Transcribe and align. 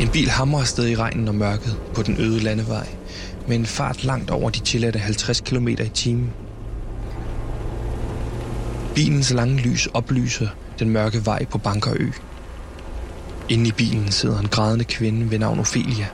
En 0.00 0.08
bil 0.08 0.30
hamrer 0.30 0.60
afsted 0.60 0.88
i 0.88 0.96
regnen 0.96 1.28
og 1.28 1.34
mørket 1.34 1.76
på 1.94 2.02
den 2.02 2.16
øde 2.20 2.40
landevej, 2.40 2.86
med 3.48 3.56
en 3.56 3.66
fart 3.66 4.04
langt 4.04 4.30
over 4.30 4.50
de 4.50 4.60
tilladte 4.60 4.98
50 4.98 5.40
km 5.40 5.68
i 5.68 5.88
timen. 5.94 6.30
Bilens 8.94 9.32
lange 9.32 9.56
lys 9.56 9.86
oplyser 9.86 10.48
den 10.78 10.90
mørke 10.90 11.26
vej 11.26 11.44
på 11.44 11.58
Bankerø. 11.58 12.10
Inde 13.48 13.68
i 13.68 13.72
bilen 13.72 14.12
sidder 14.12 14.38
en 14.38 14.48
grædende 14.48 14.84
kvinde 14.84 15.30
ved 15.30 15.38
navn 15.38 15.58
Ophelia. 15.58 16.06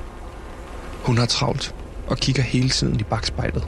Hun 1.04 1.18
har 1.18 1.26
travlt 1.26 1.74
og 2.06 2.16
kigger 2.16 2.42
hele 2.42 2.68
tiden 2.68 3.00
i 3.00 3.02
bagspejlet. 3.02 3.64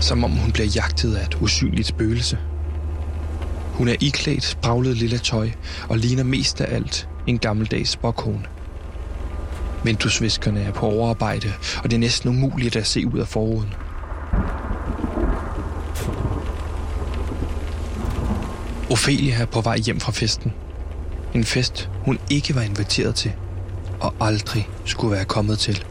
Som 0.00 0.24
om 0.24 0.30
hun 0.30 0.52
bliver 0.52 0.68
jagtet 0.68 1.14
af 1.14 1.26
et 1.26 1.38
usynligt 1.40 1.88
spøgelse. 1.88 2.38
Hun 3.74 3.88
er 3.88 3.96
iklædt 4.00 4.44
spraglet 4.44 4.96
lille 4.96 5.18
tøj 5.18 5.50
og 5.88 5.98
ligner 5.98 6.24
mest 6.24 6.60
af 6.60 6.74
alt 6.74 7.08
en 7.26 7.38
gammeldags 7.38 7.90
spokkone. 7.90 8.44
Vinduesviskerne 9.84 10.62
er 10.62 10.72
på 10.72 10.86
overarbejde, 10.86 11.52
og 11.82 11.90
det 11.90 11.92
er 11.92 12.00
næsten 12.00 12.30
umuligt 12.30 12.76
at 12.76 12.86
se 12.86 13.06
ud 13.06 13.18
af 13.18 13.28
forruden. 13.28 13.74
Ophelia 18.90 19.34
er 19.34 19.46
på 19.46 19.60
vej 19.60 19.78
hjem 19.78 20.00
fra 20.00 20.12
festen. 20.12 20.52
En 21.34 21.44
fest, 21.44 21.90
hun 22.04 22.18
ikke 22.30 22.54
var 22.54 22.62
inviteret 22.62 23.14
til, 23.14 23.32
og 24.00 24.14
aldrig 24.20 24.68
skulle 24.84 25.16
være 25.16 25.24
kommet 25.24 25.58
til. 25.58 25.84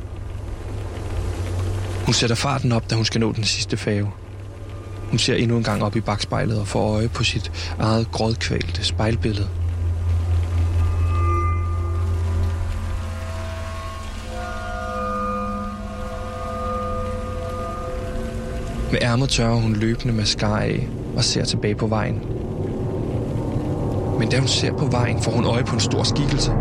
Hun 2.06 2.14
sætter 2.14 2.36
farten 2.36 2.72
op, 2.72 2.90
da 2.90 2.96
hun 2.96 3.06
skal 3.06 3.22
nå 3.22 3.32
den 3.32 3.44
sidste 3.44 3.78
fave. 3.78 4.12
Hun 5.10 5.20
ser 5.20 5.36
endnu 5.36 5.58
en 5.58 5.64
gang 5.64 5.84
op 5.84 5.96
i 5.96 6.02
bagspejlet 6.02 6.60
og 6.60 6.68
får 6.68 6.96
øje 6.96 7.10
på 7.10 7.24
sit 7.24 7.52
eget 7.80 8.12
grådkvalte 8.12 8.84
spejlbillede. 8.84 9.50
Med 18.94 19.02
ærmet 19.02 19.30
tørrer 19.30 19.56
hun 19.56 19.76
løbende 19.76 20.14
mascara 20.14 20.64
af 20.64 20.88
og 21.16 21.24
ser 21.24 21.46
tilbage 21.46 21.76
på 21.76 21.88
vejen. 21.88 22.16
Men 24.20 24.30
da 24.30 24.40
hun 24.40 24.48
ser 24.48 24.78
på 24.78 24.86
vejen, 24.86 25.24
får 25.24 25.32
hun 25.32 25.46
øje 25.46 25.64
på 25.64 25.74
en 25.76 25.80
stor 25.80 26.04
skikkelse. 26.04 26.52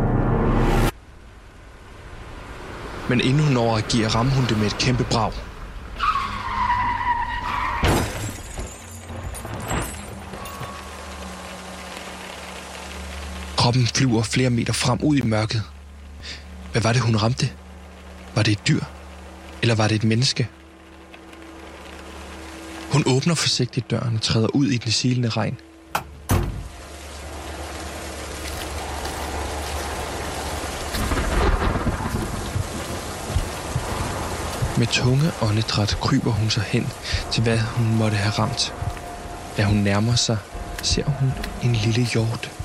Men 3.08 3.20
inden 3.20 3.44
hun 3.44 3.52
når 3.52 3.76
at 3.76 4.14
rammer 4.14 4.32
hun 4.32 4.44
det 4.44 4.58
med 4.58 4.66
et 4.66 4.78
kæmpe 4.78 5.04
brag. 5.04 5.32
Kroppen 13.56 13.86
flyver 13.86 14.22
flere 14.22 14.50
meter 14.50 14.72
frem 14.72 14.98
ud 15.02 15.16
i 15.16 15.22
mørket. 15.22 15.62
Hvad 16.72 16.82
var 16.82 16.92
det, 16.92 17.02
hun 17.02 17.16
ramte? 17.16 17.50
Var 18.34 18.42
det 18.42 18.52
et 18.52 18.68
dyr? 18.68 18.80
Eller 19.62 19.74
var 19.74 19.88
det 19.88 19.94
et 19.94 20.04
menneske? 20.04 20.48
Hun 22.92 23.02
åbner 23.06 23.34
forsigtigt 23.34 23.90
døren 23.90 24.14
og 24.14 24.22
træder 24.22 24.56
ud 24.56 24.66
i 24.66 24.76
den 24.76 24.92
silende 24.92 25.28
regn. 25.28 25.56
Med 34.78 34.86
tunge 34.86 35.30
åndedræt 35.42 35.96
kryber 36.00 36.30
hun 36.30 36.50
sig 36.50 36.62
hen 36.62 36.88
til, 37.30 37.42
hvad 37.42 37.58
hun 37.58 37.96
måtte 37.96 38.16
have 38.16 38.32
ramt. 38.32 38.74
Da 39.56 39.64
hun 39.64 39.76
nærmer 39.76 40.14
sig, 40.14 40.38
ser 40.82 41.04
hun 41.04 41.32
en 41.62 41.72
lille 41.72 42.06
hjort. 42.12 42.61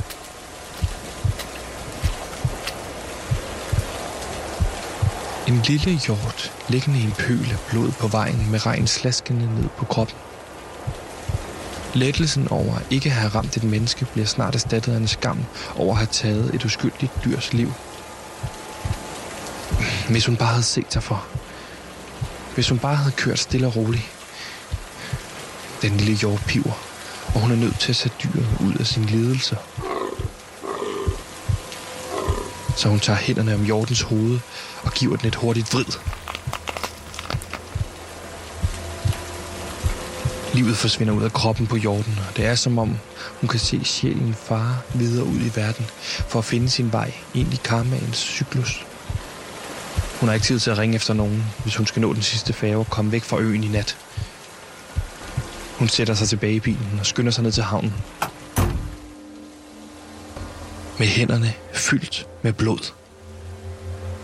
En 5.48 5.62
lille 5.62 5.92
hjort 5.92 6.54
liggende 6.70 7.00
i 7.00 7.04
en 7.04 7.12
pøl 7.12 7.52
af 7.52 7.60
blod 7.70 7.92
på 7.92 8.08
vejen 8.08 8.52
med 8.52 8.66
regn 8.66 8.88
slaskende 8.88 9.56
ned 9.56 9.70
på 9.78 9.86
kroppen. 9.86 10.18
Lettelsen 11.94 12.48
over 12.48 12.76
at 12.76 12.86
ikke 12.90 13.10
have 13.10 13.30
ramt 13.30 13.58
et 13.58 13.64
menneske 13.64 14.06
bliver 14.06 14.26
snart 14.26 14.56
erstattet 14.56 14.94
af 14.94 14.98
en 14.98 15.08
skam 15.08 15.46
over 15.76 15.92
at 15.92 15.98
have 15.98 16.08
taget 16.12 16.56
et 16.56 16.66
uskyldigt 16.66 17.12
dyrs 17.26 17.54
liv. 17.54 17.74
Hvis 20.10 20.26
hun 20.26 20.38
bare 20.38 20.50
havde 20.50 20.64
set 20.64 20.94
sig 20.94 21.04
for. 21.04 21.26
Hvis 22.56 22.70
hun 22.70 22.80
bare 22.80 22.96
havde 22.96 23.12
kørt 23.12 23.40
stille 23.40 23.68
og 23.68 23.76
roligt. 23.76 24.06
Den 25.82 25.98
lille 25.98 26.14
hjort 26.16 26.44
piver, 26.48 26.84
og 27.36 27.42
hun 27.42 27.52
er 27.52 27.56
nødt 27.56 27.80
til 27.80 27.92
at 27.92 27.96
sætte 27.96 28.18
dyret 28.24 28.48
ud 28.60 28.74
af 28.80 28.88
sin 28.88 29.06
lidelse. 29.06 29.58
Så 32.77 32.89
hun 32.89 32.99
tager 32.99 33.20
hænderne 33.20 33.55
om 33.55 33.64
Jordens 33.64 34.02
hoved 34.02 34.39
og 34.83 34.92
giver 34.92 35.15
den 35.15 35.27
et 35.27 35.36
hurtigt 35.36 35.73
vrid. 35.73 35.86
Livet 40.54 40.77
forsvinder 40.77 41.14
ud 41.14 41.23
af 41.23 41.33
kroppen 41.33 41.67
på 41.67 41.77
jorden, 41.77 42.20
og 42.30 42.37
det 42.37 42.45
er 42.45 42.55
som 42.55 42.77
om 42.77 42.98
hun 43.39 43.48
kan 43.48 43.60
se 43.60 43.86
sjælen 43.86 44.33
fare 44.33 44.77
videre 44.93 45.26
ud 45.26 45.39
i 45.39 45.52
verden 45.55 45.86
for 46.27 46.39
at 46.39 46.45
finde 46.45 46.70
sin 46.70 46.92
vej 46.92 47.14
ind 47.33 47.54
i 47.54 47.60
karmaens 47.64 48.17
cyklus. 48.17 48.86
Hun 50.20 50.30
har 50.30 50.33
ikke 50.33 50.45
tid 50.45 50.60
til 50.60 50.71
at 50.71 50.77
ringe 50.77 50.95
efter 50.95 51.14
nogen, 51.14 51.45
hvis 51.64 51.76
hun 51.76 51.87
skal 51.87 52.02
nå 52.02 52.14
den 52.14 52.21
sidste 52.21 52.54
færge 52.54 52.77
og 52.77 52.89
komme 52.89 53.11
væk 53.11 53.23
fra 53.23 53.39
øen 53.39 53.64
i 53.64 53.67
nat. 53.67 53.98
Hun 55.77 55.89
sætter 55.89 56.14
sig 56.14 56.30
tilbage 56.30 56.54
i 56.54 56.60
bilen 56.60 56.98
og 56.99 57.05
skynder 57.05 57.32
sig 57.32 57.43
ned 57.43 57.52
til 57.52 57.64
havnen. 57.64 57.93
Med 61.00 61.08
hænderne 61.08 61.54
fyldt 61.74 62.28
med 62.42 62.54
blod. 62.54 62.94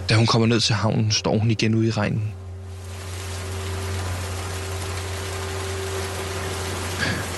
Da 0.09 0.15
hun 0.15 0.25
kommer 0.25 0.47
ned 0.47 0.59
til 0.59 0.75
havnen, 0.75 1.11
står 1.11 1.37
hun 1.37 1.51
igen 1.51 1.75
ude 1.75 1.87
i 1.87 1.91
regnen. 1.91 2.33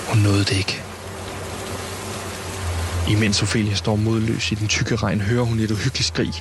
Hun 0.08 0.22
nåede 0.22 0.44
det 0.44 0.56
ikke. 0.56 0.82
Imens 3.08 3.42
Ophelia 3.42 3.74
står 3.74 3.96
modløs 3.96 4.52
i 4.52 4.54
den 4.54 4.68
tykke 4.68 4.96
regn, 4.96 5.20
hører 5.20 5.44
hun 5.44 5.58
et 5.58 5.70
uhyggeligt 5.70 6.06
skrig. 6.06 6.32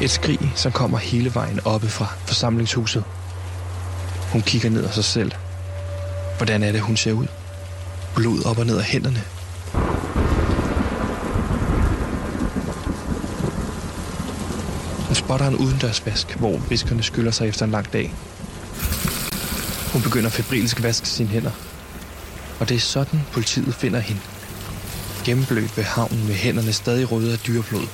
Et 0.00 0.10
skrig, 0.10 0.52
som 0.54 0.72
kommer 0.72 0.98
hele 0.98 1.34
vejen 1.34 1.60
oppe 1.64 1.88
fra 1.88 2.06
forsamlingshuset. 2.26 3.04
Hun 4.36 4.42
kigger 4.42 4.70
ned 4.70 4.84
af 4.84 4.94
sig 4.94 5.04
selv. 5.04 5.32
Hvordan 6.36 6.62
er 6.62 6.72
det, 6.72 6.80
hun 6.80 6.96
ser 6.96 7.12
ud? 7.12 7.26
Blod 8.14 8.46
op 8.46 8.58
og 8.58 8.66
ned 8.66 8.78
af 8.78 8.84
hænderne. 8.84 9.22
Hun 15.06 15.14
spotter 15.14 15.46
en 15.46 15.56
udendørsvask, 15.56 16.34
hvor 16.34 16.58
viskerne 16.58 17.02
skyller 17.02 17.30
sig 17.30 17.48
efter 17.48 17.64
en 17.64 17.70
lang 17.70 17.92
dag. 17.92 18.14
Hun 19.92 20.02
begynder 20.02 20.30
febrilsk 20.30 20.76
at 20.76 20.82
vaske 20.82 21.08
sine 21.08 21.28
hænder. 21.28 21.52
Og 22.60 22.68
det 22.68 22.74
er 22.74 22.80
sådan, 22.80 23.20
politiet 23.32 23.74
finder 23.74 24.00
hende. 24.00 24.20
Gennemblødt 25.24 25.76
ved 25.76 25.84
havnen 25.84 26.26
med 26.26 26.34
hænderne 26.34 26.72
stadig 26.72 27.12
røde 27.12 27.32
af 27.32 27.38
dyreblod. 27.38 27.86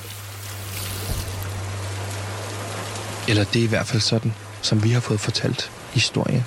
Eller 3.27 3.43
det 3.43 3.59
er 3.59 3.63
i 3.63 3.67
hvert 3.67 3.87
fald 3.87 4.01
sådan, 4.01 4.33
som 4.61 4.83
vi 4.83 4.91
har 4.91 4.99
fået 4.99 5.19
fortalt 5.19 5.71
historien. 5.93 6.43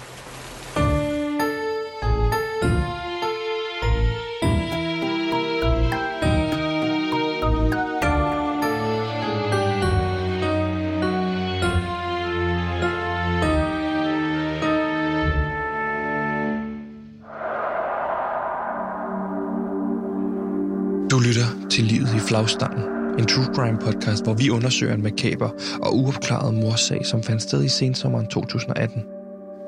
Du 21.11 21.21
lytter 21.21 21.69
til 21.71 21.85
Livet 21.85 22.15
i 22.15 22.19
flagstangen, 22.19 22.85
en 23.19 23.27
true 23.27 23.55
crime 23.55 23.79
podcast, 23.79 24.25
hvor 24.25 24.35
vi 24.35 24.51
undersøger 24.51 24.95
en 24.95 25.03
makaber 25.03 25.51
og 25.83 25.97
uopklaret 25.97 26.55
morsag, 26.55 27.07
som 27.07 27.23
fandt 27.23 27.43
sted 27.43 27.65
i 27.65 27.69
sensommeren 27.69 28.27
2018. 28.27 29.16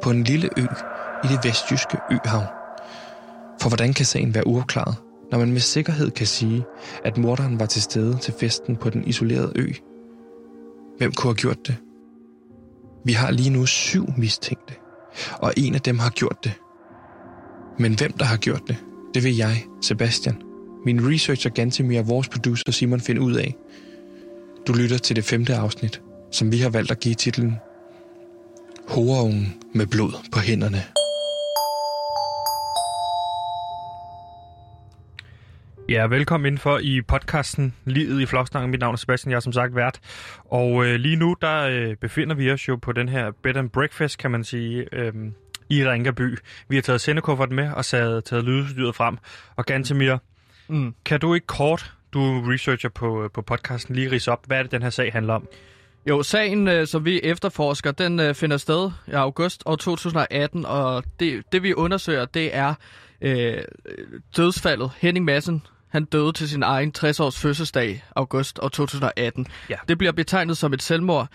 På 0.08 0.12
en 0.12 0.25
lille 0.25 0.49
ø 0.56 0.62
i 1.25 1.26
det 1.26 1.38
vestjyske 1.44 1.99
øhav. 2.10 2.43
For 3.60 3.69
hvordan 3.69 3.94
kan 3.94 4.06
sagen 4.06 4.34
være 4.34 4.46
uopklaret, 4.46 4.96
når 5.31 5.38
man 5.38 5.52
med 5.52 5.60
sikkerhed 5.60 6.10
kan 6.10 6.26
sige, 6.26 6.64
at 7.05 7.19
morderen 7.19 7.60
var 7.60 7.66
til 7.66 7.82
stede 7.82 8.19
til 8.19 8.34
festen 8.40 8.76
på 8.76 8.90
den 8.90 9.05
isolerede 9.05 9.52
ø? 9.56 9.72
Hvem 10.99 11.12
kunne 11.12 11.28
have 11.28 11.34
gjort 11.34 11.66
det? 11.66 11.76
Vi 13.05 13.12
har 13.12 13.31
lige 13.31 13.50
nu 13.50 13.66
syv 13.66 14.06
mistænkte, 14.16 14.75
og 15.38 15.52
en 15.56 15.75
af 15.75 15.81
dem 15.81 15.99
har 15.99 16.10
gjort 16.10 16.44
det. 16.44 16.52
Men 17.78 17.94
hvem 17.94 18.12
der 18.12 18.25
har 18.25 18.37
gjort 18.37 18.62
det, 18.69 18.76
det 19.14 19.25
vil 19.25 19.37
jeg, 19.37 19.64
Sebastian, 19.82 20.43
min 20.84 21.12
researcher 21.12 21.50
Gantemir 21.50 22.00
og 22.00 22.08
vores 22.08 22.28
producer 22.28 22.72
Simon 22.72 23.00
finde 23.00 23.20
ud 23.20 23.34
af. 23.34 23.55
Du 24.66 24.72
lytter 24.72 24.99
til 24.99 25.16
det 25.16 25.25
femte 25.25 25.55
afsnit, 25.55 26.02
som 26.31 26.52
vi 26.52 26.58
har 26.58 26.70
valgt 26.70 26.90
at 26.90 27.00
give 27.00 27.14
titlen 27.14 27.56
horeungen 28.88 29.55
med 29.75 29.87
blod 29.87 30.12
på 30.32 30.38
hænderne. 30.38 30.82
Ja, 35.88 36.06
velkommen 36.06 36.46
indenfor 36.46 36.79
i 36.79 37.02
podcasten 37.02 37.75
Livet 37.85 38.20
i 38.20 38.26
Flokstangen. 38.26 38.70
Mit 38.70 38.81
navn 38.81 38.93
er 38.93 38.96
Sebastian, 38.96 39.31
jeg 39.31 39.37
er 39.37 39.40
som 39.40 39.52
sagt 39.52 39.75
vært. 39.75 40.00
Og 40.44 40.87
øh, 40.87 40.94
lige 40.94 41.17
nu, 41.17 41.37
der 41.40 41.62
øh, 41.62 41.96
befinder 41.96 42.35
vi 42.35 42.50
os 42.50 42.69
jo 42.69 42.76
på 42.76 42.93
den 42.93 43.08
her 43.08 43.31
bed 43.43 43.56
and 43.56 43.70
breakfast, 43.70 44.19
kan 44.19 44.31
man 44.31 44.44
sige, 44.44 44.87
øh, 44.93 45.12
i 45.70 45.88
Rinkerby. 45.88 46.38
Vi 46.69 46.76
har 46.76 46.82
taget 46.82 47.00
sendekufferten 47.00 47.56
med 47.56 47.73
og 47.73 47.84
sad, 47.84 48.23
taget 48.23 48.44
lydstyret 48.44 48.94
frem. 48.94 49.19
Og 49.56 49.67
Gantemir, 49.67 50.17
mm. 50.69 50.76
mm. 50.76 50.94
kan 51.05 51.20
du 51.20 51.34
ikke 51.34 51.46
kort, 51.46 51.93
du 52.12 52.41
researcher 52.41 52.91
på, 52.91 53.25
øh, 53.25 53.31
på 53.31 53.43
podcasten, 53.43 53.94
lige 53.94 54.11
rise 54.11 54.32
op, 54.32 54.46
hvad 54.46 54.58
er 54.58 54.62
det, 54.62 54.73
den 54.73 54.82
her 54.82 54.91
sag 54.91 55.12
handler 55.12 55.34
om? 55.34 55.49
Jo, 56.08 56.22
sagen, 56.22 56.69
øh, 56.69 56.87
som 56.87 57.05
vi 57.05 57.20
efterforsker, 57.22 57.93
den 57.93 58.20
øh, 58.20 58.34
finder 58.34 58.56
sted 58.56 58.90
i 59.08 59.10
august 59.10 59.62
år 59.66 59.76
2018, 59.76 60.66
og 60.66 61.05
det, 61.20 61.43
det 61.52 61.62
vi 61.62 61.75
undersøger, 61.75 62.25
det 62.25 62.56
er 62.56 62.75
øh, 63.20 63.62
dødsfaldet. 64.37 64.90
Henning 64.99 65.25
Madsen, 65.25 65.66
han 65.88 66.05
døde 66.05 66.32
til 66.32 66.49
sin 66.49 66.62
egen 66.62 66.93
60-års 66.99 67.38
fødselsdag, 67.38 68.05
august 68.16 68.58
år 68.62 68.69
2018. 68.69 69.46
Ja. 69.70 69.76
Det 69.88 69.99
bliver 69.99 70.12
betegnet 70.12 70.56
som 70.56 70.72
et 70.72 70.82
selvmord, 70.82 71.28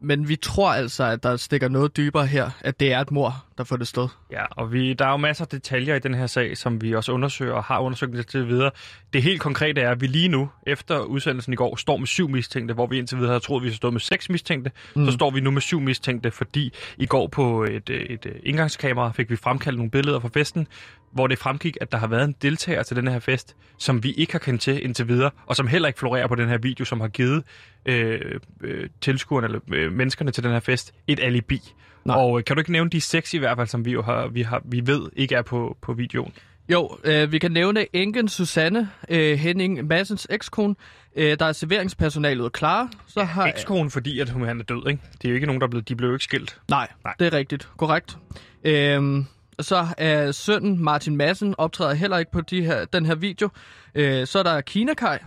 men 0.00 0.28
vi 0.28 0.36
tror 0.36 0.72
altså, 0.72 1.04
at 1.04 1.22
der 1.22 1.36
stikker 1.36 1.68
noget 1.68 1.96
dybere 1.96 2.26
her, 2.26 2.50
at 2.60 2.80
det 2.80 2.92
er 2.92 3.00
et 3.00 3.10
mor, 3.10 3.44
der 3.58 3.64
får 3.64 3.76
det 3.76 3.88
sted. 3.88 4.08
Ja, 4.32 4.44
og 4.50 4.72
vi, 4.72 4.92
der 4.92 5.06
er 5.06 5.10
jo 5.10 5.16
masser 5.16 5.44
af 5.44 5.48
detaljer 5.48 5.94
i 5.94 5.98
den 5.98 6.14
her 6.14 6.26
sag, 6.26 6.56
som 6.56 6.82
vi 6.82 6.94
også 6.94 7.12
undersøger 7.12 7.52
og 7.52 7.64
har 7.64 7.78
undersøgt 7.78 8.12
det 8.12 8.26
til 8.26 8.48
videre. 8.48 8.70
Det 9.12 9.22
helt 9.22 9.40
konkrete 9.40 9.80
er, 9.80 9.90
at 9.90 10.00
vi 10.00 10.06
lige 10.06 10.28
nu, 10.28 10.50
efter 10.66 10.98
udsendelsen 10.98 11.52
i 11.52 11.56
går, 11.56 11.76
står 11.76 11.96
med 11.96 12.06
syv 12.06 12.28
mistænkte, 12.28 12.74
hvor 12.74 12.86
vi 12.86 12.98
indtil 12.98 13.18
videre 13.18 13.32
har 13.32 13.38
troet, 13.38 13.60
at 13.60 13.64
vi 13.64 13.72
stod 13.72 13.92
med 13.92 14.00
seks 14.00 14.30
mistænkte. 14.30 14.70
Mm. 14.96 15.06
Så 15.06 15.12
står 15.12 15.30
vi 15.30 15.40
nu 15.40 15.50
med 15.50 15.60
syv 15.60 15.80
mistænkte, 15.80 16.30
fordi 16.30 16.72
i 16.98 17.06
går 17.06 17.26
på 17.26 17.64
et, 17.64 17.90
et, 17.90 18.10
et 18.10 18.26
indgangskamera 18.42 19.12
fik 19.12 19.30
vi 19.30 19.36
fremkaldt 19.36 19.78
nogle 19.78 19.90
billeder 19.90 20.20
fra 20.20 20.28
festen, 20.34 20.66
hvor 21.12 21.26
det 21.26 21.38
fremgik, 21.38 21.76
at 21.80 21.92
der 21.92 21.98
har 21.98 22.06
været 22.06 22.24
en 22.24 22.34
deltager 22.42 22.82
til 22.82 22.96
den 22.96 23.08
her 23.08 23.18
fest, 23.18 23.56
som 23.78 24.02
vi 24.02 24.12
ikke 24.12 24.32
har 24.32 24.38
kendt 24.38 24.62
til 24.62 24.84
indtil 24.84 25.08
videre, 25.08 25.30
og 25.46 25.56
som 25.56 25.66
heller 25.66 25.88
ikke 25.88 25.98
florerer 25.98 26.26
på 26.26 26.34
den 26.34 26.48
her 26.48 26.58
video, 26.58 26.84
som 26.84 27.00
har 27.00 27.08
givet 27.08 27.44
øh, 27.86 28.40
øh, 28.60 28.88
tilskuerne 29.00 29.46
eller 29.46 29.60
øh, 29.72 29.87
menneskerne 29.90 30.30
til 30.30 30.44
den 30.44 30.52
her 30.52 30.60
fest 30.60 30.94
et 31.06 31.20
alibi. 31.20 31.60
Nej. 32.04 32.16
Og 32.16 32.38
øh, 32.38 32.44
kan 32.44 32.56
du 32.56 32.60
ikke 32.60 32.72
nævne 32.72 32.90
de 32.90 33.00
seks 33.00 33.34
i 33.34 33.38
hvert 33.38 33.56
fald, 33.56 33.68
som 33.68 33.84
vi 33.84 33.92
jo 33.92 34.02
har, 34.02 34.28
vi, 34.28 34.42
har, 34.42 34.62
vi 34.64 34.86
ved 34.86 35.08
ikke 35.16 35.34
er 35.34 35.42
på, 35.42 35.76
på 35.82 35.92
videoen? 35.92 36.32
Jo, 36.68 36.98
øh, 37.04 37.32
vi 37.32 37.38
kan 37.38 37.52
nævne 37.52 37.86
enken 37.92 38.28
Susanne, 38.28 38.90
øh, 39.08 39.38
Henning 39.38 39.86
Massens 39.86 40.26
ekskone. 40.30 40.74
Øh, 41.16 41.38
der 41.38 41.46
er 41.46 41.52
serveringspersonalet 41.52 42.52
klar. 42.52 42.90
Så 43.06 43.20
ja, 43.20 43.26
har 43.26 43.46
ekskone, 43.46 43.90
fordi 43.90 44.20
at 44.20 44.30
hun 44.30 44.46
han 44.46 44.60
er 44.60 44.64
død, 44.64 44.88
ikke? 44.88 45.02
Det 45.12 45.24
er 45.24 45.28
jo 45.28 45.34
ikke 45.34 45.46
nogen, 45.46 45.60
der 45.60 45.66
er 45.66 45.70
blevet, 45.70 45.88
de 45.88 45.96
blev 45.96 46.08
jo 46.08 46.14
ikke 46.14 46.24
skilt. 46.24 46.60
Nej, 46.70 46.88
Nej, 47.04 47.14
det 47.18 47.26
er 47.26 47.32
rigtigt. 47.32 47.68
Korrekt. 47.76 48.18
Øh, 48.64 49.24
så 49.60 49.86
er 49.98 50.32
sønnen 50.32 50.84
Martin 50.84 51.16
Madsen 51.16 51.54
optræder 51.58 51.94
heller 51.94 52.18
ikke 52.18 52.32
på 52.32 52.40
de 52.40 52.62
her, 52.62 52.84
den 52.84 53.06
her 53.06 53.14
video. 53.14 53.48
Øh, 53.94 54.26
så 54.26 54.38
er 54.38 54.42
der 54.42 54.60
Kina 54.60 54.94
Kai, 54.94 55.18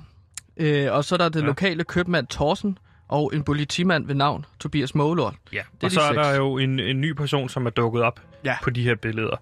øh, 0.57 0.93
og 0.93 1.05
så 1.05 1.15
er 1.15 1.17
der 1.17 1.29
det 1.29 1.41
ja. 1.41 1.45
lokale 1.45 1.83
købmand 1.83 2.27
Thorsen, 2.27 2.77
og 3.11 3.31
en 3.35 3.43
politimand 3.43 4.07
ved 4.07 4.15
navn 4.15 4.45
Tobias 4.59 4.95
Målort. 4.95 5.33
Ja, 5.53 5.57
det 5.57 5.83
er 5.83 5.85
og 5.87 5.91
så 5.91 6.01
er 6.01 6.13
der 6.13 6.35
jo 6.35 6.57
en, 6.57 6.79
en 6.79 7.01
ny 7.01 7.13
person, 7.13 7.49
som 7.49 7.65
er 7.65 7.69
dukket 7.69 8.01
op 8.01 8.19
ja. 8.45 8.55
på 8.63 8.69
de 8.69 8.83
her 8.83 8.95
billeder. 8.95 9.35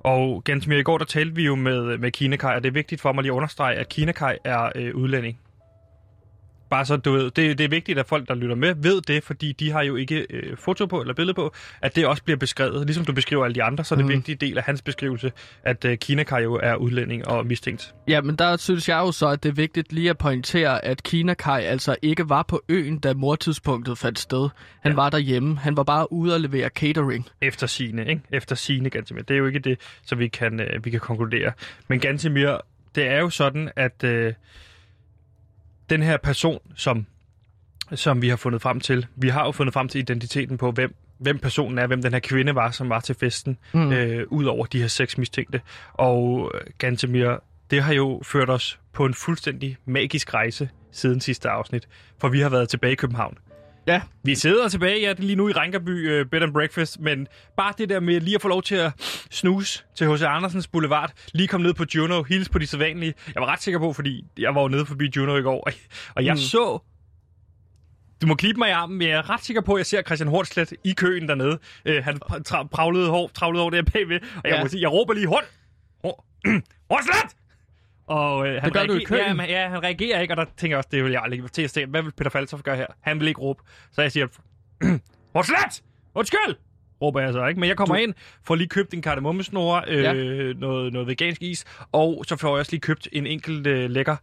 Og 0.00 0.44
ganske 0.44 0.68
mere 0.68 0.80
i 0.80 0.82
går, 0.82 0.98
der 0.98 1.04
talte 1.04 1.34
vi 1.34 1.44
jo 1.44 1.54
med, 1.54 1.98
med 1.98 2.10
Kina 2.10 2.36
Kai, 2.36 2.54
og 2.54 2.62
det 2.62 2.68
er 2.68 2.72
vigtigt 2.72 3.00
for 3.00 3.12
mig 3.12 3.22
lige 3.22 3.32
at 3.32 3.36
understrege, 3.36 3.76
at 3.76 3.88
Kina 3.88 4.12
Kai 4.12 4.36
er 4.44 4.72
øh, 4.74 4.94
udlænding. 4.94 5.38
Bare 6.70 6.86
så 6.86 6.96
du 6.96 7.12
ved, 7.12 7.30
det, 7.30 7.58
det 7.58 7.64
er 7.64 7.68
vigtigt, 7.68 7.98
at 7.98 8.06
folk, 8.06 8.28
der 8.28 8.34
lytter 8.34 8.56
med, 8.56 8.74
ved 8.76 9.00
det, 9.00 9.24
fordi 9.24 9.52
de 9.52 9.70
har 9.70 9.82
jo 9.82 9.96
ikke 9.96 10.26
øh, 10.30 10.56
foto 10.56 10.86
på 10.86 11.00
eller 11.00 11.14
billede 11.14 11.34
på, 11.34 11.54
at 11.82 11.96
det 11.96 12.06
også 12.06 12.22
bliver 12.22 12.36
beskrevet. 12.36 12.86
Ligesom 12.86 13.04
du 13.04 13.12
beskriver 13.12 13.44
alle 13.44 13.54
de 13.54 13.62
andre, 13.62 13.84
så 13.84 13.94
er 13.94 13.96
det 13.96 14.06
mm. 14.06 14.10
en 14.10 14.16
vigtig 14.16 14.40
del 14.40 14.58
af 14.58 14.64
hans 14.64 14.82
beskrivelse, 14.82 15.32
at 15.62 15.84
øh, 15.84 15.98
Kina 15.98 16.24
jo 16.38 16.60
er 16.62 16.74
udlænding 16.74 17.28
og 17.28 17.46
mistænkt. 17.46 17.94
Ja, 18.08 18.20
men 18.20 18.36
der 18.36 18.56
synes 18.56 18.88
jeg 18.88 18.98
jo 18.98 19.12
så, 19.12 19.28
at 19.28 19.42
det 19.42 19.48
er 19.48 19.52
vigtigt 19.52 19.92
lige 19.92 20.10
at 20.10 20.18
pointere, 20.18 20.84
at 20.84 21.02
Kina 21.02 21.34
Kai 21.34 21.64
altså 21.64 21.96
ikke 22.02 22.28
var 22.28 22.42
på 22.42 22.62
øen, 22.68 22.98
da 22.98 23.14
mortidspunktet 23.14 23.98
fandt 23.98 24.18
sted. 24.18 24.48
Han 24.80 24.92
ja. 24.92 24.96
var 24.96 25.10
derhjemme. 25.10 25.58
Han 25.58 25.76
var 25.76 25.82
bare 25.82 26.12
ude 26.12 26.34
at 26.34 26.40
levere 26.40 26.68
catering. 26.68 27.28
Efter 27.40 27.66
sine, 27.66 28.08
ikke? 28.08 28.22
Efter 28.32 28.56
sine, 28.56 28.90
Gantemir. 28.90 29.22
Det 29.22 29.34
er 29.34 29.38
jo 29.38 29.46
ikke 29.46 29.58
det, 29.58 29.78
så 30.04 30.14
vi 30.14 30.28
kan, 30.28 30.60
øh, 30.60 30.84
vi 30.84 30.90
kan 30.90 31.00
konkludere. 31.00 31.52
Men 31.88 32.00
Gantemir, 32.00 32.56
det 32.94 33.06
er 33.06 33.18
jo 33.18 33.30
sådan, 33.30 33.70
at... 33.76 34.04
Øh, 34.04 34.32
den 35.90 36.02
her 36.02 36.16
person, 36.16 36.60
som, 36.74 37.06
som 37.94 38.22
vi 38.22 38.28
har 38.28 38.36
fundet 38.36 38.62
frem 38.62 38.80
til, 38.80 39.06
vi 39.16 39.28
har 39.28 39.44
jo 39.44 39.52
fundet 39.52 39.72
frem 39.72 39.88
til 39.88 39.98
identiteten 39.98 40.58
på, 40.58 40.70
hvem, 40.70 40.94
hvem 41.18 41.38
personen 41.38 41.78
er, 41.78 41.86
hvem 41.86 42.02
den 42.02 42.12
her 42.12 42.20
kvinde 42.20 42.54
var, 42.54 42.70
som 42.70 42.88
var 42.88 43.00
til 43.00 43.14
festen, 43.14 43.58
mm. 43.74 43.92
øh, 43.92 44.26
ud 44.28 44.44
over 44.44 44.66
de 44.66 44.80
her 44.80 44.88
seks 44.88 45.18
mistænkte. 45.18 45.60
Og 45.92 46.52
øh, 46.54 46.60
Gantemir, 46.78 47.36
det 47.70 47.82
har 47.82 47.92
jo 47.94 48.22
ført 48.24 48.50
os 48.50 48.80
på 48.92 49.04
en 49.04 49.14
fuldstændig 49.14 49.76
magisk 49.84 50.34
rejse 50.34 50.68
siden 50.92 51.20
sidste 51.20 51.48
afsnit, 51.48 51.88
for 52.18 52.28
vi 52.28 52.40
har 52.40 52.48
været 52.48 52.68
tilbage 52.68 52.92
i 52.92 52.96
København. 52.96 53.38
Ja. 53.86 54.02
Vi 54.22 54.34
sidder 54.34 54.68
tilbage 54.68 55.00
ja, 55.00 55.14
lige 55.18 55.36
nu 55.36 55.48
i 55.48 55.52
Rankerby 55.52 56.20
uh, 56.20 56.26
Bed 56.30 56.42
and 56.42 56.52
Breakfast, 56.52 57.00
men 57.00 57.28
bare 57.56 57.72
det 57.78 57.88
der 57.88 58.00
med 58.00 58.20
lige 58.20 58.34
at 58.34 58.42
få 58.42 58.48
lov 58.48 58.62
til 58.62 58.74
at 58.74 58.92
snuse 59.30 59.84
til 59.94 60.12
H.C. 60.12 60.22
Andersens 60.22 60.66
Boulevard, 60.66 61.12
lige 61.32 61.48
komme 61.48 61.66
ned 61.66 61.74
på 61.74 61.84
Juno, 61.94 62.22
hils 62.22 62.48
på 62.48 62.58
de 62.58 62.66
sædvanlige. 62.66 63.14
Jeg 63.34 63.40
var 63.42 63.46
ret 63.46 63.62
sikker 63.62 63.80
på, 63.80 63.92
fordi 63.92 64.24
jeg 64.38 64.54
var 64.54 64.62
jo 64.62 64.68
nede 64.68 64.86
forbi 64.86 65.10
Juno 65.16 65.36
i 65.36 65.42
går, 65.42 65.70
og 66.16 66.24
jeg 66.24 66.34
mm. 66.34 66.38
så 66.38 66.78
du 68.22 68.26
må 68.26 68.34
klippe 68.34 68.58
mig 68.58 68.68
i 68.68 68.72
armen, 68.72 68.98
men 68.98 69.08
jeg 69.08 69.16
er 69.16 69.30
ret 69.30 69.44
sikker 69.44 69.62
på, 69.62 69.74
at 69.74 69.78
jeg 69.78 69.86
ser 69.86 70.02
Christian 70.02 70.28
Hortslet 70.28 70.72
i 70.84 70.92
køen 70.92 71.28
dernede. 71.28 71.58
Uh, 71.88 72.04
han 72.04 72.18
tra- 72.26 72.68
travlede 72.74 73.10
hår, 73.10 73.30
travlede 73.34 73.62
hår 73.62 73.70
der 73.70 73.82
bagved, 73.82 74.20
og 74.20 74.42
jeg 74.44 74.54
ja. 74.54 74.62
må 74.62 74.68
sige, 74.68 74.80
jeg 74.80 74.92
råber 74.92 75.14
lige, 75.14 75.26
Hort! 75.26 75.44
Hortslet! 76.90 77.36
Og 78.06 78.48
øh, 78.48 78.62
han, 78.62 78.72
det 78.72 78.90
reagerer, 78.90 79.26
ja, 79.26 79.34
men, 79.34 79.46
ja, 79.46 79.68
han 79.68 79.82
reagerer 79.82 80.20
ikke, 80.20 80.32
og 80.32 80.36
der 80.36 80.44
tænker 80.56 80.76
jeg 80.76 80.78
også, 80.78 80.88
det 80.92 81.04
vil 81.04 81.12
jeg 81.12 81.22
aldrig 81.22 81.52
til 81.52 81.62
at 81.62 81.70
se. 81.70 81.86
Hvad 81.86 82.02
vil 82.02 82.12
Peter 82.12 82.30
Faltoff 82.30 82.62
gøre 82.62 82.76
her? 82.76 82.86
Han 83.00 83.20
vil 83.20 83.28
ikke 83.28 83.40
råbe. 83.40 83.62
Så 83.92 84.02
jeg 84.02 84.12
siger, 84.12 84.26
hvor 85.32 85.42
slet! 85.42 85.82
Undskyld! 86.14 86.56
råber 87.02 87.20
jeg 87.20 87.32
så, 87.32 87.46
ikke? 87.46 87.60
Men 87.60 87.68
jeg 87.68 87.76
kommer 87.76 87.94
du... 87.94 88.02
ind, 88.02 88.14
får 88.44 88.54
lige 88.54 88.68
købt 88.68 88.94
en 88.94 89.02
kardemommesnore, 89.02 89.82
øh, 89.88 90.02
ja. 90.02 90.12
noget, 90.52 90.92
noget 90.92 91.08
vegansk 91.08 91.42
is, 91.42 91.64
og 91.92 92.24
så 92.28 92.36
får 92.36 92.48
jeg 92.48 92.58
også 92.58 92.72
lige 92.72 92.80
købt 92.80 93.08
en 93.12 93.26
enkelt 93.26 93.66
øh, 93.66 93.90
lækker 93.90 94.16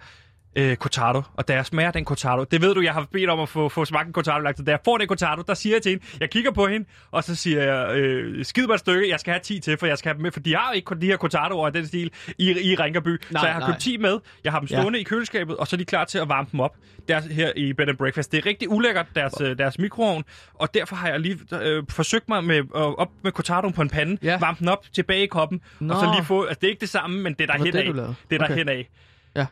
øh, 0.56 0.76
cortado, 0.76 1.22
og 1.34 1.48
da 1.48 1.54
jeg 1.54 1.66
smager 1.66 1.92
den 1.92 2.06
cortado, 2.06 2.44
det 2.44 2.62
ved 2.62 2.76
du, 2.76 2.82
jeg 2.82 2.94
har 2.94 3.08
bedt 3.12 3.30
om 3.30 3.40
at 3.40 3.50
få, 3.50 3.70
få 3.70 3.86
smagt 3.86 4.08
en 4.08 4.14
cortado 4.14 4.40
lagt, 4.40 4.66
da 4.66 4.72
jeg 4.72 4.80
får 4.86 4.98
den 4.98 5.08
cortado, 5.08 5.42
der 5.48 5.54
siger 5.54 5.76
jeg 5.76 5.82
til 5.82 5.90
hende, 5.90 6.06
jeg 6.20 6.30
kigger 6.30 6.52
på 6.52 6.68
hende, 6.68 6.88
og 7.12 7.24
så 7.24 7.36
siger 7.36 7.64
jeg, 7.64 7.96
øh, 7.98 8.46
skid 8.46 8.68
mig 8.68 8.74
et 8.74 8.80
stykke, 8.80 9.10
jeg 9.10 9.20
skal 9.20 9.34
have 9.34 9.42
10 9.42 9.60
til, 9.60 9.78
for 9.78 9.86
jeg 9.88 9.98
skal 9.98 10.10
have 10.10 10.14
dem 10.14 10.22
med, 10.22 10.32
for 10.32 10.40
de 10.40 10.56
har 10.56 10.70
jo 10.72 10.76
ikke 10.76 10.96
de 11.02 11.06
her 11.06 11.18
cortadoer 11.18 11.66
af 11.66 11.74
den 11.74 11.88
stil 11.88 12.12
i, 12.38 12.72
i 12.72 12.76
Rinkerby, 12.76 13.10
nej, 13.10 13.42
så 13.42 13.46
jeg 13.46 13.54
har 13.54 13.60
nej. 13.60 13.70
købt 13.70 13.80
10 13.80 13.98
med, 13.98 14.20
jeg 14.44 14.52
har 14.52 14.60
dem 14.60 14.68
stående 14.68 15.00
ja. 15.00 15.02
i 15.02 15.04
køleskabet, 15.04 15.58
og 15.58 15.68
så 15.68 15.76
er 15.76 15.78
de 15.78 15.86
klar 15.86 16.06
til 16.06 16.18
at 16.18 16.30
varme 16.30 16.48
dem 16.52 16.60
op, 16.60 16.76
deres, 17.08 17.26
her 17.26 17.52
i 17.56 17.74
Bed 17.74 17.88
and 17.88 17.98
Breakfast. 17.98 18.32
Det 18.32 18.38
er 18.38 18.46
rigtig 18.46 18.70
ulækkert, 18.70 19.06
deres, 19.16 19.42
øh, 19.42 19.58
deres 19.58 19.80
mikroovn, 19.80 20.24
og 20.54 20.74
derfor 20.74 20.96
har 20.96 21.10
jeg 21.10 21.20
lige 21.20 21.40
øh, 21.62 21.84
forsøgt 21.90 22.30
mig 22.30 22.44
med, 22.44 22.58
øh, 22.58 22.64
op 22.74 23.10
med 23.24 23.32
cortadoen 23.32 23.74
på 23.74 23.82
en 23.82 23.90
pande, 23.90 24.18
ja. 24.24 24.40
varme 24.40 24.58
den 24.60 24.68
op 24.68 24.86
tilbage 24.94 25.24
i 25.24 25.28
koppen, 25.28 25.62
Nå. 25.80 25.94
og 25.94 26.00
så 26.00 26.12
lige 26.16 26.26
få, 26.26 26.44
altså 26.44 26.60
det 26.62 26.68
er 26.68 26.72
ikke 26.72 26.82
det 26.82 26.90
samme, 26.90 27.22
men 27.22 27.34
det 27.34 27.50
er 27.50 27.58
der 27.58 27.64
hen 27.64 27.76
af. 27.76 27.84
Det 28.30 28.36
er 28.36 28.38
der 28.38 28.46
okay. 28.46 28.56
hen 28.56 28.70
af. 28.70 28.90
Ja 29.36 29.46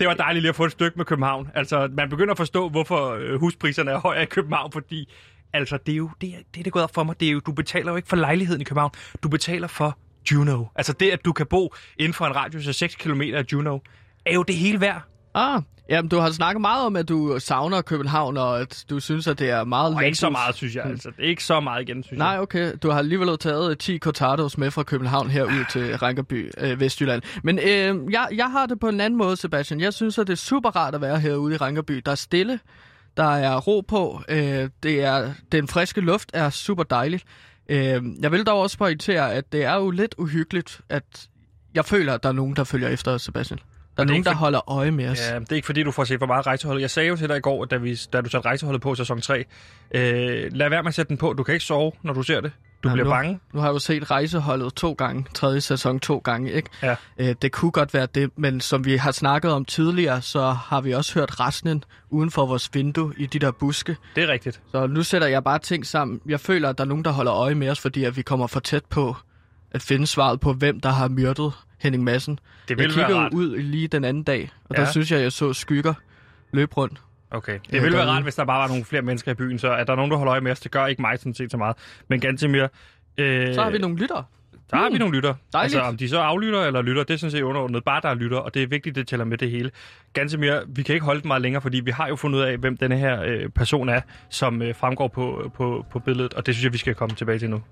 det 0.00 0.08
var 0.08 0.14
dejligt 0.14 0.42
lige 0.42 0.48
at 0.48 0.56
få 0.56 0.64
et 0.64 0.72
stykke 0.72 0.96
med 0.96 1.04
København. 1.04 1.48
Altså, 1.54 1.88
man 1.92 2.10
begynder 2.10 2.30
at 2.30 2.36
forstå, 2.38 2.68
hvorfor 2.68 3.10
øh, 3.10 3.40
huspriserne 3.40 3.90
er 3.90 3.98
højere 3.98 4.22
i 4.22 4.26
København, 4.26 4.72
fordi 4.72 5.12
altså, 5.52 5.78
det 5.86 5.92
er 5.92 5.96
jo 5.96 6.10
det, 6.20 6.34
det, 6.54 6.64
det 6.64 6.72
går 6.72 6.80
op 6.80 6.94
for 6.94 7.04
mig. 7.04 7.20
Det 7.20 7.28
er 7.28 7.32
jo, 7.32 7.40
du 7.40 7.52
betaler 7.52 7.92
jo 7.92 7.96
ikke 7.96 8.08
for 8.08 8.16
lejligheden 8.16 8.60
i 8.60 8.64
København. 8.64 8.90
Du 9.22 9.28
betaler 9.28 9.68
for 9.68 9.98
Juno. 10.32 10.64
Altså 10.74 10.92
det, 10.92 11.10
at 11.10 11.24
du 11.24 11.32
kan 11.32 11.46
bo 11.46 11.74
inden 11.98 12.14
for 12.14 12.26
en 12.26 12.36
radius 12.36 12.68
af 12.68 12.74
6 12.74 12.94
km 12.94 13.20
af 13.20 13.44
Juno, 13.52 13.78
er 14.26 14.34
jo 14.34 14.42
det 14.42 14.54
hele 14.54 14.80
værd. 14.80 15.02
Ah, 15.38 15.62
jamen 15.88 16.08
du 16.08 16.18
har 16.18 16.30
snakket 16.30 16.60
meget 16.60 16.86
om, 16.86 16.96
at 16.96 17.08
du 17.08 17.38
savner 17.38 17.82
København, 17.82 18.36
og 18.36 18.60
at 18.60 18.84
du 18.90 19.00
synes, 19.00 19.26
at 19.26 19.38
det 19.38 19.50
er 19.50 19.64
meget... 19.64 19.94
Og 19.94 20.04
ikke 20.04 20.18
så 20.18 20.30
meget, 20.30 20.54
synes 20.54 20.74
jeg. 20.76 20.84
Altså. 20.84 21.10
Det 21.16 21.24
er 21.24 21.28
ikke 21.28 21.44
så 21.44 21.60
meget 21.60 21.82
igen, 21.82 22.02
synes 22.02 22.18
Nej, 22.18 22.26
jeg. 22.26 22.36
Nej, 22.36 22.42
okay. 22.42 22.72
Du 22.82 22.90
har 22.90 22.98
alligevel 22.98 23.38
taget 23.38 23.78
10 23.78 23.98
cortados 23.98 24.58
med 24.58 24.70
fra 24.70 24.82
København 24.82 25.30
herud 25.30 25.64
til 25.70 25.98
Rankerby, 25.98 26.50
øh, 26.58 26.80
Vestjylland. 26.80 27.22
Men 27.42 27.58
øh, 27.58 28.12
jeg, 28.12 28.28
jeg 28.34 28.50
har 28.50 28.66
det 28.66 28.80
på 28.80 28.88
en 28.88 29.00
anden 29.00 29.18
måde, 29.18 29.36
Sebastian. 29.36 29.80
Jeg 29.80 29.94
synes, 29.94 30.18
at 30.18 30.26
det 30.26 30.32
er 30.32 30.36
super 30.36 30.76
rart 30.76 30.94
at 30.94 31.00
være 31.00 31.20
herude 31.20 31.54
i 31.54 31.56
Rankerby. 31.56 32.02
Der 32.06 32.10
er 32.12 32.16
stille, 32.16 32.60
der 33.16 33.30
er 33.36 33.56
ro 33.56 33.80
på, 33.80 34.22
øh, 34.28 34.68
det 34.82 35.04
er, 35.04 35.32
den 35.52 35.68
friske 35.68 36.00
luft 36.00 36.30
er 36.34 36.50
super 36.50 36.82
dejligt. 36.82 37.24
Øh, 37.68 38.02
jeg 38.20 38.32
vil 38.32 38.46
dog 38.46 38.60
også 38.60 38.78
pointere, 38.78 39.32
at 39.34 39.52
det 39.52 39.64
er 39.64 39.74
jo 39.74 39.90
lidt 39.90 40.14
uhyggeligt, 40.18 40.80
at 40.88 41.28
jeg 41.74 41.84
føler, 41.84 42.14
at 42.14 42.22
der 42.22 42.28
er 42.28 42.32
nogen, 42.32 42.56
der 42.56 42.64
følger 42.64 42.88
efter 42.88 43.18
Sebastian. 43.18 43.58
Der 43.98 44.04
er 44.04 44.08
nogen, 44.08 44.24
der 44.24 44.34
holder 44.34 44.70
øje 44.70 44.90
med 44.90 45.08
os. 45.08 45.30
Ja, 45.30 45.38
det 45.38 45.52
er 45.52 45.56
ikke 45.56 45.66
fordi, 45.66 45.82
du 45.82 45.90
får 45.90 46.04
set 46.04 46.18
for 46.18 46.26
meget 46.26 46.46
rejseholdet. 46.46 46.82
Jeg 46.82 46.90
sagde 46.90 47.08
jo 47.08 47.16
til 47.16 47.28
dig 47.28 47.36
i 47.36 47.40
går, 47.40 47.64
da, 47.64 47.76
vi, 47.76 47.98
da 48.12 48.20
du 48.20 48.28
satte 48.28 48.48
rejseholdet 48.48 48.82
på 48.82 48.94
sæson 48.94 49.20
3, 49.20 49.44
øh, 49.94 50.50
lad 50.52 50.68
være 50.68 50.82
med 50.82 50.88
at 50.88 50.94
sætte 50.94 51.08
den 51.08 51.16
på. 51.16 51.32
Du 51.32 51.42
kan 51.42 51.54
ikke 51.54 51.64
sove, 51.64 51.92
når 52.02 52.12
du 52.12 52.22
ser 52.22 52.40
det. 52.40 52.52
Du 52.82 52.88
ja, 52.88 52.94
bliver 52.94 53.04
nu, 53.04 53.10
bange. 53.10 53.40
Nu 53.52 53.60
har 53.60 53.68
jo 53.68 53.78
set 53.78 54.10
rejseholdet 54.10 54.74
to 54.74 54.92
gange, 54.92 55.24
tredje 55.34 55.60
sæson 55.60 56.00
to 56.00 56.18
gange, 56.18 56.52
ikke? 56.52 56.70
Ja. 56.82 56.96
Øh, 57.18 57.34
det 57.42 57.52
kunne 57.52 57.70
godt 57.70 57.94
være 57.94 58.06
det, 58.14 58.30
men 58.36 58.60
som 58.60 58.84
vi 58.84 58.96
har 58.96 59.12
snakket 59.12 59.52
om 59.52 59.64
tidligere, 59.64 60.22
så 60.22 60.50
har 60.50 60.80
vi 60.80 60.92
også 60.92 61.14
hørt 61.14 61.40
resten 61.40 61.84
uden 62.10 62.30
for 62.30 62.46
vores 62.46 62.70
vindue 62.74 63.14
i 63.16 63.26
de 63.26 63.38
der 63.38 63.50
buske. 63.50 63.96
Det 64.14 64.24
er 64.24 64.28
rigtigt. 64.28 64.60
Så 64.72 64.86
nu 64.86 65.02
sætter 65.02 65.28
jeg 65.28 65.44
bare 65.44 65.58
ting 65.58 65.86
sammen. 65.86 66.20
Jeg 66.26 66.40
føler, 66.40 66.68
at 66.68 66.78
der 66.78 66.84
er 66.84 66.88
nogen, 66.88 67.04
der 67.04 67.10
holder 67.10 67.34
øje 67.34 67.54
med 67.54 67.70
os, 67.70 67.80
fordi 67.80 68.04
at 68.04 68.16
vi 68.16 68.22
kommer 68.22 68.46
for 68.46 68.60
tæt 68.60 68.84
på 68.84 69.16
at 69.70 69.82
finde 69.82 70.06
svaret 70.06 70.40
på, 70.40 70.52
hvem 70.52 70.80
der 70.80 70.90
har 70.90 71.08
myrdet 71.08 71.52
Henning 71.78 72.04
Madsen. 72.04 72.34
Det 72.34 72.70
Jeg 72.70 72.78
vil 72.78 72.84
være 72.96 73.06
kiggede 73.06 73.18
rart. 73.24 73.32
ud 73.34 73.56
lige 73.58 73.88
den 73.88 74.04
anden 74.04 74.22
dag, 74.22 74.50
og 74.68 74.76
Ja. 74.76 74.82
der 74.82 74.90
synes 74.90 75.12
jeg, 75.12 75.20
jeg 75.20 75.32
så 75.32 75.52
skygger 75.52 75.94
løbe 76.52 76.74
rundt. 76.74 77.00
Okay. 77.30 77.52
Det 77.66 77.72
Ja, 77.72 77.80
ville 77.82 77.98
være 77.98 78.06
rart, 78.06 78.22
hvis 78.22 78.34
der 78.34 78.44
bare 78.44 78.60
var 78.60 78.68
nogle 78.68 78.84
flere 78.84 79.02
mennesker 79.02 79.32
i 79.32 79.34
byen, 79.34 79.58
så 79.58 79.72
at 79.74 79.86
der 79.86 79.92
er 79.92 79.96
nogen, 79.96 80.10
der 80.10 80.16
holder 80.16 80.32
øje 80.32 80.40
med 80.40 80.52
os. 80.52 80.60
Det 80.60 80.70
gør 80.70 80.86
ikke 80.86 81.02
mig 81.02 81.18
sådan 81.18 81.34
set 81.34 81.50
så 81.50 81.56
meget. 81.56 81.76
Men 82.08 82.20
Gantemir... 82.20 82.66
Øh, 83.18 83.54
Så 83.54 83.62
har 83.62 83.70
vi 83.70 83.78
nogle 83.78 83.96
lyttere. 83.96 84.24
Der 84.70 84.76
har 84.76 84.88
vi 84.88 84.92
Mm. 84.94 84.98
nogle 85.00 85.14
lytter. 85.16 85.34
Dejligt. 85.52 85.74
Altså, 85.76 85.88
om 85.88 85.96
de 85.96 86.08
så 86.08 86.18
aflytter 86.18 86.60
eller 86.60 86.82
lytter, 86.82 87.02
det 87.04 87.14
er 87.14 87.18
sådan 87.18 87.30
set 87.30 87.42
underordnet. 87.42 87.84
Bare 87.84 88.00
der 88.02 88.08
er 88.08 88.14
lytter, 88.14 88.38
og 88.38 88.54
det 88.54 88.62
er 88.62 88.66
vigtigt, 88.66 88.96
det 88.96 89.06
tæller 89.08 89.24
med 89.24 89.38
det 89.38 89.50
hele. 89.50 89.70
Ganske 90.12 90.38
mere, 90.38 90.62
vi 90.68 90.82
kan 90.82 90.94
ikke 90.94 91.04
holde 91.04 91.18
det 91.20 91.26
meget 91.26 91.42
længere, 91.42 91.62
fordi 91.62 91.80
vi 91.80 91.90
har 91.90 92.08
jo 92.08 92.16
fundet 92.16 92.38
ud 92.38 92.44
af, 92.44 92.56
hvem 92.58 92.76
denne 92.76 92.96
her 92.98 93.22
øh, 93.22 93.48
person 93.48 93.88
er, 93.88 94.00
som 94.30 94.62
øh, 94.62 94.74
fremgår 94.74 95.08
på, 95.08 95.50
på, 95.54 95.86
på 95.90 95.98
billedet, 95.98 96.34
og 96.34 96.46
det 96.46 96.54
synes 96.54 96.64
jeg, 96.64 96.72
vi 96.72 96.78
skal 96.78 96.94
komme 96.94 97.16
tilbage 97.16 97.38
til 97.38 97.50
nu. 97.50 97.62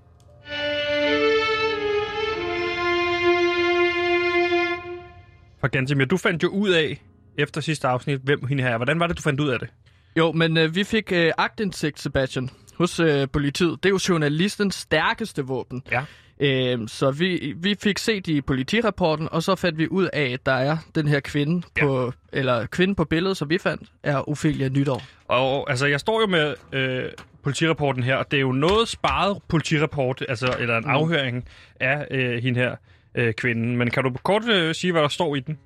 For 5.67 5.71
Gantemir, 5.71 6.05
du 6.05 6.17
fandt 6.17 6.43
jo 6.43 6.47
ud 6.47 6.69
af, 6.69 7.01
efter 7.37 7.61
sidste 7.61 7.87
afsnit, 7.87 8.19
hvem 8.23 8.47
hende 8.47 8.63
her 8.63 8.69
er. 8.69 8.77
Hvordan 8.77 8.99
var 8.99 9.07
det, 9.07 9.17
du 9.17 9.21
fandt 9.21 9.39
ud 9.39 9.49
af 9.49 9.59
det? 9.59 9.69
Jo, 10.17 10.31
men 10.31 10.57
øh, 10.57 10.75
vi 10.75 10.83
fik 10.83 11.11
øh, 11.11 11.31
agtindsigt, 11.37 11.99
Sebastian, 11.99 12.49
hos 12.77 12.99
øh, 12.99 13.27
politiet. 13.33 13.83
Det 13.83 13.89
er 13.89 13.93
jo 13.93 13.99
journalistens 14.09 14.75
stærkeste 14.75 15.41
våben. 15.45 15.83
Ja. 15.91 16.03
Øh, 16.39 16.87
så 16.87 17.11
vi, 17.11 17.53
vi 17.57 17.75
fik 17.83 17.97
set 17.97 18.27
i 18.27 18.41
politirapporten, 18.41 19.27
og 19.31 19.43
så 19.43 19.55
fandt 19.55 19.77
vi 19.77 19.87
ud 19.89 20.09
af, 20.13 20.29
at 20.33 20.45
der 20.45 20.51
er 20.51 20.77
den 20.95 21.07
her 21.07 21.19
kvinde, 21.19 21.67
Ja. 21.77 21.85
på, 21.85 22.13
eller 22.33 22.65
kvinde 22.65 22.95
på 22.95 23.05
billedet, 23.05 23.37
som 23.37 23.49
vi 23.49 23.57
fandt, 23.57 23.89
er 24.03 24.29
Ophelia 24.29 24.69
Nytår. 24.69 25.01
Og 25.27 25.69
altså, 25.69 25.87
jeg 25.87 25.99
står 25.99 26.21
jo 26.21 26.27
med 26.27 26.55
øh, 26.73 27.03
politirapporten 27.43 28.03
her, 28.03 28.15
og 28.15 28.31
det 28.31 28.37
er 28.37 28.41
jo 28.41 28.51
noget 28.51 28.87
sparet 28.87 29.37
politirapport, 29.47 30.23
altså, 30.29 30.55
eller 30.59 30.77
en 30.77 30.83
Mm. 30.83 30.89
afhøring 30.89 31.45
af 31.79 32.07
øh, 32.11 32.43
hende 32.43 32.59
her 32.59 32.75
øh, 33.17 33.33
kvinden. 33.33 33.77
Men 33.77 33.89
kan 33.91 34.03
du 34.03 34.11
kort 34.23 34.49
øh, 34.49 34.75
sige, 34.75 34.91
hvad 34.91 35.01
der 35.01 35.07
står 35.07 35.35
i 35.35 35.39
den? 35.39 35.57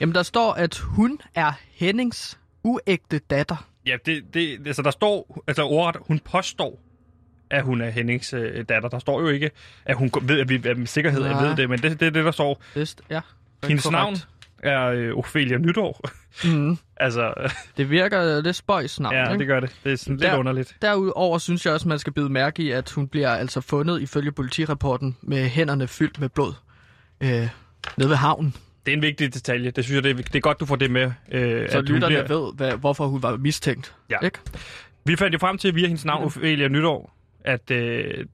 Jamen, 0.00 0.14
der 0.14 0.22
står, 0.22 0.52
at 0.52 0.78
hun 0.78 1.20
er 1.34 1.52
Hennings 1.74 2.38
uægte 2.64 3.18
datter. 3.18 3.66
Ja, 3.86 3.96
det, 4.06 4.22
det, 4.34 4.66
altså 4.66 4.82
der 4.82 4.90
står, 4.90 5.42
altså 5.46 5.62
ordret, 5.62 6.02
hun 6.06 6.18
påstår, 6.18 6.80
at 7.50 7.62
hun 7.62 7.80
er 7.80 7.90
Hennings 7.90 8.32
øh, 8.32 8.64
datter. 8.68 8.88
Der 8.88 8.98
står 8.98 9.20
jo 9.20 9.28
ikke, 9.28 9.50
at 9.84 9.96
hun 9.96 10.10
ved, 10.22 10.40
at 10.40 10.48
vi 10.48 10.54
er 10.68 10.74
med 10.74 10.86
sikkerhed 10.86 11.24
at 11.24 11.30
Nej. 11.30 11.48
ved 11.48 11.56
det, 11.56 11.70
men 11.70 11.82
det, 11.82 12.00
det 12.00 12.06
er 12.06 12.10
det, 12.10 12.24
der 12.24 12.30
står. 12.30 12.62
Vist, 12.74 13.02
ja. 13.10 13.20
Hendes 13.64 13.84
korrekt. 13.84 13.92
navn 14.02 14.16
er 14.62 14.86
øh, 14.86 15.18
Ophelia 15.18 15.58
Nytår. 15.58 16.00
Mm, 16.44 16.78
altså, 16.96 17.34
det 17.76 17.90
virker 17.90 18.40
lidt 18.40 18.56
spøjs 18.56 19.00
navn, 19.00 19.14
ja, 19.14 19.26
ikke? 19.28 19.38
det 19.38 19.46
gør 19.46 19.60
det. 19.60 19.76
Det 19.84 19.92
er 19.92 19.96
sådan 19.96 20.16
lidt 20.16 20.30
Der- 20.30 20.36
underligt. 20.36 20.76
Derudover 20.82 21.38
synes 21.38 21.66
jeg 21.66 21.74
også, 21.74 21.88
man 21.88 21.98
skal 21.98 22.12
bide 22.12 22.28
mærke 22.28 22.62
i, 22.62 22.70
at 22.70 22.90
hun 22.90 23.08
bliver 23.08 23.28
altså 23.30 23.60
fundet 23.60 24.02
ifølge 24.02 24.32
politirapporten 24.32 25.16
med 25.22 25.48
hænderne 25.48 25.88
fyldt 25.88 26.20
med 26.20 26.28
blod 26.28 26.52
øh, 27.22 27.48
nede 27.96 28.08
ved 28.08 28.16
havnen. 28.16 28.54
Det 28.86 28.92
er 28.92 28.96
en 28.96 29.02
vigtig 29.02 29.34
detalje. 29.34 29.70
Det 29.70 29.84
synes 29.84 29.94
jeg, 29.94 30.02
det 30.04 30.10
er, 30.10 30.22
det 30.22 30.36
er 30.36 30.40
godt, 30.40 30.60
du 30.60 30.66
får 30.66 30.76
det 30.76 30.90
med. 30.90 31.12
Øh, 31.32 31.70
Så 31.70 31.78
at 31.78 31.84
lytterne 31.84 32.06
bliver- 32.24 32.28
ved, 32.44 32.52
hvad, 32.56 32.72
hvorfor 32.72 33.06
hun 33.06 33.22
var 33.22 33.36
mistænkt. 33.36 33.94
Ja. 34.10 34.16
Ikke? 34.24 34.38
Vi 35.04 35.16
fandt 35.16 35.34
jo 35.34 35.38
frem 35.38 35.58
til 35.58 35.74
via 35.74 35.86
hendes 35.86 36.04
navn. 36.04 36.24
Ophelia 36.24 36.68
Nytår, 36.68 37.16
at 37.44 37.70
øh, 37.70 38.26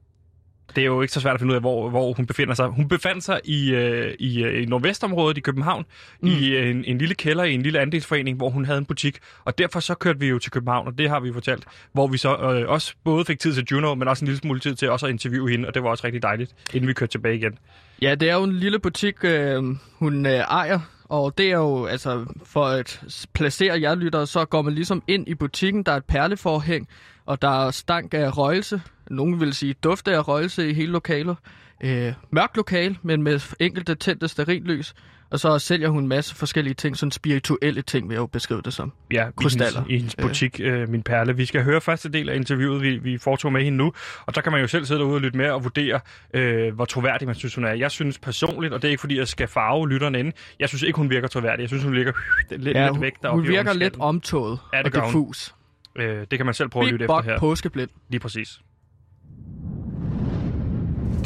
det 0.75 0.81
er 0.81 0.85
jo 0.85 1.01
ikke 1.01 1.13
så 1.13 1.21
svært 1.21 1.33
at 1.33 1.39
finde 1.39 1.51
ud 1.51 1.55
af, 1.55 1.61
hvor, 1.61 1.89
hvor 1.89 2.13
hun 2.13 2.25
befinder 2.25 2.53
sig. 2.53 2.67
Hun 2.67 2.87
befandt 2.87 3.23
sig 3.23 3.39
i, 3.43 3.71
øh, 3.71 4.15
i, 4.19 4.43
øh, 4.43 4.63
i 4.63 4.65
nordvestområdet 4.65 5.37
i 5.37 5.41
København, 5.41 5.85
mm. 6.21 6.27
i 6.27 6.49
øh, 6.49 6.69
en, 6.69 6.83
en 6.85 6.97
lille 6.97 7.15
kælder 7.15 7.43
i 7.43 7.53
en 7.53 7.61
lille 7.61 7.79
andelsforening, 7.79 8.37
hvor 8.37 8.49
hun 8.49 8.65
havde 8.65 8.77
en 8.79 8.85
butik. 8.85 9.17
Og 9.45 9.57
derfor 9.57 9.79
så 9.79 9.95
kørte 9.95 10.19
vi 10.19 10.27
jo 10.27 10.39
til 10.39 10.51
København, 10.51 10.87
og 10.87 10.97
det 10.97 11.09
har 11.09 11.19
vi 11.19 11.33
fortalt, 11.33 11.63
hvor 11.93 12.07
vi 12.07 12.17
så 12.17 12.37
øh, 12.37 12.69
også 12.69 12.93
både 13.03 13.25
fik 13.25 13.39
tid 13.39 13.53
til 13.53 13.65
Juno, 13.71 13.95
men 13.95 14.07
også 14.07 14.25
en 14.25 14.27
lille 14.27 14.39
smule 14.39 14.59
tid 14.59 14.75
til 14.75 14.89
også 14.89 15.05
at 15.05 15.09
interviewe 15.11 15.49
hende, 15.51 15.67
og 15.67 15.73
det 15.73 15.83
var 15.83 15.89
også 15.89 16.03
rigtig 16.03 16.21
dejligt, 16.23 16.55
inden 16.73 16.87
vi 16.87 16.93
kørte 16.93 17.11
tilbage 17.11 17.35
igen. 17.35 17.57
Ja, 18.01 18.15
det 18.15 18.29
er 18.29 18.35
jo 18.35 18.43
en 18.43 18.53
lille 18.53 18.79
butik, 18.79 19.15
øh, 19.23 19.63
hun 19.93 20.25
øh, 20.25 20.31
ejer, 20.31 20.79
og 21.03 21.37
det 21.37 21.51
er 21.51 21.57
jo, 21.57 21.85
altså, 21.85 22.25
for 22.43 22.65
at 22.65 23.01
placere 23.33 23.81
jer 23.81 23.95
lyttere, 23.95 24.27
så 24.27 24.45
går 24.45 24.61
man 24.61 24.73
ligesom 24.73 25.03
ind 25.07 25.27
i 25.27 25.35
butikken, 25.35 25.83
der 25.83 25.91
er 25.91 25.97
et 25.97 26.05
perleforhæng, 26.05 26.87
og 27.25 27.41
der 27.41 27.65
er 27.65 27.71
stank 27.71 28.13
af 28.13 28.37
røgelse. 28.37 28.81
Nogen 29.09 29.39
vil 29.39 29.53
sige 29.53 29.73
duft 29.73 30.07
af 30.07 30.27
røgelse 30.27 30.69
i 30.69 30.73
hele 30.73 30.91
lokalet. 30.91 31.37
Øh, 31.83 32.13
mørkt 32.31 32.57
lokal, 32.57 32.97
men 33.03 33.23
med 33.23 33.55
enkelte 33.59 33.95
tændte 33.95 34.27
sterillys. 34.27 34.93
Og 35.31 35.39
så 35.39 35.59
sælger 35.59 35.89
hun 35.89 36.03
en 36.03 36.07
masse 36.07 36.35
forskellige 36.35 36.73
ting, 36.73 36.97
sådan 36.97 37.11
spirituelle 37.11 37.81
ting, 37.81 38.09
vil 38.09 38.13
jeg 38.15 38.19
jo 38.21 38.25
beskrive 38.25 38.61
det 38.61 38.73
som. 38.73 38.91
Ja, 39.13 39.27
i 39.27 39.31
Krystaller. 39.37 39.79
hendes, 39.79 39.89
i 39.93 39.97
hendes 39.97 40.15
butik, 40.15 40.59
øh, 40.63 40.89
Min 40.89 41.03
Perle. 41.03 41.35
Vi 41.35 41.45
skal 41.45 41.63
høre 41.63 41.81
første 41.81 42.09
del 42.09 42.29
af 42.29 42.35
interviewet, 42.35 42.81
vi, 42.81 42.97
vi 42.97 43.17
foretog 43.17 43.53
med 43.53 43.63
hende 43.63 43.77
nu, 43.77 43.93
og 44.25 44.35
der 44.35 44.41
kan 44.41 44.51
man 44.51 44.61
jo 44.61 44.67
selv 44.67 44.85
sidde 44.85 44.99
derude 44.99 45.15
og 45.15 45.21
lytte 45.21 45.37
med 45.37 45.49
og 45.49 45.63
vurdere, 45.63 45.99
øh, 46.33 46.73
hvor 46.75 46.85
troværdig 46.85 47.27
man 47.27 47.35
synes, 47.35 47.55
hun 47.55 47.63
er. 47.65 47.69
Jeg 47.73 47.91
synes 47.91 48.19
personligt, 48.19 48.73
og 48.73 48.81
det 48.81 48.87
er 48.87 48.91
ikke 48.91 49.01
fordi, 49.01 49.17
jeg 49.17 49.27
skal 49.27 49.47
farve 49.47 49.89
lytterne 49.89 50.19
inde, 50.19 50.31
jeg 50.59 50.69
synes 50.69 50.81
ikke, 50.83 50.97
hun 50.97 51.09
virker 51.09 51.27
troværdig. 51.27 51.61
Jeg 51.61 51.69
synes, 51.69 51.83
hun 51.83 51.93
virker 51.93 52.11
lidt, 52.51 52.75
Ja, 52.77 52.81
lidt 52.83 52.91
hun, 52.91 53.01
væk 53.01 53.13
hun 53.13 53.23
deroppe 53.23 53.45
i 53.45 53.47
virker 53.47 53.73
lidt 53.73 53.95
omtået 53.99 54.59
Ja, 54.73 54.81
det 54.83 54.95
og 54.95 55.01
hun. 55.01 55.07
diffus. 55.09 55.55
Øh, 55.95 56.25
det 56.31 56.39
kan 56.39 56.45
man 56.45 56.53
selv 56.55 56.69
prøve 56.69 56.85
at 56.85 56.91
lytte 56.91 57.07
Big 57.07 57.15
efter 57.19 57.31
her. 57.31 57.39
påskeblind. 57.39 57.89
Lige 58.09 58.19
præcis. 58.19 58.59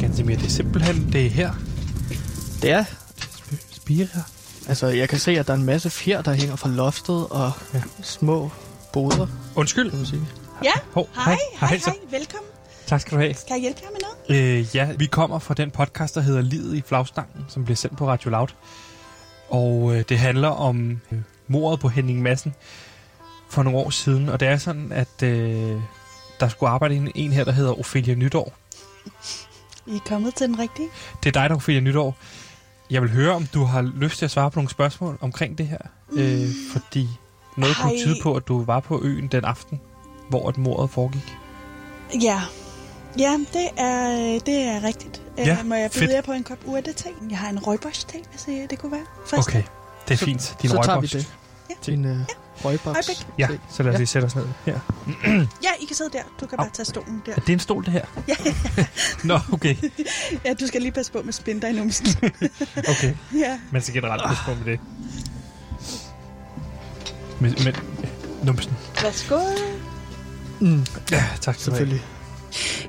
Gansimir, 0.04 0.36
det 0.36 0.46
er 0.46 0.50
simpelthen 0.50 1.12
det 1.12 1.26
er 1.26 1.30
her. 1.30 1.52
Det 2.62 2.70
er 2.70 2.84
Spira. 3.70 4.20
Altså, 4.68 4.86
jeg 4.86 5.08
kan 5.08 5.18
se, 5.18 5.38
at 5.38 5.46
der 5.46 5.52
er 5.52 5.56
en 5.56 5.64
masse 5.64 5.90
fjer, 5.90 6.22
der 6.22 6.32
hænger 6.32 6.56
fra 6.56 6.68
loftet, 6.68 7.26
og 7.30 7.52
ja. 7.74 7.82
små 8.02 8.50
boder, 8.92 9.26
Undskyld. 9.56 9.90
kan 9.90 9.98
man 9.98 10.06
sige. 10.06 10.22
Ja, 10.64 10.70
Hov, 10.92 11.08
hej, 11.14 11.24
hej, 11.24 11.68
hej, 11.68 11.78
hej, 11.84 11.94
velkommen. 12.10 12.48
Tak 12.86 13.00
skal 13.00 13.16
du 13.16 13.22
have. 13.22 13.34
Kan 13.34 13.56
jeg 13.56 13.60
hjælpe 13.60 13.80
jer 13.82 13.88
med 13.90 14.00
noget? 14.28 14.58
Øh, 14.60 14.76
ja, 14.76 14.92
vi 14.98 15.06
kommer 15.06 15.38
fra 15.38 15.54
den 15.54 15.70
podcast, 15.70 16.14
der 16.14 16.20
hedder 16.20 16.42
Livet 16.42 16.74
i 16.76 16.82
flagstangen, 16.86 17.44
som 17.48 17.64
bliver 17.64 17.76
sendt 17.76 17.98
på 17.98 18.08
Radio 18.08 18.30
Loud. 18.30 18.48
Og 19.48 19.96
øh, 19.96 20.04
det 20.08 20.18
handler 20.18 20.48
om 20.48 21.00
øh, 21.12 21.18
mordet 21.48 21.80
på 21.80 21.88
Henning 21.88 22.22
Madsen 22.22 22.54
for 23.50 23.62
nogle 23.62 23.78
år 23.78 23.90
siden. 23.90 24.28
Og 24.28 24.40
det 24.40 24.48
er 24.48 24.56
sådan, 24.56 24.92
at 24.92 25.22
øh, 25.22 25.80
der 26.40 26.48
skulle 26.48 26.70
arbejde 26.70 26.94
en, 26.94 27.12
en 27.14 27.32
her, 27.32 27.44
der 27.44 27.52
hedder 27.52 27.78
Ophelia 27.78 28.14
Nytår. 28.14 28.52
I 29.86 29.96
er 29.96 30.00
kommet 30.08 30.34
til 30.34 30.46
den 30.48 30.58
rigtige. 30.58 30.88
Det 31.22 31.28
er 31.36 31.40
dig, 31.40 31.48
der 31.50 31.54
er 31.54 31.54
Ophelia 31.58 31.80
Nytår. 31.80 32.16
Jeg 32.90 33.02
vil 33.02 33.10
høre, 33.10 33.32
om 33.34 33.46
du 33.46 33.64
har 33.64 33.82
lyst 33.82 34.18
til 34.18 34.24
at 34.24 34.30
svare 34.30 34.50
på 34.50 34.58
nogle 34.58 34.70
spørgsmål 34.70 35.18
omkring 35.20 35.58
det 35.58 35.66
her. 35.66 35.78
Øh, 36.12 36.48
fordi 36.72 37.08
noget 37.56 37.76
kunne 37.76 37.88
Hej. 37.90 37.98
tyde 38.04 38.16
på, 38.22 38.34
at 38.34 38.48
du 38.48 38.64
var 38.64 38.80
på 38.80 39.00
øen 39.02 39.26
den 39.26 39.44
aften, 39.44 39.80
hvor 40.28 40.48
et 40.48 40.58
mordet 40.58 40.90
foregik. 40.90 41.36
Ja, 42.22 42.42
ja 43.18 43.38
det, 43.52 43.68
er, 43.76 44.08
det 44.46 44.54
er 44.62 44.82
rigtigt. 44.84 45.22
Ja, 45.38 45.56
Øh, 45.60 45.66
Må 45.66 45.74
jeg 45.74 45.90
byde 45.90 46.00
fedt. 46.00 46.12
jer 46.12 46.22
på 46.22 46.32
en 46.32 46.44
kop 46.44 46.58
urte-te? 46.64 47.08
Jeg 47.30 47.38
har 47.38 47.48
en 47.48 47.58
røgbørs-te, 47.66 48.18
hvis 48.30 48.48
I- 48.48 48.66
det 48.70 48.78
kunne 48.78 48.92
være. 48.92 49.04
Frisk. 49.26 49.48
Okay, 49.48 49.62
det 50.08 50.14
er 50.14 50.18
Så- 50.18 50.24
fint. 50.24 50.56
Din 50.62 50.70
så 50.70 50.80
tager 50.84 51.00
vi 51.00 51.06
det. 51.06 51.34
Ja. 51.70 51.74
Din 51.86 52.04
øh, 52.04 52.16
røgboks. 52.64 52.96
Øjeblik. 53.08 53.26
Ja, 53.38 53.48
så 53.70 53.82
lad 53.82 53.90
os 53.90 53.94
Ja. 53.94 53.98
lige 53.98 54.06
sætte 54.06 54.26
os 54.26 54.36
ned 54.36 54.46
her. 54.66 54.80
Ja, 55.62 55.70
I 55.80 55.84
kan 55.86 55.96
sidde 55.96 56.10
der. 56.12 56.22
Du 56.40 56.46
kan 56.46 56.58
Au. 56.58 56.64
bare 56.64 56.70
tage 56.74 56.86
stolen 56.86 57.22
der. 57.26 57.32
Er 57.32 57.40
det 57.40 57.52
en 57.52 57.58
stol, 57.58 57.84
det 57.84 57.92
her? 57.92 58.04
Ja, 58.28 58.34
Nå, 59.34 59.38
okay. 59.52 59.76
ja, 60.44 60.54
du 60.60 60.66
skal 60.66 60.82
lige 60.82 60.92
passe 60.92 61.12
på 61.12 61.22
med 61.24 61.32
splinter 61.32 61.68
i 61.68 61.72
numsen. 61.72 62.06
okay. 62.92 63.14
ja. 63.34 63.58
Man 63.72 63.82
skal 63.82 63.94
generelt 63.94 64.22
passe 64.26 64.42
på 64.44 64.50
med 64.54 64.72
det. 64.72 64.80
Men, 67.40 67.54
men 67.64 67.74
numsen. 68.44 68.72
Værsgo. 69.02 69.38
Mm, 70.60 70.86
Ja, 71.10 71.24
tak 71.40 71.54
selvfølgelig. 71.56 72.02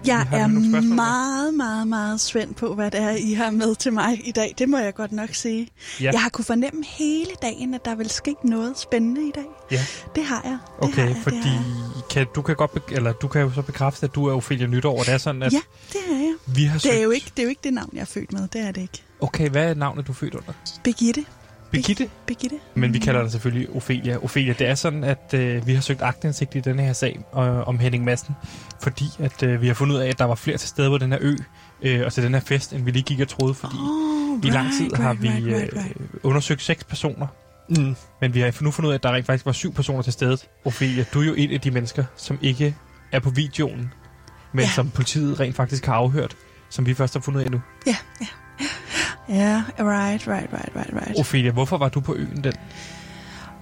Jeg 0.08 0.20
har 0.20 0.38
er 0.38 0.48
meget, 0.82 1.54
meget, 1.54 1.88
meget 1.88 2.22
spændt 2.22 2.56
på, 2.58 2.76
hvad 2.76 2.92
det 2.92 3.00
er, 3.02 3.10
I 3.10 3.34
har 3.34 3.52
med 3.52 3.76
til 3.76 3.94
mig 3.94 4.28
i 4.28 4.32
dag. 4.32 4.56
Det 4.58 4.70
må 4.70 4.78
jeg 4.78 4.94
godt 4.96 5.12
nok 5.12 5.30
sige. 5.34 5.68
Ja. 6.02 6.10
Jeg 6.14 6.22
har 6.22 6.30
kunne 6.30 6.46
fornemme 6.46 6.84
hele 6.86 7.32
dagen, 7.42 7.74
at 7.74 7.86
der 7.86 7.96
vil 7.96 8.10
ske 8.10 8.36
noget 8.44 8.80
spændende 8.80 9.28
i 9.28 9.32
dag. 9.36 9.46
Ja. 9.72 9.86
Det 10.16 10.24
har 10.26 10.42
jeg. 10.44 10.58
Det 10.82 10.94
har 10.96 11.04
Okay, 11.04 11.08
jeg, 11.16 11.18
fordi 11.24 11.38
har 11.38 11.54
jeg. 11.96 12.04
kan, 12.10 12.28
du 12.36 12.42
kan 12.42 12.56
godt 12.56 12.72
be- 12.74 12.96
eller 12.96 13.14
du 13.14 13.28
kan 13.28 13.42
jo 13.42 13.52
så 13.52 13.62
bekræfte, 13.62 14.04
at 14.06 14.16
du 14.16 14.26
er 14.26 14.34
Ophelia 14.36 14.68
Nytår, 14.68 15.00
og 15.00 15.06
det 15.06 15.14
er 15.14 15.18
sådan, 15.18 15.44
at 15.44 15.54
Ja, 15.54 15.60
det 15.94 16.02
er 16.12 16.16
jeg. 16.16 16.34
vi 16.46 16.64
har 16.64 16.80
Det 16.80 16.98
er, 16.98 17.02
jo 17.02 17.10
søgt- 17.10 17.16
ikke, 17.16 17.32
det 17.36 17.40
er 17.40 17.44
jo 17.44 17.50
ikke 17.50 17.62
det 17.64 17.74
navn, 17.74 17.90
jeg 17.94 18.02
er 18.02 18.06
født 18.06 18.34
med. 18.34 18.48
Det 18.54 18.62
er 18.62 18.72
det 18.72 18.82
ikke. 18.82 19.04
Okay, 19.20 19.50
hvad 19.50 19.70
er 19.70 19.74
navnet, 19.74 20.08
du 20.08 20.12
er 20.12 20.16
født 20.16 20.36
under? 20.36 20.54
Birgitte. 20.84 21.26
Birgitte? 21.76 22.10
Birgitte. 22.28 22.56
Men 22.76 22.94
vi 22.94 23.00
kalder 23.00 23.22
dig 23.22 23.32
selvfølgelig 23.32 23.70
Ophelia. 23.76 24.18
Ophelia, 24.24 24.54
det 24.60 24.68
er 24.68 24.76
sådan, 24.76 25.04
at 25.04 25.34
øh, 25.34 25.68
vi 25.68 25.74
har 25.74 25.82
søgt 25.82 26.02
agtindsigt 26.02 26.56
i 26.56 26.60
denne 26.60 26.82
her 26.84 26.94
sag 26.94 27.20
øh, 27.36 27.68
om 27.68 27.80
Henning 27.80 28.04
Madsen, 28.04 28.36
fordi 28.82 29.06
at 29.20 29.44
øh, 29.44 29.62
vi 29.62 29.68
har 29.68 29.74
fundet 29.74 29.96
ud 29.96 30.00
af, 30.00 30.08
at 30.10 30.20
der 30.20 30.26
var 30.26 30.36
flere 30.36 30.58
til 30.58 30.70
stede 30.70 30.90
på 30.90 30.98
den 30.98 31.12
her 31.12 31.20
ø, 31.22 31.36
øh, 31.82 32.06
og 32.06 32.14
til 32.14 32.24
den 32.24 32.34
her 32.34 32.42
fest, 32.42 32.74
end 32.74 32.84
vi 32.86 32.92
lige 32.92 33.04
gik 33.04 33.20
og 33.20 33.28
troede, 33.28 33.54
fordi 33.54 33.76
Oh, 33.80 34.40
i 34.46 34.50
lang 34.50 34.68
tid 34.80 34.92
har 34.96 35.14
vi 35.14 35.30
right, 35.30 35.46
right, 35.48 35.74
øh, 35.74 35.80
right. 35.84 35.98
undersøgt 36.24 36.62
seks 36.62 36.84
personer, 36.84 37.28
Mm. 37.70 37.96
men 38.22 38.34
vi 38.34 38.40
har 38.40 38.58
nu 38.62 38.72
fundet 38.72 38.88
ud 38.88 38.94
af, 38.94 38.98
at 38.98 39.04
der 39.04 39.12
rent 39.14 39.26
faktisk 39.26 39.46
var 39.46 39.52
syv 39.52 39.74
personer 39.74 40.02
til 40.02 40.14
stede. 40.14 40.38
Ophelia, 40.66 41.06
du 41.14 41.22
er 41.22 41.26
jo 41.26 41.34
en 41.34 41.52
af 41.52 41.62
de 41.62 41.72
mennesker, 41.72 42.04
som 42.16 42.40
ikke 42.42 42.76
er 43.12 43.20
på 43.20 43.30
videoen, 43.30 43.94
men 44.54 44.64
Ja. 44.66 44.70
som 44.70 44.90
politiet 44.90 45.40
rent 45.40 45.56
faktisk 45.56 45.86
har 45.86 45.94
afhørt, 45.94 46.36
som 46.70 46.86
vi 46.86 46.94
først 46.94 47.14
har 47.14 47.22
fundet 47.22 47.40
ud 47.40 47.46
af 47.46 47.52
nu. 47.52 47.62
Ja, 47.88 47.96
ja. 48.22 48.26
Ja, 49.30 49.64
right, 49.80 50.28
right, 50.28 50.54
right, 50.54 50.76
right, 50.76 50.94
right. 50.94 51.20
Ophelia, 51.20 51.52
hvorfor 51.52 51.78
var 51.78 51.90
du 51.90 52.00
på 52.00 52.16
øen 52.16 52.44
den, 52.44 52.54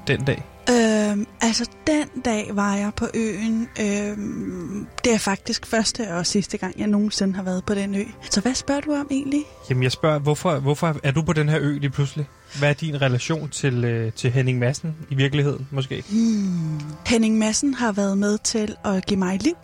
den 0.08 0.25
dag? 0.25 0.43
Øhm, 0.70 1.27
altså, 1.41 1.70
den 1.88 2.22
dag 2.25 2.50
var 2.53 2.75
jeg 2.75 2.91
på 2.96 3.05
øen. 3.13 3.70
Øhm, 3.82 4.88
det 5.03 5.13
er 5.13 5.17
faktisk 5.17 5.65
første 5.65 6.13
og 6.13 6.25
sidste 6.25 6.58
gang, 6.58 6.79
jeg 6.79 6.88
nogensinde 6.88 7.36
har 7.36 7.43
været 7.43 7.65
på 7.65 7.74
den 7.74 7.96
ø. 7.96 8.03
Så 8.29 8.41
hvad 8.41 8.53
spørger 8.53 8.82
du 8.82 8.93
om 8.93 9.08
egentlig? 9.12 9.43
Jamen 9.70 9.84
jeg 9.84 9.91
spørger, 9.91 10.20
hvorfor, 10.20 10.60
hvorfor 10.60 10.96
er 11.03 11.12
du 11.12 11.22
på 11.22 11.34
den 11.34 11.50
her 11.50 11.60
ø 11.62 11.77
lige 11.77 11.89
pludselig? 11.89 12.27
Hvad 12.60 12.70
er 12.70 12.74
din 12.74 13.01
relation 13.01 13.50
til, 13.50 13.86
øh, 13.86 14.12
til 14.12 14.32
Henning 14.32 14.60
Madsen 14.60 14.96
i 15.10 15.15
virkeligheden, 15.15 15.67
måske? 15.72 16.03
Hmm. 16.10 16.82
Henning 17.08 17.38
Madsen 17.38 17.74
har 17.74 17.91
været 17.91 18.17
med 18.17 18.38
til 18.38 18.75
at 18.86 19.05
give 19.05 19.20
mig 19.20 19.43
liv. 19.43 19.55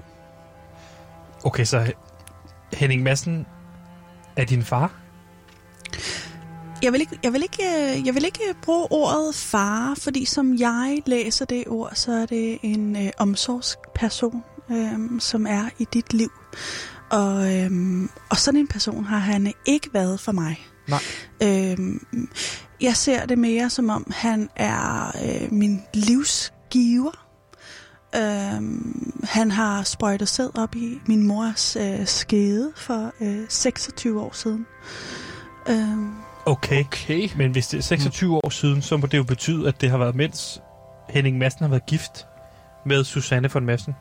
Okay, 1.44 1.66
så 1.66 1.92
Henning 2.74 3.04
Madsen 3.04 3.46
er 4.36 4.46
din 4.46 4.64
far? 4.64 4.92
Jeg 6.84 6.94
vil, 6.94 7.02
ikke, 7.02 7.20
jeg, 7.24 7.34
vil 7.34 7.44
ikke, 7.44 7.64
jeg 8.06 8.16
vil 8.16 8.26
ikke 8.26 8.56
bruge 8.62 8.88
ordet 8.92 9.36
far, 9.36 9.96
fordi 9.96 10.26
som 10.26 10.56
jeg 10.56 11.02
læser 11.06 11.46
det 11.46 11.64
ord, 11.68 11.92
så 11.94 12.12
er 12.12 12.26
det 12.26 12.60
en 12.62 12.96
øh, 12.96 13.12
omsorgsperson, 13.18 14.44
øh, 14.72 15.20
som 15.20 15.48
er 15.48 15.70
i 15.80 15.88
dit 15.94 16.14
liv. 16.14 16.32
Og, 17.10 17.56
øh, 17.56 17.72
og 18.30 18.38
sådan 18.38 18.60
en 18.60 18.68
person 18.68 19.06
har 19.06 19.18
han 19.18 19.54
ikke 19.66 19.90
været 19.94 20.20
for 20.20 20.32
mig. 20.32 20.68
Nej. 20.88 21.00
Øh, 21.44 21.78
jeg 22.82 22.96
ser 22.96 23.26
det 23.26 23.38
mere 23.38 23.70
som 23.70 23.90
om, 23.90 24.12
han 24.16 24.50
er 24.56 25.12
øh, 25.26 25.54
min 25.54 25.82
livsgiver. 25.94 27.26
Øh, 28.16 28.62
han 29.24 29.52
har 29.52 29.84
sprøjtet 29.84 30.30
sæd 30.30 30.58
op 30.58 30.76
i 30.76 31.00
min 31.06 31.28
mors 31.28 31.76
øh, 31.76 32.08
skede 32.08 32.72
for 32.76 33.14
øh, 33.22 33.46
26 33.50 34.22
år 34.22 34.32
siden. 34.34 34.66
Øh, 35.70 36.29
Okay. 36.50 36.84
okay. 36.86 37.30
Men 37.38 37.52
hvis 37.52 37.68
det 37.68 37.78
er 37.78 37.82
26 37.82 38.30
mm. 38.30 38.36
år 38.36 38.50
siden, 38.50 38.82
så 38.82 38.98
må 38.98 39.08
det 39.08 39.18
jo 39.18 39.24
betyde, 39.24 39.68
at 39.68 39.82
det 39.82 39.90
har 39.90 39.98
været 39.98 40.16
mens 40.16 40.62
Henning 41.10 41.38
Madsen 41.38 41.62
har 41.62 41.70
været 41.70 41.86
gift 41.86 42.28
med 42.86 43.04
Susanne 43.04 43.52
von 43.52 43.66
Madsen. 43.66 43.96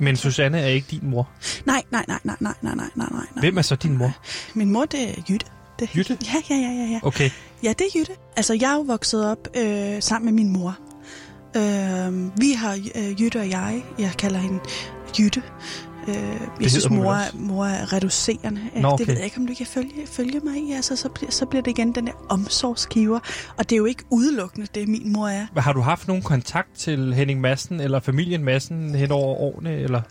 Men 0.00 0.16
Susanne 0.16 0.60
er 0.60 0.66
ikke 0.66 0.86
din 0.90 1.10
mor. 1.10 1.30
Nej, 1.66 1.82
nej, 1.90 2.04
nej, 2.08 2.18
nej, 2.24 2.36
nej, 2.40 2.54
nej, 2.62 2.74
nej, 2.74 2.88
nej. 2.94 3.08
nej. 3.10 3.26
Hvem 3.40 3.58
er 3.58 3.62
så 3.62 3.76
din 3.76 3.98
mor? 3.98 4.12
Min 4.54 4.70
mor, 4.70 4.84
det 4.84 5.08
er 5.08 5.22
Jytte. 5.30 5.46
Det. 5.78 5.96
Jytte? 5.96 6.18
Ja, 6.24 6.42
ja, 6.50 6.60
ja, 6.60 6.72
ja, 6.72 6.90
ja. 6.92 7.00
Okay. 7.02 7.30
Ja, 7.62 7.68
det 7.68 7.80
er 7.80 7.98
Jytte. 7.98 8.12
Altså, 8.36 8.54
jeg 8.60 8.70
er 8.70 8.74
jo 8.74 8.80
vokset 8.80 9.30
op 9.30 9.48
øh, 9.56 10.02
sammen 10.02 10.24
med 10.24 10.44
min 10.44 10.52
mor. 10.52 10.78
Øh, 11.56 12.40
vi 12.40 12.52
har 12.52 12.78
øh, 12.94 13.22
Jytte 13.22 13.40
og 13.40 13.50
jeg, 13.50 13.84
jeg 13.98 14.12
kalder 14.18 14.38
hende 14.38 14.60
Jytte, 15.18 15.42
Øh, 16.08 16.14
jeg 16.60 16.70
synes, 16.70 16.90
mor, 16.90 17.16
mor 17.34 17.64
er 17.64 17.92
reducerende. 17.92 18.60
Nå, 18.76 18.88
okay. 18.88 18.98
Det 18.98 19.08
ved 19.08 19.14
jeg 19.14 19.24
ikke, 19.24 19.36
om 19.38 19.46
du 19.46 19.54
kan 19.54 19.66
følge, 19.66 20.06
følge 20.06 20.40
mig 20.40 20.56
i. 20.56 20.72
Altså, 20.72 20.96
så, 20.96 21.08
bliver, 21.08 21.30
så 21.30 21.46
bliver 21.46 21.62
det 21.62 21.70
igen 21.70 21.92
den 21.92 22.06
der 22.06 22.12
omsorgsgiver. 22.28 23.18
Og 23.56 23.70
det 23.70 23.72
er 23.72 23.78
jo 23.78 23.84
ikke 23.84 24.04
udelukkende, 24.10 24.66
det 24.74 24.88
min 24.88 25.12
mor 25.12 25.28
er. 25.28 25.46
Har 25.56 25.72
du 25.72 25.80
haft 25.80 26.08
nogen 26.08 26.22
kontakt 26.22 26.76
til 26.76 27.14
Henning 27.14 27.40
Madsen 27.40 27.80
eller 27.80 28.00
familien 28.00 28.44
Madsen 28.44 28.94
hen 28.94 29.10
over 29.10 29.36
årene? 29.36 29.76
Eller? 29.76 30.02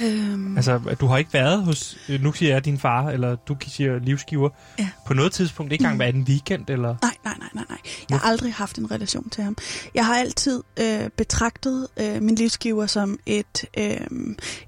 Øhm, 0.00 0.56
Altså, 0.56 0.78
du 1.00 1.06
har 1.06 1.18
ikke 1.18 1.32
været 1.32 1.62
hos, 1.64 1.98
øh, 2.08 2.22
nu 2.22 2.32
siger 2.32 2.52
jeg 2.52 2.64
din 2.64 2.78
far, 2.78 3.08
eller 3.10 3.34
du 3.36 3.56
siger 3.66 3.98
livsgiver, 3.98 4.48
Ja. 4.78 4.88
på 5.06 5.14
noget 5.14 5.32
tidspunkt, 5.32 5.72
ikke 5.72 5.82
engang 5.82 5.98
været 5.98 6.14
en 6.14 6.22
weekend, 6.22 6.70
eller? 6.70 6.94
Nej, 7.02 7.14
nej, 7.24 7.34
nej, 7.38 7.48
nej, 7.54 7.64
nej. 7.68 7.78
Jeg 8.10 8.18
har 8.18 8.28
aldrig 8.30 8.54
haft 8.54 8.78
en 8.78 8.90
relation 8.90 9.30
til 9.30 9.44
ham. 9.44 9.56
Jeg 9.94 10.06
har 10.06 10.16
altid 10.16 10.62
øh, 10.80 11.08
betragtet 11.16 11.86
øh, 12.00 12.22
min 12.22 12.34
livsgiver 12.34 12.86
som 12.86 13.18
et, 13.26 13.64
øh, 13.78 13.96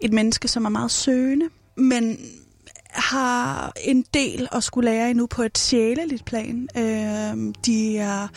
et 0.01 0.13
menneske, 0.13 0.49
som 0.49 0.65
er 0.65 0.69
meget 0.69 0.91
søgende, 0.91 1.47
men 1.77 2.19
har 2.91 3.73
en 3.85 4.05
del 4.15 4.49
at 4.53 4.65
skulle 4.65 4.91
lære 4.91 5.11
endnu 5.11 5.27
på 5.27 5.43
et 5.43 5.59
sjæleligt 5.59 6.25
plan. 6.25 6.69
Øh, 6.77 7.55
de 7.67 7.99
er 7.99 8.29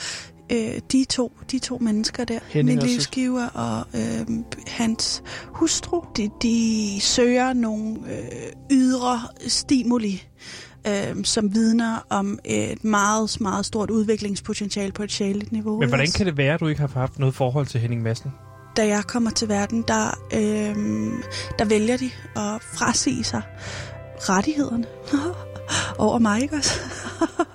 øh, 0.51 0.79
de 0.91 1.05
to, 1.05 1.31
de 1.51 1.59
to 1.59 1.77
mennesker 1.77 2.25
der, 2.25 2.39
Henning 2.49 2.79
min 2.79 2.87
livsgiver 2.87 3.47
og 3.47 3.85
øh, 3.95 4.27
hans 4.67 5.23
hustru, 5.45 6.03
de, 6.17 6.29
de 6.41 6.97
søger 7.01 7.53
nogle 7.53 7.95
øh, 8.09 8.51
ydre 8.71 9.21
stimuli, 9.47 10.23
øh, 10.87 11.23
som 11.23 11.53
vidner 11.55 12.05
om 12.09 12.39
et 12.45 12.83
meget, 12.83 13.41
meget 13.41 13.65
stort 13.65 13.89
udviklingspotentiale 13.89 14.91
på 14.91 15.03
et 15.03 15.11
sjæleligt 15.11 15.51
niveau. 15.51 15.79
Men 15.79 15.89
hvordan 15.89 16.11
kan 16.15 16.25
det 16.25 16.37
være, 16.37 16.53
at 16.53 16.59
du 16.59 16.67
ikke 16.67 16.81
har 16.81 16.87
haft 16.87 17.19
noget 17.19 17.35
forhold 17.35 17.65
til 17.65 17.79
Henning 17.79 18.01
Madsen? 18.01 18.31
da 18.77 18.87
jeg 18.87 19.03
kommer 19.03 19.29
til 19.29 19.49
verden, 19.49 19.83
der, 19.87 20.19
øh, 20.33 20.75
der 21.59 21.65
vælger 21.65 21.97
de 21.97 22.09
at 22.35 22.61
frasige 22.61 23.23
sig 23.23 23.41
rettighederne 24.19 24.85
over 25.97 26.19
mig, 26.19 26.41
ikke 26.41 26.55
også? 26.55 26.79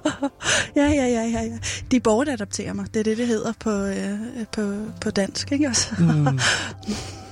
ja, 0.76 0.86
ja, 0.86 1.06
ja, 1.06 1.22
ja, 1.22 1.42
ja. 1.42 1.58
De 1.90 2.00
bortadopterer 2.00 2.72
mig. 2.72 2.94
Det 2.94 3.00
er 3.00 3.04
det, 3.04 3.18
det 3.18 3.26
hedder 3.26 3.52
på, 3.60 3.70
øh, 3.70 4.18
på, 4.52 4.74
på 5.00 5.10
dansk, 5.10 5.52
ikke 5.52 5.68
også? 5.68 5.94
Mm. 5.98 6.38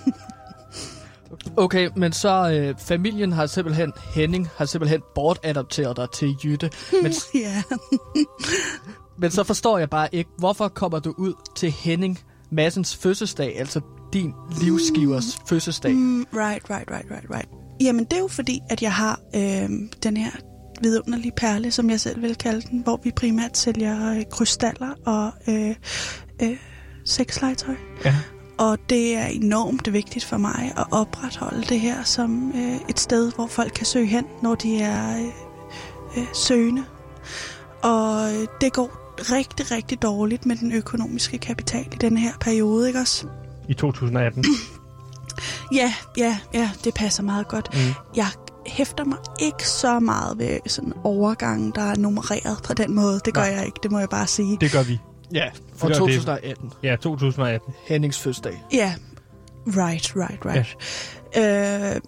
Okay, 1.57 1.91
men 1.97 2.13
så 2.13 2.51
øh, 2.51 2.75
familien 2.79 3.33
har 3.33 3.47
simpelthen, 3.47 3.93
Henning 4.15 4.49
har 4.57 4.65
simpelthen 4.65 5.01
bortadopteret 5.15 5.97
dig 5.97 6.11
til 6.11 6.37
Jytte. 6.45 6.71
Men, 7.03 7.13
ja. 7.35 7.63
men 9.19 9.31
så 9.31 9.45
forstår 9.45 9.79
jeg 9.79 9.91
bare 9.91 10.09
ikke, 10.13 10.31
hvorfor 10.39 10.69
kommer 10.69 10.99
du 10.99 11.15
ud 11.19 11.35
til 11.57 11.71
Henning 11.71 12.19
Massens 12.53 12.97
fødselsdag, 12.97 13.59
altså 13.59 13.81
din 14.13 14.35
livsgivers 14.63 15.39
fødselsdag? 15.47 15.93
Mm, 15.93 16.27
right, 16.35 16.71
right, 16.71 16.91
right, 16.91 17.11
right, 17.11 17.31
right. 17.31 17.49
Jamen, 17.81 18.05
det 18.05 18.13
er 18.13 18.19
jo 18.19 18.29
fordi, 18.29 18.61
at 18.71 18.83
jeg 18.83 18.93
har 18.93 19.21
øh, 19.35 19.69
den 20.03 20.17
her 20.17 20.31
vidunderlige 20.81 21.33
perle, 21.37 21.71
som 21.71 21.91
jeg 21.91 22.01
selv 22.01 22.23
vil 22.23 22.37
kalde 22.37 22.61
den, 22.71 22.81
hvor 22.83 23.01
vi 23.05 23.11
primært 23.11 23.59
sælger 23.59 24.15
øh, 24.15 24.23
krystaller 24.31 24.91
og 25.07 25.33
øh, 25.49 25.75
øh, 26.43 26.57
sexlegetøj. 27.05 27.75
Ja. 28.05 28.17
Og 28.59 28.79
det 28.91 29.17
er 29.17 29.27
enormt 29.27 29.93
vigtigt 29.93 30.25
for 30.25 30.37
mig 30.37 30.73
at 30.77 30.85
opretholde 30.91 31.63
det 31.63 31.81
her 31.81 32.05
som 32.05 32.53
øh, 32.57 32.77
et 32.89 33.01
sted, 33.01 33.33
hvor 33.33 33.47
folk 33.47 33.73
kan 33.73 33.87
søge 33.87 34.07
hen, 34.07 34.25
når 34.43 34.55
de 34.55 34.79
er 34.79 35.17
øh, 35.17 35.27
øh, 36.17 36.27
søgende. 36.35 36.85
Og 37.83 38.33
øh, 38.35 38.47
det 38.61 38.73
går 38.73 39.01
rigtig, 39.33 39.71
rigtig 39.71 40.03
dårligt 40.03 40.47
med 40.47 40.57
den 40.57 40.73
økonomiske 40.73 41.39
kapital 41.39 41.87
i 41.93 41.97
den 41.97 42.17
her 42.17 42.33
periode, 42.41 42.87
ikke 42.87 42.99
også? 42.99 43.27
I 43.69 43.75
2018. 43.75 44.45
Ja, 45.73 45.95
ja, 46.17 46.39
ja, 46.55 46.71
det 46.85 46.95
passer 46.95 47.23
meget 47.23 47.49
godt. 47.49 47.69
Mm. 47.75 47.95
Jeg 48.17 48.27
hæfter 48.67 49.05
mig 49.05 49.19
ikke 49.41 49.69
så 49.69 50.01
meget 50.01 50.39
ved 50.39 50.59
sådan 50.67 50.93
overgangen, 51.05 51.73
der 51.75 51.83
er 51.83 51.97
nummereret 51.97 52.59
på 52.65 52.75
den 52.75 52.95
måde. 52.95 53.21
Det 53.25 53.35
gør 53.35 53.41
Nej. 53.41 53.51
jeg 53.55 53.67
ikke, 53.67 53.79
det 53.83 53.91
må 53.91 53.99
jeg 53.99 54.09
bare 54.09 54.27
sige. 54.27 54.59
Det 54.61 54.73
gør 54.73 54.83
vi. 54.83 54.99
Ja, 55.33 55.51
For 55.77 55.85
og 55.87 55.91
det- 55.91 55.99
2018. 55.99 56.73
Ja, 56.83 56.97
2018. 56.97 57.75
Hennings 57.85 58.19
fødselsdag. 58.19 58.63
Ja, 58.73 58.95
right, 59.67 60.13
right, 60.17 60.45
right. 60.47 60.77
Ja. 61.37 61.95
Øh, 61.95 62.01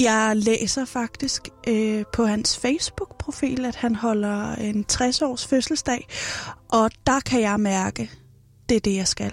jeg 0.00 0.32
læser 0.36 0.84
faktisk 0.84 1.48
øh, 1.68 2.04
på 2.12 2.24
hans 2.26 2.58
Facebook-profil, 2.58 3.64
at 3.64 3.74
han 3.76 3.94
holder 3.94 4.54
en 4.54 4.84
60-års 4.92 5.46
fødselsdag, 5.46 6.08
og 6.68 6.90
der 7.06 7.20
kan 7.20 7.40
jeg 7.40 7.60
mærke, 7.60 8.10
det 8.68 8.76
er 8.76 8.80
det, 8.80 8.96
jeg 8.96 9.08
skal. 9.08 9.32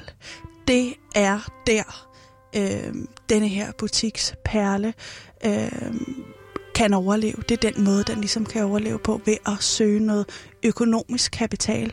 Det 0.68 0.94
er 1.16 1.40
der, 1.68 2.08
øh, 2.56 2.94
denne 3.30 3.48
her 3.48 3.72
butiks 3.78 4.36
perle 4.46 4.94
øh, 5.46 5.94
kan 6.76 6.94
overleve. 6.94 7.36
Det 7.50 7.66
er 7.66 7.72
den 7.72 7.84
måde, 7.84 8.04
den 8.04 8.16
ligesom 8.20 8.46
kan 8.46 8.64
overleve 8.64 9.00
på, 9.00 9.22
ved 9.26 9.38
at 9.48 9.58
søge 9.60 10.00
noget 10.00 10.26
økonomisk 10.66 11.32
kapital 11.32 11.92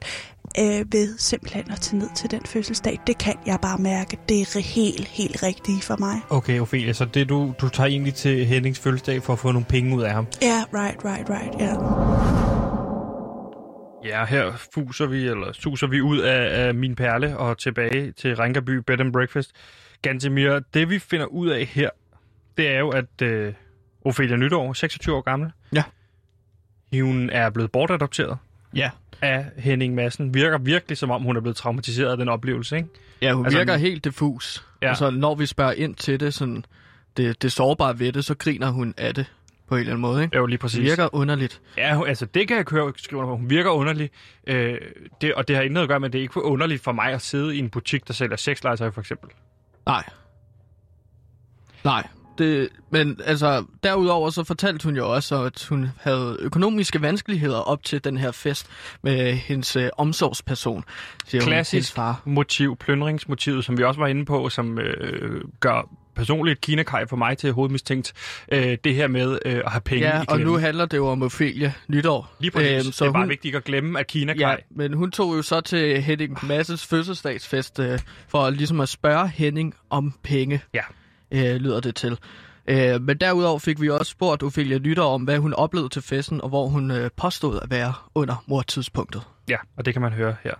øh, 0.58 0.92
ved 0.92 1.18
simpelthen 1.18 1.70
at 1.70 1.80
tage 1.80 1.98
ned 1.98 2.08
til 2.16 2.30
den 2.30 2.40
fødselsdag. 2.46 3.00
Det 3.06 3.18
kan 3.18 3.34
jeg 3.46 3.58
bare 3.62 3.78
mærke. 3.78 4.18
Det 4.28 4.40
er 4.40 4.60
helt, 4.74 5.08
helt 5.08 5.42
rigtigt 5.42 5.84
for 5.84 5.96
mig. 5.98 6.20
Okay, 6.30 6.60
Ophelia, 6.60 6.92
så 6.92 7.04
det 7.04 7.28
du, 7.28 7.54
du 7.60 7.68
tager 7.68 7.86
egentlig 7.86 8.14
til 8.14 8.46
Hennings 8.46 8.80
fødselsdag 8.80 9.22
for 9.22 9.32
at 9.32 9.38
få 9.38 9.52
nogle 9.52 9.66
penge 9.68 9.96
ud 9.96 10.02
af 10.02 10.12
ham. 10.12 10.26
Ja, 10.42 10.64
right, 10.74 11.04
right, 11.04 11.30
right, 11.30 11.54
ja. 11.60 11.74
Ja, 14.04 14.24
her 14.24 14.52
fuser 14.74 15.06
vi, 15.06 15.26
eller 15.26 15.52
suser 15.52 15.86
vi 15.86 16.00
ud 16.00 16.18
af, 16.18 16.66
af 16.66 16.74
min 16.74 16.94
perle 16.94 17.36
og 17.36 17.58
tilbage 17.58 18.12
til 18.12 18.36
Rankerby 18.36 18.70
Bed 18.70 19.00
and 19.00 19.12
Breakfast. 19.12 19.52
Gantemir, 20.02 20.60
det 20.74 20.90
vi 20.90 20.98
finder 20.98 21.26
ud 21.26 21.48
af 21.48 21.66
her, 21.66 21.90
det 22.56 22.68
er 22.68 22.78
jo, 22.78 22.88
at 22.88 23.22
øh, 23.22 23.52
Ophelia 24.04 24.36
Nytår, 24.36 24.72
26 24.72 25.16
år 25.16 25.20
gammel, 25.20 25.50
Ja. 25.72 25.82
hun 27.02 27.30
er 27.30 27.50
blevet 27.50 27.70
bortadopteret 27.72 28.38
Ja. 28.74 28.90
af 29.22 29.46
Henning 29.56 29.94
Madsen. 29.94 30.34
Virker 30.34 30.58
virkelig, 30.58 30.98
som 30.98 31.10
om 31.10 31.22
hun 31.22 31.36
er 31.36 31.40
blevet 31.40 31.56
traumatiseret 31.56 32.10
af 32.10 32.16
den 32.16 32.28
oplevelse, 32.28 32.76
ikke? 32.76 32.88
Ja, 33.22 33.32
hun 33.32 33.44
Altså, 33.44 33.58
virker 33.58 33.76
helt 33.76 34.04
diffus. 34.04 34.66
Ja. 34.82 34.88
Altså, 34.88 35.10
når 35.10 35.34
vi 35.34 35.46
spørger 35.46 35.72
ind 35.72 35.94
til 35.94 36.20
det, 36.20 36.34
sådan, 36.34 36.64
det, 37.16 37.42
det 37.42 37.52
sårbare 37.52 37.98
ved 37.98 38.12
det, 38.12 38.24
så 38.24 38.34
griner 38.34 38.70
hun 38.70 38.94
af 38.96 39.14
det 39.14 39.32
på 39.68 39.74
en 39.74 39.80
eller 39.80 39.92
anden 39.92 40.00
måde. 40.00 40.22
Ikke? 40.22 40.32
Det 40.32 40.38
jo 40.38 40.46
lige 40.46 40.52
Det 40.52 40.60
præcis. 40.60 40.80
virker 40.80 41.14
underligt. 41.14 41.60
Ja, 41.76 41.94
hun- 41.94 42.06
altså 42.08 42.26
det 42.26 42.48
kan 42.48 42.56
jeg 42.56 42.66
køre, 42.66 42.92
skrive 42.96 43.20
under 43.20 43.32
på. 43.32 43.36
Hun 43.36 43.50
virker 43.50 43.70
underlig. 43.70 44.10
Øh, 44.46 44.78
det, 45.20 45.34
og 45.34 45.48
det 45.48 45.56
har 45.56 45.62
ikke 45.62 45.74
noget 45.74 45.84
at 45.84 45.88
gøre 45.88 46.00
med, 46.00 46.08
at 46.08 46.12
det 46.12 46.18
er 46.18 46.22
ikke 46.22 46.42
underligt 46.44 46.82
for 46.82 46.92
mig 46.92 47.12
at 47.12 47.22
sidde 47.22 47.56
i 47.56 47.58
en 47.58 47.70
butik, 47.70 48.06
der 48.08 48.12
sælger 48.14 48.36
sexlegetøj, 48.36 48.90
for 48.90 49.00
eksempel. 49.00 49.30
Nej. 49.86 50.04
Nej, 51.84 52.06
det, 52.44 52.68
men 52.90 53.20
altså, 53.24 53.64
derudover 53.82 54.30
så 54.30 54.44
fortalte 54.44 54.84
hun 54.84 54.96
jo 54.96 55.10
også, 55.14 55.42
at 55.44 55.66
hun 55.68 55.88
havde 56.00 56.36
økonomiske 56.40 57.02
vanskeligheder 57.02 57.58
op 57.58 57.84
til 57.84 58.04
den 58.04 58.16
her 58.16 58.30
fest 58.32 58.66
med 59.02 59.32
hendes 59.32 59.76
øh, 59.76 59.88
omsorgsperson. 59.98 60.84
Siger 61.26 61.42
hun, 61.42 61.52
hendes 61.52 61.70
Klassisk 61.70 61.94
far. 61.94 62.22
motiv, 62.24 62.76
plyndringsmotivet, 62.76 63.64
som 63.64 63.78
vi 63.78 63.84
også 63.84 64.00
var 64.00 64.06
inde 64.06 64.24
på, 64.24 64.48
som 64.48 64.78
øh, 64.78 65.40
gør 65.60 65.88
personligt 66.16 66.60
kina 66.60 66.82
for 67.04 67.16
mig 67.16 67.38
til 67.38 67.52
hovedmistænkt. 67.52 68.12
Øh, 68.52 68.78
det 68.84 68.94
her 68.94 69.08
med 69.08 69.38
øh, 69.44 69.56
at 69.64 69.70
have 69.72 69.80
penge 69.80 70.06
Ja, 70.08 70.16
i 70.16 70.20
og 70.20 70.26
klemmen. 70.26 70.46
nu 70.46 70.56
handler 70.58 70.86
det 70.86 70.96
jo 70.96 71.06
om 71.08 71.22
Ophelia 71.22 71.72
nytår. 71.88 72.34
Lige 72.40 72.50
præcis. 72.50 72.70
Øhm, 72.86 72.92
det 72.92 73.00
er 73.00 73.12
bare 73.12 73.28
vigtigt 73.28 73.44
ikke 73.44 73.58
at 73.58 73.64
glemme, 73.64 74.00
at 74.00 74.06
kina 74.06 74.34
Ja, 74.38 74.54
men 74.70 74.92
hun 74.92 75.10
tog 75.10 75.36
jo 75.36 75.42
så 75.42 75.60
til 75.60 76.02
Henning 76.02 76.38
Masses 76.46 76.86
fødselsdagsfest 76.86 77.78
øh, 77.78 77.98
for 78.28 78.50
ligesom 78.50 78.80
at 78.80 78.88
spørge 78.88 79.28
Henning 79.28 79.74
om 79.90 80.14
penge, 80.22 80.62
Ja. 80.74 80.80
Øh, 81.32 81.56
lyder 81.56 81.80
det 81.80 81.94
til. 81.94 82.18
Øh, 82.68 83.02
men 83.02 83.16
derudover 83.16 83.58
fik 83.58 83.80
vi 83.80 83.90
også 83.90 84.10
spurgt 84.10 84.42
Ophelia 84.42 84.78
Lytter 84.78 85.02
om, 85.02 85.22
hvad 85.22 85.38
hun 85.38 85.54
oplevede 85.54 85.88
til 85.88 86.02
festen, 86.02 86.40
og 86.40 86.48
hvor 86.48 86.66
hun 86.66 86.90
øh, 86.90 87.10
påstod 87.16 87.60
at 87.62 87.70
være 87.70 87.92
under 88.14 88.44
mordtidspunktet. 88.46 89.22
ja, 89.48 89.56
og 89.76 89.84
det 89.84 89.94
kan 89.94 90.02
man 90.02 90.12
høre 90.12 90.36
her. 90.44 90.54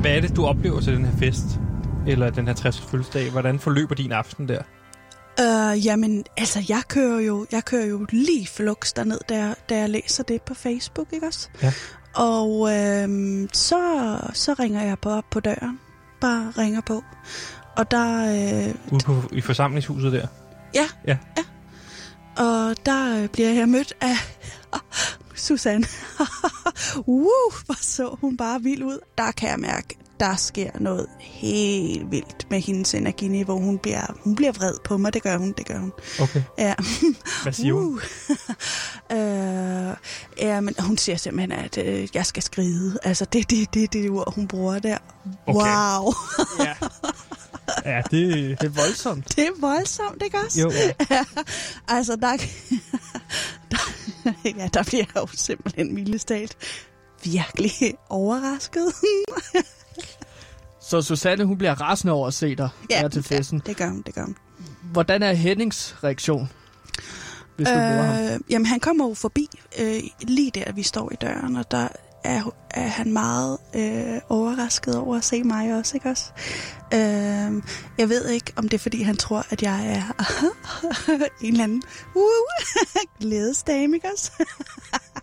Hvad 0.00 0.16
er 0.16 0.20
det, 0.20 0.36
du 0.36 0.46
oplever 0.46 0.80
til 0.80 0.96
den 0.96 1.04
her 1.04 1.18
fest? 1.18 1.44
Eller 2.06 2.30
den 2.30 2.46
her 2.46 2.54
60 2.54 2.80
fødselsdag? 2.80 3.30
Hvordan 3.30 3.58
forløber 3.58 3.94
din 3.94 4.12
aften 4.12 4.48
der? 4.48 4.62
Øh, 5.40 5.86
jamen, 5.86 6.24
altså, 6.36 6.64
jeg 6.68 6.82
kører 6.88 7.20
jo, 7.20 7.46
jeg 7.52 7.64
kører 7.64 7.86
jo 7.86 8.06
lige 8.10 8.46
flux 8.46 8.92
derned, 8.92 9.18
da 9.28 9.54
da 9.68 9.78
jeg 9.78 9.90
læser 9.90 10.24
det 10.24 10.42
på 10.42 10.54
Facebook, 10.54 11.06
ikke 11.12 11.26
også? 11.26 11.48
Ja. 11.62 11.72
Og 12.14 12.70
øhm, 12.76 13.48
så, 13.52 13.78
så 14.32 14.54
ringer 14.60 14.82
jeg 14.82 14.98
på 14.98 15.10
op 15.10 15.24
på 15.30 15.40
døren. 15.40 15.80
Bare 16.20 16.52
ringer 16.58 16.80
på. 16.80 17.02
Og 17.76 17.90
der, 17.90 18.24
øh, 18.68 18.74
Ude 18.92 19.04
på, 19.04 19.22
i 19.32 19.40
forsamlingshuset 19.40 20.12
der? 20.12 20.26
ja, 20.74 20.88
Ja. 21.06 21.18
ja. 21.36 21.42
Og 22.36 22.76
der 22.86 23.22
øh, 23.22 23.28
bliver 23.28 23.50
jeg 23.50 23.68
mødt 23.68 23.92
af 24.00 24.16
Susanne. 25.34 25.86
uh, 27.06 27.52
hvor 27.66 27.76
så 27.80 28.16
hun 28.20 28.36
bare 28.36 28.62
vild 28.62 28.82
ud. 28.82 28.98
Der 29.18 29.30
kan 29.32 29.48
jeg 29.48 29.58
mærke, 29.58 29.98
der 30.20 30.36
sker 30.36 30.70
noget 30.80 31.06
helt 31.20 32.10
vildt 32.10 32.50
med 32.50 32.60
hendes 32.60 32.94
energiniveau. 32.94 33.60
Hun 33.60 33.78
bliver, 33.78 34.06
hun 34.24 34.34
bliver 34.34 34.52
vred 34.52 34.74
på 34.84 34.96
mig, 34.96 35.14
det 35.14 35.22
gør 35.22 35.36
hun, 35.36 35.54
det 35.58 35.66
gør 35.66 35.78
hun. 35.78 35.92
Okay. 36.20 36.42
Ja. 36.58 36.74
Hvad 37.42 37.52
siger 37.52 37.74
hun? 37.74 38.00
Uh. 39.10 39.16
øh, 39.18 39.96
ja, 40.38 40.60
men 40.60 40.74
hun 40.78 40.98
siger 40.98 41.16
simpelthen, 41.16 41.52
at 41.52 41.78
øh, 41.78 42.08
jeg 42.14 42.26
skal 42.26 42.42
skride. 42.42 42.98
Altså, 43.02 43.24
det 43.24 43.38
er 43.40 43.44
det, 43.44 43.74
det, 43.74 43.92
det 43.92 44.10
ord, 44.10 44.34
hun 44.34 44.48
bruger 44.48 44.78
der. 44.78 44.98
Okay. 45.46 45.60
Wow. 45.60 46.12
Ja. 46.60 46.74
Ja, 47.84 48.02
det... 48.10 48.60
Det 48.60 48.66
er 48.66 48.68
voldsomt. 48.68 49.36
Det 49.36 49.46
er 49.46 49.60
voldsomt, 49.60 50.22
ikke 50.22 50.38
også? 50.46 50.60
Jo. 50.60 50.72
Altså, 51.88 52.16
der, 52.16 52.36
der, 53.70 54.32
ja, 54.56 54.68
der 54.74 54.82
bliver 54.82 55.04
jeg 55.14 55.22
jo 55.22 55.26
simpelthen 55.34 55.94
mildest 55.94 56.28
talt 56.28 56.56
virkelig 57.24 57.94
overrasket. 58.08 58.92
Så 60.90 61.02
Susanne, 61.02 61.44
hun 61.44 61.58
bliver 61.58 61.80
rasende 61.80 62.12
over 62.12 62.26
at 62.26 62.34
se 62.34 62.54
dig 62.54 62.68
her 62.90 63.08
til 63.08 63.22
festen. 63.22 63.62
det 63.66 63.76
gør 63.76 63.88
hun, 63.88 64.02
det 64.06 64.14
gør 64.14 64.24
hun. 64.24 64.36
Hvordan 64.82 65.22
er 65.22 65.32
Hennings 65.32 65.96
reaktion, 66.04 66.50
hvis 67.56 67.68
du 67.68 67.74
møder 67.74 68.02
ham? 68.02 68.24
Øh, 68.24 68.40
jamen, 68.50 68.66
han 68.66 68.80
kommer 68.80 69.08
jo 69.08 69.14
forbi 69.14 69.48
øh, 69.78 70.00
lige 70.20 70.50
der, 70.50 70.72
vi 70.72 70.82
står 70.82 71.12
i 71.12 71.16
døren, 71.16 71.56
og 71.56 71.70
der 71.70 71.88
er, 72.24 72.54
er 72.70 72.88
han 72.88 73.12
meget 73.12 73.58
øh, 73.74 74.20
overrasket 74.28 74.98
over 74.98 75.16
at 75.16 75.24
se 75.24 75.42
mig 75.42 75.74
også, 75.74 75.96
ikke 75.96 76.08
også? 76.08 76.32
Øh, 76.94 77.62
jeg 77.98 78.08
ved 78.08 78.28
ikke, 78.28 78.52
om 78.56 78.68
det 78.68 78.74
er, 78.74 78.82
fordi 78.82 79.02
han 79.02 79.16
tror, 79.16 79.46
at 79.50 79.62
jeg 79.62 79.86
er 79.86 80.02
en 81.44 81.52
eller 81.52 81.64
anden 81.64 81.82
uh, 82.14 82.22
glædesdame, 83.20 83.96
ikke 83.96 84.08
også? 84.14 84.32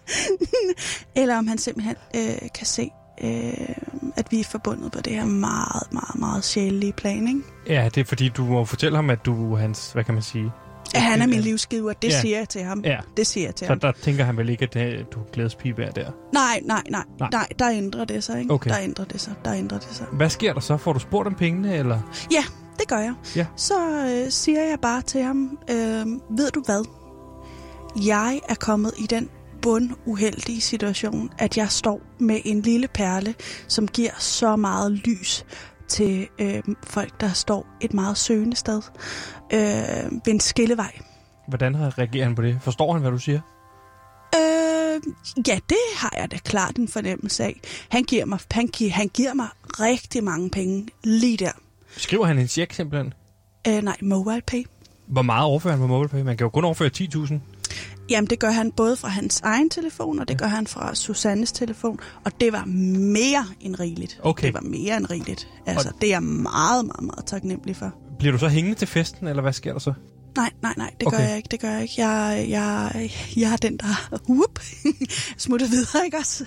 eller 1.22 1.38
om 1.38 1.48
han 1.48 1.58
simpelthen 1.58 1.96
øh, 2.16 2.50
kan 2.56 2.66
se, 2.66 2.92
øh, 3.24 3.76
at 4.16 4.28
vi 4.32 4.40
er 4.40 4.44
forbundet 4.44 4.92
på 4.92 5.02
det 5.02 5.14
her 5.14 5.26
meget, 5.26 5.84
meget, 5.92 6.16
meget 6.20 6.44
sjælelige 6.44 6.94
plan, 6.94 7.28
ikke? 7.28 7.42
Ja, 7.68 7.90
det 7.96 8.02
er 8.02 8.06
fordi, 8.06 8.30
du 8.30 8.46
må 8.46 8.66
fortælle 8.66 8.96
ham, 8.96 9.10
at 9.10 9.26
du 9.26 9.54
er 9.54 9.58
hans, 9.58 9.92
hvad 9.92 10.04
kan 10.04 10.14
man 10.14 10.24
sige? 10.24 10.52
At 10.95 11.02
han 11.02 11.21
er 11.21 11.28
min 11.28 11.39
livsgiver, 11.39 11.93
det 11.93 12.08
Ja. 12.08 12.21
siger 12.21 12.38
jeg 12.38 12.49
til 12.49 12.62
ham. 12.63 12.82
Ja. 12.86 12.97
Det 13.17 13.28
siger 13.28 13.47
jeg 13.47 13.56
til 13.56 13.65
Så 13.67 13.71
ham. 13.71 13.80
der 13.80 13.91
tænker 13.91 14.23
han 14.23 14.38
vel 14.38 14.49
ikke, 14.49 14.63
at 14.63 14.73
det, 14.73 15.06
du 15.13 15.19
er 15.19 15.23
glædespibe 15.34 15.84
er 15.84 15.91
der. 15.91 16.12
Nej, 16.34 16.60
nej, 16.65 16.84
nej, 16.89 17.04
Nej. 17.19 17.30
nej, 17.32 17.47
der 17.60 17.69
ændrer 17.69 18.06
det 18.06 18.23
sig, 18.23 18.39
ikke? 18.39 18.54
Okay. 18.54 18.69
Der 18.69 18.80
ændrer 18.80 19.06
det 19.06 19.21
sig, 19.21 19.34
der 19.45 19.54
ændrer 19.54 19.80
det 19.80 19.88
sig. 19.91 20.06
Hvad 20.13 20.30
sker 20.30 20.54
der 20.54 20.60
så? 20.60 20.78
Får 20.78 20.93
du 20.93 20.99
spurgt 20.99 21.28
om 21.28 21.36
pengene, 21.36 21.75
eller? 21.75 21.99
Ja, 22.32 22.43
det 22.80 22.88
gør 22.88 22.97
jeg. 22.99 23.13
Ja. 23.36 23.45
Så 23.56 23.73
øh, 24.25 24.32
siger 24.32 24.62
jeg 24.62 24.78
bare 24.82 25.02
til 25.02 25.21
ham, 25.23 25.60
øh, 25.69 25.78
ved 26.38 26.52
du 26.52 26.62
hvad? 26.65 26.86
Jeg 28.06 28.39
er 28.49 28.56
kommet 28.56 28.91
i 28.97 29.06
den 29.06 29.30
bunduheldige 29.62 30.62
situation, 30.62 31.30
at 31.38 31.58
jeg 31.58 31.69
står 31.71 32.02
med 32.19 32.39
en 32.45 32.62
lille 32.62 32.88
perle, 32.88 33.34
som 33.67 33.88
giver 33.88 34.12
så 34.19 34.56
meget 34.56 34.91
lys 34.91 35.45
til 35.89 36.28
øh, 36.39 36.63
folk, 36.84 37.21
der 37.21 37.34
står 37.34 37.67
et 37.82 37.93
meget 37.93 38.17
søgende 38.17 38.56
sted 38.56 38.82
øh, 39.54 39.60
ved 40.25 40.28
en 40.28 40.39
skillevej. 40.39 40.99
Hvordan 41.47 41.97
reagerer 41.97 42.23
han 42.25 42.36
på 42.36 42.41
det? 42.41 42.60
Forstår 42.62 42.93
han, 42.93 43.02
hvad 43.02 43.12
du 43.12 43.17
siger? 43.17 43.39
Øh, 44.36 45.02
ja, 45.47 45.60
det 45.69 45.78
har 45.95 46.13
jeg 46.17 46.32
da 46.32 46.38
klart 46.38 46.75
en 46.75 46.88
fornemmelse 46.88 47.43
af. 47.43 47.60
Han 47.89 48.04
giver 48.04 48.25
mig, 48.25 48.39
han, 48.52 48.67
gi- 48.67 48.88
han 48.88 49.08
giver 49.08 49.34
mig 49.34 49.47
rigtig 49.80 50.23
mange 50.23 50.49
penge 50.49 50.88
lige 51.04 51.38
der. 51.38 51.52
Skriver 51.97 52.25
han 52.25 52.39
en 52.39 52.47
check 52.47 52.73
simpelthen? 52.73 53.13
Øh, 53.67 53.82
nej, 53.84 53.97
mobile 54.02 54.41
pay. 54.47 54.63
Hvor 55.08 55.21
meget 55.21 55.43
overfører 55.45 55.73
han 55.73 55.80
på 55.82 55.88
MobilePay? 55.88 56.21
Man 56.21 56.38
kan 56.38 56.45
jo 56.45 56.49
kun 56.49 56.63
overføre 56.65 56.89
10.000. 56.97 57.34
Jamen, 58.10 58.28
det 58.30 58.39
gør 58.39 58.50
han 58.50 58.72
både 58.72 58.95
fra 58.95 59.08
hans 59.08 59.41
egen 59.41 59.69
telefon, 59.69 60.19
og 60.19 60.28
det 60.28 60.38
gør 60.38 60.45
han 60.45 60.67
fra 60.67 60.95
Susannes 60.95 61.52
telefon. 61.52 62.00
Og 62.26 62.32
det 62.39 62.54
var 62.54 62.65
mere 62.65 63.45
end 63.62 63.80
rigeligt. 63.80 64.19
Okay. 64.24 64.48
Det 64.48 64.54
var 64.54 64.62
mere 64.62 64.98
end 64.98 65.10
rigeligt. 65.12 65.48
Altså, 65.65 65.91
det 66.02 66.08
er 66.08 66.12
jeg 66.12 66.24
meget, 66.24 66.86
meget, 66.86 67.04
meget 67.04 67.26
taknemmelig 67.26 67.76
for. 67.76 67.93
Bliver 68.19 68.32
du 68.32 68.38
så 68.38 68.48
hængende 68.48 68.78
til 68.80 68.88
festen, 68.88 69.28
eller 69.28 69.41
hvad 69.41 69.54
sker 69.54 69.72
der 69.72 69.80
så? 69.80 69.93
Nej, 70.36 70.52
nej, 70.62 70.74
nej, 70.78 70.92
det 71.00 71.08
Okay. 71.08 71.18
gør 71.18 71.24
jeg 71.24 71.38
ikke, 71.38 71.48
det 71.52 71.60
gør 71.60 71.70
jeg 71.70 71.82
ikke. 71.82 71.94
Jeg, 71.98 72.46
jeg, 72.50 73.12
jeg 73.38 73.52
er 73.54 73.58
den, 73.58 73.78
der 73.78 74.10
whoop, 74.30 74.60
smutter 75.38 75.68
videre, 75.68 76.06
ikke 76.06 76.18
også? 76.18 76.46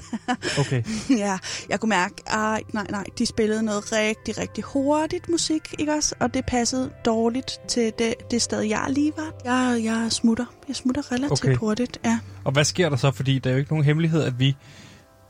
Okay. 0.58 0.82
ja, 1.24 1.38
jeg 1.68 1.80
kunne 1.80 1.88
mærke, 1.88 2.14
ej, 2.26 2.60
nej, 2.72 2.86
nej, 2.90 3.04
de 3.18 3.26
spillede 3.26 3.62
noget 3.62 3.92
rigtig, 3.92 4.38
rigtig 4.38 4.64
hurtigt 4.64 5.28
musik, 5.28 5.74
ikke 5.78 5.92
også? 5.92 6.14
Og 6.20 6.34
det 6.34 6.44
passede 6.46 6.90
dårligt 7.04 7.58
til 7.68 7.92
det, 7.98 8.14
det 8.30 8.42
sted, 8.42 8.60
jeg 8.60 8.86
lige 8.88 9.12
var. 9.16 9.32
Jeg, 9.44 9.84
jeg 9.84 10.12
smutter, 10.12 10.44
jeg 10.68 10.76
smutter 10.76 11.12
relativt 11.12 11.44
Okay. 11.44 11.54
hurtigt, 11.56 11.98
ja. 12.04 12.18
Og 12.44 12.52
hvad 12.52 12.64
sker 12.64 12.88
der 12.88 12.96
så? 12.96 13.10
Fordi 13.10 13.38
der 13.38 13.50
er 13.50 13.54
jo 13.54 13.58
ikke 13.58 13.72
nogen 13.72 13.84
hemmelighed, 13.84 14.22
at 14.22 14.38
vi 14.38 14.56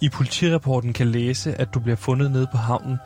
i 0.00 0.08
politirapporten 0.08 0.92
kan 0.92 1.06
læse, 1.06 1.54
at 1.54 1.68
du 1.74 1.80
bliver 1.80 1.96
fundet 1.96 2.30
nede 2.30 2.46
på 2.52 2.56
havnen 2.56 2.96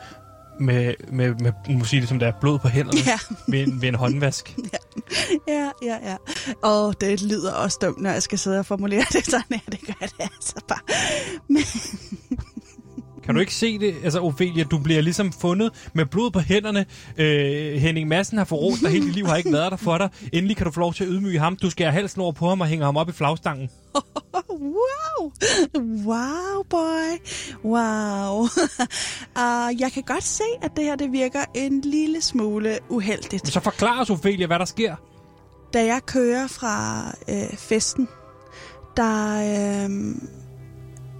med, 0.59 0.93
med, 1.11 1.35
med 1.35 1.51
det 1.91 2.09
som 2.09 2.19
der 2.19 2.27
er 2.27 2.31
blod 2.41 2.59
på 2.59 2.67
hænderne 2.67 2.99
Ja, 3.05 3.19
ved, 3.47 3.67
en, 3.67 3.81
ved 3.81 3.89
en 3.89 3.95
håndvask. 3.95 4.55
ja, 5.47 5.69
ja, 5.83 5.97
ja. 6.09 6.15
Og 6.63 7.01
det 7.01 7.21
lyder 7.21 7.53
også 7.53 7.77
dumt, 7.81 8.01
når 8.01 8.09
jeg 8.09 8.23
skal 8.23 8.39
sidde 8.39 8.59
og 8.59 8.65
formulere 8.65 9.03
det 9.11 9.25
sådan 9.31 9.43
her. 9.49 9.59
Det 9.71 9.79
gør 9.85 10.05
det 10.07 10.13
altså 10.19 10.55
bare. 10.67 10.79
Men, 11.47 11.63
Kan 13.27 13.35
du 13.35 13.41
ikke 13.41 13.55
se 13.55 13.79
det? 13.79 13.95
Altså, 14.03 14.19
Ophelia, 14.19 14.63
du 14.63 14.77
bliver 14.77 15.01
ligesom 15.01 15.31
fundet 15.31 15.89
med 15.93 16.05
blod 16.05 16.31
på 16.31 16.39
hænderne. 16.39 16.85
Øh, 17.17 17.73
Henning 17.73 18.07
Madsen 18.07 18.37
har 18.37 18.45
forrådt 18.45 18.81
dig 18.81 18.91
hele 18.91 19.05
dit 19.05 19.15
liv, 19.15 19.25
har 19.25 19.35
ikke 19.35 19.51
været 19.51 19.71
der 19.71 19.77
for 19.77 19.97
dig. 19.97 20.09
Endelig 20.33 20.57
kan 20.57 20.65
du 20.65 20.71
få 20.71 20.79
lov 20.79 20.93
til 20.93 21.03
at 21.03 21.09
ydmyge 21.11 21.39
ham. 21.39 21.55
Du 21.55 21.69
skærer 21.69 21.91
halsen 21.91 22.21
over 22.21 22.31
på 22.31 22.49
ham 22.49 22.61
og 22.61 22.67
hænger 22.67 22.85
ham 22.85 22.97
op 22.97 23.09
i 23.09 23.11
flagstangen. 23.11 23.69
wow, 24.49 25.31
wow, 26.05 26.46
boy, 26.69 27.19
wow. 27.63 28.41
uh, 28.41 28.49
jeg 29.81 29.91
kan 29.93 30.03
godt 30.03 30.23
se, 30.23 30.43
at 30.61 30.71
det 30.75 30.83
her 30.83 30.95
det 30.95 31.11
virker 31.11 31.45
en 31.53 31.81
lille 31.81 32.21
smule 32.21 32.79
uheldigt. 32.89 33.47
Så 33.47 33.59
forklar 33.59 34.01
os, 34.01 34.09
Ophelia, 34.09 34.47
hvad 34.47 34.59
der 34.59 34.65
sker. 34.65 34.95
Da 35.73 35.85
jeg 35.85 36.01
kører 36.05 36.47
fra 36.47 37.07
øh, 37.29 37.57
festen, 37.57 38.07
der 38.97 39.35
øh, 39.35 40.15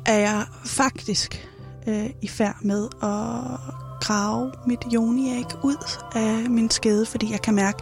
er 0.06 0.18
jeg 0.18 0.46
faktisk 0.66 1.48
øh, 1.88 2.10
i 2.22 2.28
færd 2.28 2.56
med 2.62 2.86
at 2.86 3.60
grave 4.02 4.52
mit 4.68 4.80
joniæg 4.94 5.46
ud 5.64 5.78
af 6.16 6.50
min 6.50 6.70
skede, 6.70 7.06
fordi 7.06 7.32
jeg 7.32 7.42
kan 7.42 7.56
mærke, 7.56 7.78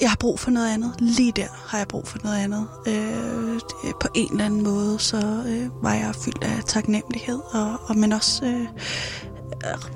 jeg 0.00 0.10
har 0.10 0.16
brug 0.16 0.40
for 0.40 0.50
noget 0.50 0.74
andet. 0.74 0.94
Lige 0.98 1.32
der 1.36 1.46
har 1.66 1.78
jeg 1.78 1.88
brug 1.88 2.08
for 2.08 2.18
noget 2.24 2.38
andet. 2.38 2.68
Øh, 2.86 3.60
på 4.00 4.08
en 4.14 4.32
eller 4.32 4.44
anden 4.44 4.62
måde, 4.62 4.98
så 4.98 5.44
øh, 5.46 5.84
var 5.84 5.94
jeg 5.94 6.14
fyldt 6.14 6.44
af 6.44 6.62
taknemmelighed, 6.66 7.40
og, 7.52 7.76
og 7.86 7.96
men 7.96 8.12
også 8.12 8.44
øh, 8.44 8.66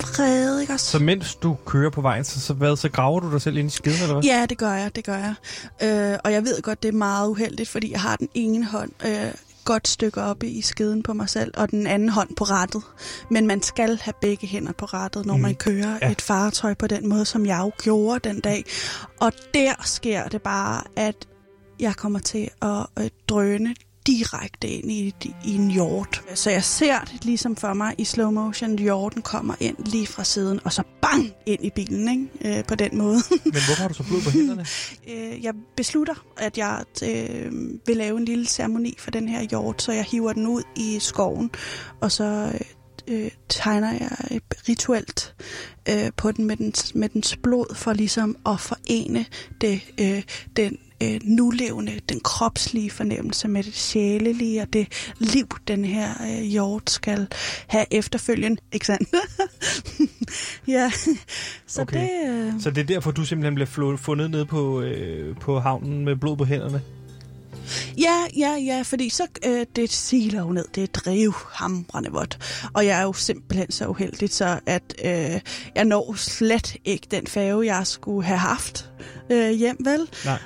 vrede, 0.01 0.61
ikke 0.61 0.73
også? 0.73 0.87
Så 0.87 0.99
mens 0.99 1.35
du 1.35 1.57
kører 1.67 1.91
på 1.91 2.01
vejen, 2.01 2.25
så, 2.25 2.41
så, 2.41 2.53
hvad, 2.55 2.77
så 2.77 2.89
graver 2.89 3.21
du 3.21 3.33
dig 3.33 3.43
selv 3.43 3.57
ind 3.57 3.67
i 3.67 3.71
skeden, 3.71 4.03
eller 4.03 4.15
hvad? 4.15 4.23
Ja, 4.23 4.47
det 4.47 4.59
gør 4.59 4.73
jeg, 4.73 4.97
det 4.97 5.05
gør 5.05 5.17
jeg. 5.17 5.35
Øh, 5.83 6.19
og 6.25 6.33
jeg 6.33 6.45
ved 6.45 6.63
godt, 6.63 6.83
det 6.83 6.89
er 6.89 6.93
meget 6.93 7.29
uheldigt, 7.29 7.69
fordi 7.69 7.93
jeg 7.93 8.01
har 8.01 8.17
den 8.17 8.29
ene 8.35 8.65
hånd 8.65 8.91
øh, 9.07 9.33
godt 9.65 9.89
stykke 9.89 10.23
op 10.23 10.43
i 10.43 10.63
skeden 10.63 11.03
på 11.03 11.13
mig 11.13 11.29
selv, 11.29 11.53
og 11.57 11.71
den 11.71 11.87
anden 11.87 12.09
hånd 12.09 12.37
på 12.37 12.45
rattet. 12.45 12.83
Men 13.31 13.47
man 13.47 13.63
skal 13.63 13.99
have 14.03 14.15
begge 14.21 14.47
hænder 14.47 14.73
på 14.73 14.85
rattet, 14.85 15.27
når 15.27 15.37
Mm. 15.37 15.43
man 15.43 15.55
kører 15.55 15.91
Ja. 15.91 15.99
ja. 16.07 16.11
et 16.13 16.21
fartøj 16.23 16.75
på 16.75 16.87
den 16.87 17.09
måde, 17.09 17.25
som 17.25 17.47
jeg 17.47 17.59
jo 17.59 17.71
gjorde 17.83 18.29
den 18.29 18.41
dag. 18.41 18.65
Og 19.21 19.33
der 19.55 19.73
sker 19.85 20.29
det 20.29 20.43
bare, 20.43 20.83
at 20.97 21.29
jeg 21.81 21.97
kommer 21.97 22.19
til 22.19 22.49
at 22.63 22.87
øh, 22.99 23.11
drøne 23.29 23.75
direkte 24.07 24.69
ind 24.69 24.93
i, 24.93 25.15
i 25.45 25.55
en 25.55 25.71
hjort. 25.71 26.23
Så 26.35 26.51
jeg 26.51 26.65
ser 26.65 27.01
det 27.01 27.25
ligesom 27.25 27.57
for 27.57 27.73
mig 27.73 27.95
i 27.99 28.05
slow 28.05 28.31
motion. 28.31 28.79
Hjorten 28.79 29.23
kommer 29.23 29.55
ind 29.61 29.77
lige 29.87 30.07
fra 30.07 30.25
siden, 30.25 30.61
og 30.65 30.73
så 30.73 30.83
bang 31.03 31.33
ind 31.47 31.65
i 31.65 31.71
bilen, 31.71 32.09
ikke? 32.09 32.59
Øh, 32.59 32.65
på 32.65 32.75
den 32.75 32.99
måde. 32.99 33.19
Men 33.31 33.53
hvorfor 33.53 33.83
har 33.83 33.89
du 33.89 33.95
så 33.95 34.03
blod 34.03 34.23
på 34.23 34.31
hænderne? 34.31 34.67
Øh, 35.09 35.45
jeg 35.45 35.55
beslutter, 35.77 36.15
at 36.37 36.59
jeg 36.59 36.85
øh, 37.05 37.53
vil 37.87 37.97
lave 37.97 38.19
en 38.19 38.25
lille 38.25 38.47
ceremoni 38.47 38.95
for 38.99 39.11
den 39.11 39.29
her 39.29 39.43
hjort, 39.43 39.83
så 39.83 39.93
jeg 39.93 40.05
hiver 40.05 40.33
den 40.33 40.47
ud 40.47 40.63
i 40.77 40.99
skoven, 41.01 41.51
og 42.01 42.13
så 42.13 42.53
øh, 43.09 43.31
tegner 43.49 43.93
jeg 43.93 44.41
rituelt 44.69 45.35
øh, 45.89 46.11
på 46.17 46.33
den 46.33 46.45
med, 46.45 46.57
dens 46.57 46.95
med 46.95 47.09
dens 47.09 47.37
blod, 47.43 47.75
for 47.75 47.93
ligesom 47.93 48.37
at 48.47 48.61
forene 48.61 49.27
det, 49.61 49.81
øh, 50.01 50.23
den 50.57 50.79
øh, 51.03 51.21
nulevende, 51.23 52.01
den 52.09 52.21
kropslige 52.21 52.91
fornemmelse 52.91 53.49
med 53.49 53.63
det 53.63 53.75
sjælelige 53.75 54.63
og 54.63 54.73
det 54.73 55.13
liv, 55.19 55.49
den 55.69 55.85
her 55.85 56.09
øh, 56.23 56.43
hjort 56.43 56.91
skal 56.91 57.27
have 57.67 57.85
efterfølgende. 57.91 58.61
Ikke 58.73 58.87
sandt? 58.87 59.09
ja, 60.69 60.91
så 61.67 61.83
Okay. 61.83 62.01
det... 62.01 62.31
Øh, 62.31 62.53
Så 62.61 62.71
det 62.71 62.81
er 62.81 62.85
derfor, 62.87 63.11
du 63.11 63.25
simpelthen 63.25 63.69
flo- 63.69 63.97
fundet 63.97 64.31
nede 64.31 64.47
på, 64.47 64.81
øh, 64.81 65.37
på 65.37 65.61
havnen 65.61 66.05
med 66.05 66.17
blod 66.17 66.37
på 66.37 66.45
hænderne? 66.45 66.83
Ja, 67.99 68.17
ja, 68.37 68.57
ja, 68.57 68.83
fordi 68.83 69.09
så 69.09 69.27
øh, 69.47 69.67
det 69.77 69.91
siler 69.93 70.41
jo 70.41 70.53
ned, 70.53 70.65
det 70.75 70.83
er 70.83 70.87
drivhamrende 70.87 72.11
vådt. 72.11 72.39
Og 72.75 72.87
jeg 72.87 72.99
er 72.99 73.03
jo 73.03 73.13
simpelthen 73.13 73.71
så 73.73 73.87
uheldig, 73.87 74.31
så 74.31 74.59
at 74.67 74.95
øh, 75.05 75.41
jeg 75.75 75.85
når 75.85 76.15
slet 76.17 76.77
ikke 76.85 77.07
den 77.11 77.27
færge, 77.27 77.67
jeg 77.77 77.87
skulle 77.87 78.27
have 78.27 78.39
haft 78.39 78.91
øh, 79.31 79.51
hjem, 79.51 79.77
vel? 79.81 80.09
Nej. 80.25 80.39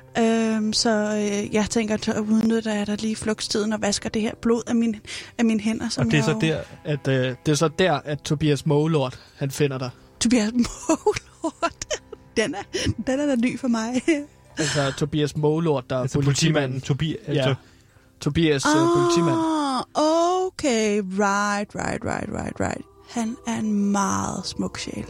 Øhm, 0.57 0.73
så 0.73 0.91
øh, 0.91 1.55
jeg 1.55 1.67
tænker, 1.71 1.95
at 1.95 2.19
udnytter 2.19 2.75
jeg 2.75 2.87
da 2.87 2.95
lige 2.95 3.17
flugtstiden 3.17 3.73
og 3.73 3.83
vasker 3.83 4.09
det 4.09 4.23
her 4.23 4.35
blod 4.43 4.63
af, 4.67 4.75
min, 4.77 4.97
af 5.39 5.45
mine 5.45 5.61
hænder. 5.61 5.89
Som 5.89 6.07
Og 6.07 6.13
det 6.13 6.19
er 6.19 6.23
så 6.23 6.31
jo- 6.33 6.39
der, 6.41 6.59
At, 6.85 7.09
øh, 7.09 7.35
det 7.47 7.53
er 7.53 7.57
så 7.57 7.69
der, 7.79 7.93
at 8.05 8.19
Tobias 8.21 8.67
Målort, 8.67 9.21
han 9.37 9.51
finder 9.51 9.79
dig. 9.79 9.91
Tobias 10.21 10.53
Målort. 10.53 11.87
Den 12.37 12.55
er, 12.55 12.63
den 13.07 13.21
er 13.21 13.27
da 13.27 13.35
ny 13.37 13.59
for 13.61 13.69
mig. 13.69 14.03
Altså 14.59 14.93
Tobias 14.99 15.37
Målort, 15.37 15.91
der 15.91 15.97
er 15.97 16.01
altså 16.01 16.21
politimanden. 16.21 16.81
politimanden, 16.81 16.81
Tobi, 16.81 17.17
Ja. 17.29 17.33
altså, 17.33 17.55
Tobias 18.21 18.65
ah. 18.65 18.71
politimand. 18.97 19.37
okay, 20.47 21.01
right, 21.03 21.75
right, 21.75 22.05
right, 22.05 22.29
right, 22.33 22.61
right. 22.61 22.83
Han 23.11 23.37
er 23.47 23.59
en 23.59 23.93
meget 23.93 24.47
smuk 24.47 24.79
sjæl. 24.79 25.05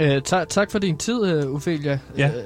Øh, 0.00 0.22
ta- 0.24 0.44
tak 0.44 0.70
for 0.70 0.78
din 0.78 0.96
tid, 0.98 1.44
uh, 1.46 1.54
Ophelia. 1.54 1.98
Ja. 2.18 2.28
Øh, 2.28 2.42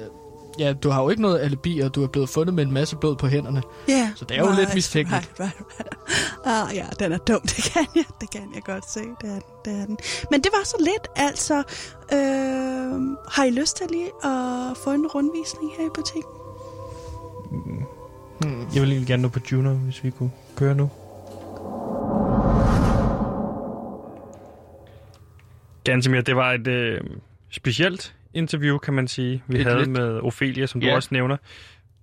ja, 0.58 0.72
du 0.72 0.90
har 0.90 1.02
jo 1.02 1.08
ikke 1.08 1.22
noget 1.22 1.40
alibi, 1.40 1.78
og 1.78 1.94
du 1.94 2.02
er 2.02 2.06
blevet 2.06 2.28
fundet 2.28 2.54
med 2.54 2.64
en 2.64 2.72
masse 2.72 2.96
blod 2.96 3.16
på 3.16 3.26
hænderne. 3.26 3.62
Ja. 3.88 4.12
Så 4.16 4.24
det 4.24 4.38
er 4.38 4.40
jo 4.40 4.52
lidt 4.58 4.74
mistænkeligt. 4.74 5.32
Right, 5.40 5.54
right, 5.58 5.80
right. 5.80 6.70
Ah, 6.70 6.76
ja, 6.76 6.86
den 6.98 7.12
er 7.12 7.18
dum, 7.18 7.40
det 7.56 7.70
kan 7.72 7.86
jeg, 7.94 8.04
det 8.20 8.30
kan 8.30 8.42
jeg 8.54 8.62
godt 8.62 8.90
se. 8.90 9.00
Det 9.00 9.30
er, 9.30 9.32
den, 9.32 9.42
det 9.64 9.80
er 9.80 9.86
den. 9.86 9.98
Men 10.30 10.40
det 10.40 10.50
var 10.52 10.64
så 10.64 10.76
lidt, 10.80 11.08
altså. 11.16 11.56
Øh, 12.12 13.16
har 13.30 13.44
I 13.44 13.50
lyst 13.50 13.76
til 13.76 13.86
lige 13.90 14.10
at 14.24 14.76
få 14.84 14.90
en 14.90 15.06
rundvisning 15.06 15.72
her 15.78 15.86
i 15.86 15.90
butikken? 15.94 16.32
Hmm. 17.50 18.60
jeg 18.74 18.82
vil 18.82 18.90
egentlig 18.90 19.06
gerne 19.06 19.22
nå 19.22 19.28
på 19.28 19.40
Juno, 19.52 19.74
hvis 19.74 20.04
vi 20.04 20.10
kunne 20.10 20.30
køre 20.56 20.74
nu. 20.74 20.90
Gansimir, 25.84 26.20
det 26.20 26.36
var 26.36 26.52
et 26.52 26.66
øh, 26.66 27.00
specielt 27.50 28.14
interview, 28.38 28.78
kan 28.78 28.94
man 28.94 29.08
sige, 29.08 29.42
vi 29.48 29.58
Et 29.58 29.64
havde 29.66 29.78
lidt- 29.78 29.88
med 29.90 30.20
Ophelia, 30.20 30.66
som 30.66 30.80
du 30.80 30.86
Ja. 30.86 30.94
også 30.94 31.08
nævner. 31.12 31.36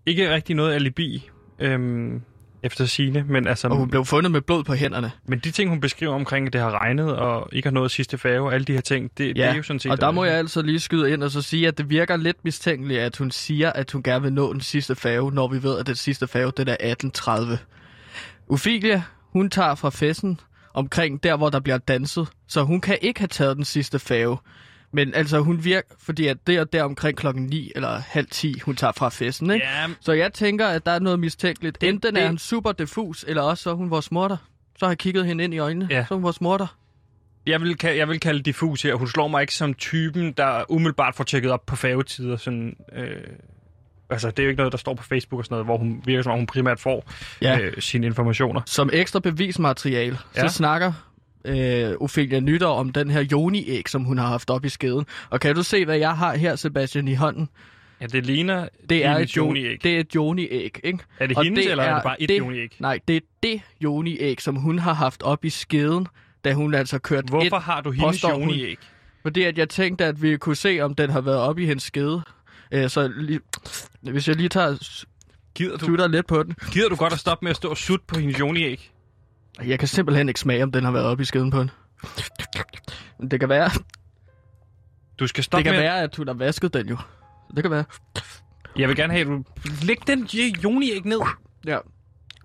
Ikke 0.05 0.33
rigtig 0.33 0.55
noget 0.55 0.73
alibi 0.73 1.29
øhm, 1.59 2.21
efter 2.63 2.85
sine, 2.85 3.25
men 3.29 3.47
altså... 3.47 3.67
Og 3.67 3.75
hun 3.77 3.89
blev 3.89 4.05
fundet 4.05 4.31
med 4.31 4.41
blod 4.41 4.63
på 4.63 4.73
hænderne. 4.73 5.11
Men 5.27 5.39
de 5.39 5.51
ting, 5.51 5.69
hun 5.69 5.81
beskriver 5.81 6.13
omkring, 6.13 6.47
at 6.47 6.53
det 6.53 6.61
har 6.61 6.71
regnet, 6.81 7.15
og 7.15 7.49
ikke 7.51 7.65
har 7.67 7.73
nået 7.73 7.91
sidste 7.91 8.17
færge, 8.17 8.53
alle 8.53 8.65
de 8.65 8.73
her 8.73 8.81
ting, 8.81 9.03
det, 9.17 9.17
det 9.35 9.37
Ja, 9.37 9.51
er 9.51 9.55
jo 9.55 9.63
sådan 9.63 9.79
set... 9.79 9.91
og 9.91 10.01
der 10.01 10.11
må 10.11 10.23
jeg 10.25 10.33
altså 10.33 10.61
lige 10.61 10.79
skyde 10.79 11.11
ind 11.13 11.23
og 11.23 11.31
så 11.31 11.41
sige, 11.41 11.67
at 11.67 11.77
det 11.77 11.89
virker 11.89 12.17
lidt 12.17 12.37
mistænkeligt, 12.43 12.99
at 12.99 13.17
hun 13.17 13.31
siger, 13.31 13.71
at 13.73 13.91
hun 13.91 14.03
gerne 14.03 14.21
vil 14.23 14.33
nå 14.33 14.53
den 14.53 14.61
sidste 14.61 14.95
færge, 14.95 15.31
når 15.31 15.47
vi 15.47 15.63
ved, 15.63 15.79
at 15.79 15.87
den 15.87 15.95
sidste 15.95 16.27
færge, 16.27 16.51
den 16.57 16.67
er 16.67 16.95
18.30. 17.51 17.57
Ophelia, 18.49 19.01
hun 19.33 19.49
tager 19.49 19.75
fra 19.75 19.89
festen 19.89 20.39
omkring 20.73 21.23
der, 21.23 21.37
hvor 21.37 21.49
der 21.49 21.59
bliver 21.59 21.77
danset, 21.77 22.27
så 22.47 22.63
hun 22.63 22.81
kan 22.81 22.97
ikke 23.01 23.19
have 23.19 23.27
taget 23.27 23.55
den 23.57 23.65
sidste 23.65 23.99
færge. 23.99 24.37
Men 24.95 25.13
altså, 25.13 25.39
hun 25.39 25.63
virker, 25.63 25.95
fordi 25.99 26.27
at 26.27 26.37
det 26.47 26.55
er 26.55 26.63
der 26.63 26.83
omkring 26.83 27.17
klokken 27.17 27.43
9 27.45 27.71
eller 27.75 27.89
halv 28.07 28.27
10, 28.31 28.59
hun 28.59 28.75
tager 28.75 28.91
fra 28.97 29.09
festen, 29.09 29.51
ikke? 29.51 29.65
Ja, 29.65 29.87
Så 30.01 30.11
jeg 30.13 30.33
tænker, 30.33 30.67
at 30.67 30.85
der 30.85 30.91
er 30.91 30.99
noget 30.99 31.19
mistænkeligt. 31.19 31.81
Det- 31.81 31.89
Enten 31.89 32.15
det- 32.15 32.23
er 32.23 32.27
hun 32.27 32.37
super 32.37 32.71
diffus, 32.71 33.25
eller 33.27 33.41
også 33.41 33.63
så 33.63 33.69
er 33.69 33.73
hun 33.73 33.89
vores 33.89 34.11
morter. 34.11 34.37
Så 34.79 34.85
har 34.85 34.91
jeg 34.91 34.97
kigget 34.97 35.25
hende 35.25 35.43
ind 35.43 35.53
i 35.53 35.57
øjnene. 35.57 35.87
Ja. 35.91 36.05
Så 36.07 36.13
er 36.13 36.15
hun 36.15 36.23
vores 36.23 36.41
morter. 36.41 36.77
jeg 37.45 37.61
vil, 37.61 37.77
jeg 37.83 38.09
vil 38.09 38.19
kalde 38.19 38.41
diffus 38.43 38.81
her. 38.81 38.95
Hun 38.95 39.07
slår 39.07 39.27
mig 39.27 39.41
ikke 39.41 39.53
som 39.53 39.73
typen, 39.73 40.31
der 40.31 40.63
umiddelbart 40.71 41.15
får 41.15 41.23
tjekket 41.23 41.51
op 41.51 41.65
på 41.65 41.75
færgetider. 41.75 42.37
Sådan, 42.37 42.75
øh, 42.95 43.07
altså, 44.09 44.31
det 44.31 44.39
er 44.39 44.43
jo 44.43 44.49
ikke 44.49 44.57
noget, 44.57 44.71
der 44.71 44.77
står 44.77 44.93
på 44.93 45.03
Facebook 45.03 45.39
og 45.39 45.45
sådan 45.45 45.53
noget, 45.53 45.65
hvor 45.65 45.77
hun 45.77 46.01
virker 46.05 46.23
som 46.23 46.31
om, 46.31 46.37
hun 46.39 46.47
primært 46.47 46.79
får 46.79 47.11
Ja. 47.41 47.59
øh, 47.59 47.73
sine 47.81 48.05
informationer. 48.05 48.61
Som 48.65 48.89
ekstra 48.93 49.19
bevismateriale. 49.19 50.17
Ja. 50.35 50.47
så 50.47 50.53
snakker 50.55 50.93
øh, 51.45 51.95
Ophelia 51.99 52.39
Nytter 52.39 52.67
om 52.67 52.89
den 52.91 53.09
her 53.09 53.21
joni-æg, 53.31 53.89
som 53.89 54.03
hun 54.03 54.17
har 54.17 54.27
haft 54.27 54.49
op 54.49 54.65
i 54.65 54.69
skeden. 54.69 55.05
Og 55.29 55.39
kan 55.39 55.55
du 55.55 55.63
se, 55.63 55.85
hvad 55.85 55.97
jeg 55.97 56.17
har 56.17 56.35
her, 56.37 56.55
Sebastian, 56.55 57.07
i 57.07 57.13
hånden? 57.13 57.49
Ja, 58.01 58.05
det 58.05 58.25
ligner 58.25 58.67
Det 58.89 59.05
er 59.05 59.17
et, 59.17 59.37
jo- 59.37 59.45
joni-æg. 59.45 59.77
det 59.83 59.95
er 59.95 59.99
et 59.99 60.15
joni-æg, 60.15 60.79
ikke? 60.83 60.99
Er 61.19 61.27
det 61.27 61.37
og 61.37 61.43
hendes, 61.43 61.63
det 61.65 61.71
eller 61.71 61.83
er 61.83 61.89
er 61.89 61.93
det 61.93 62.03
bare 62.03 62.21
et 62.21 62.29
det- 62.29 62.37
joni-æg? 62.37 62.75
Nej, 62.79 62.99
det 63.07 63.15
er 63.15 63.19
det 63.43 63.61
joni-æg, 63.81 64.41
som 64.41 64.55
hun 64.55 64.79
har 64.79 64.93
haft 64.93 65.23
op 65.23 65.45
i 65.45 65.49
skeden, 65.49 66.07
da 66.45 66.53
hun 66.53 66.73
altså 66.73 66.99
kørte 66.99 67.27
Hvorfor 67.29 67.43
ind. 67.57 67.63
har 67.63 67.81
du 67.81 67.91
hendes 67.91 68.23
joni-æg? 68.23 68.77
Fordi 69.21 69.43
at 69.43 69.57
jeg 69.57 69.69
tænkte, 69.69 70.05
at 70.05 70.21
vi 70.21 70.37
kunne 70.37 70.55
se, 70.55 70.79
om 70.81 70.95
den 70.95 71.09
har 71.09 71.21
været 71.21 71.37
op 71.37 71.59
i 71.59 71.65
hendes 71.65 71.83
skede. 71.83 72.21
Øh, 72.71 72.89
så 72.89 73.07
lige, 73.17 73.39
hvis 74.01 74.27
jeg 74.27 74.35
lige 74.35 74.49
tager 74.49 74.99
Gider 75.55 75.77
du, 75.77 75.85
slutter 75.85 76.07
lidt 76.07 76.27
på 76.27 76.43
den. 76.43 76.55
gider 76.71 76.89
du 76.89 76.95
godt 76.95 77.13
at 77.13 77.19
stoppe 77.19 77.45
med 77.45 77.49
at 77.49 77.55
stå 77.55 77.69
og 77.69 77.77
sutte 77.77 78.05
på 78.07 78.19
hendes 78.19 78.39
joni-æg? 78.39 78.91
Jeg 79.65 79.79
kan 79.79 79.87
simpelthen 79.87 80.27
ikke 80.27 80.39
smage, 80.39 80.63
om 80.63 80.71
den 80.71 80.83
har 80.83 80.91
været 80.91 81.05
op 81.05 81.19
i 81.21 81.25
skeden 81.25 81.51
på 81.51 81.59
den. 81.59 81.71
Men 83.19 83.31
Det 83.31 83.39
kan 83.39 83.49
være, 83.49 83.69
Du 85.19 85.27
skal 85.27 85.43
stoppe 85.43 85.57
det 85.63 85.65
kan 85.65 85.73
med... 85.73 85.81
være, 85.81 86.01
at 86.01 86.15
hun 86.15 86.27
har 86.27 86.33
vasket 86.33 86.73
den 86.73 86.87
jo. 86.89 86.97
Det 87.55 87.63
kan 87.63 87.71
være. 87.71 87.83
Jeg 88.77 88.87
vil 88.89 88.95
gerne 88.95 89.13
have, 89.13 89.21
at 89.21 89.27
du... 89.27 89.43
Læg 89.81 89.97
den 90.07 90.23
joni-æg 90.63 91.05
ned. 91.05 91.19
Ja. 91.65 91.77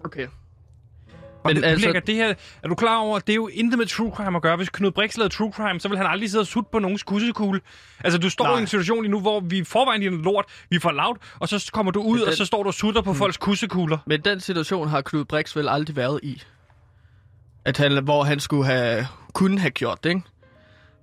Okay. 0.04 0.26
Men 1.44 1.56
du 1.56 1.62
altså- 1.62 1.86
lægger 1.86 2.00
det 2.00 2.14
her... 2.14 2.34
Er 2.62 2.68
du 2.68 2.74
klar 2.74 2.96
over, 2.98 3.16
at 3.16 3.26
det 3.26 3.32
er 3.32 3.36
jo 3.36 3.48
intet 3.48 3.78
med 3.78 3.86
true 3.86 4.12
crime 4.16 4.36
at 4.36 4.42
gøre? 4.42 4.56
Hvis 4.56 4.68
Knud 4.68 4.90
Brix 4.90 5.16
lavede 5.16 5.34
true 5.34 5.52
crime, 5.52 5.80
så 5.80 5.88
vil 5.88 5.98
han 5.98 6.06
aldrig 6.06 6.30
sidde 6.30 6.42
og 6.42 6.46
sutte 6.46 6.68
på 6.72 6.78
nogens 6.78 7.02
kussekugle. 7.02 7.60
Altså, 8.04 8.18
du 8.18 8.30
står 8.30 8.44
Nej. 8.44 8.56
i 8.56 8.60
en 8.60 8.66
situation 8.66 9.02
lige 9.02 9.10
nu, 9.10 9.20
hvor 9.20 9.40
vi 9.40 9.64
forvejen 9.64 10.02
er 10.02 10.10
lort, 10.10 10.44
vi 10.70 10.78
for 10.78 10.90
lavt, 10.90 11.18
og 11.38 11.48
så 11.48 11.70
kommer 11.72 11.92
du 11.92 12.02
ud, 12.02 12.12
Men 12.18 12.20
og 12.22 12.26
den- 12.26 12.36
så 12.36 12.44
står 12.44 12.62
du 12.62 12.66
og 12.66 12.74
sutter 12.74 13.02
på 13.02 13.14
folks 13.14 13.36
kussekugler. 13.36 13.98
Men 14.06 14.20
den 14.20 14.40
situation 14.40 14.88
har 14.88 15.00
Knud 15.00 15.24
Brix 15.24 15.56
vel 15.56 15.68
aldrig 15.68 15.96
været 15.96 16.20
i. 16.22 16.42
At 17.70 17.78
han, 17.78 18.04
hvor 18.04 18.22
han 18.24 18.40
skulle 18.40 18.66
have, 18.66 19.06
kunne 19.32 19.58
have 19.58 19.70
gjort 19.70 20.04
det, 20.04 20.10
ikke? 20.10 20.22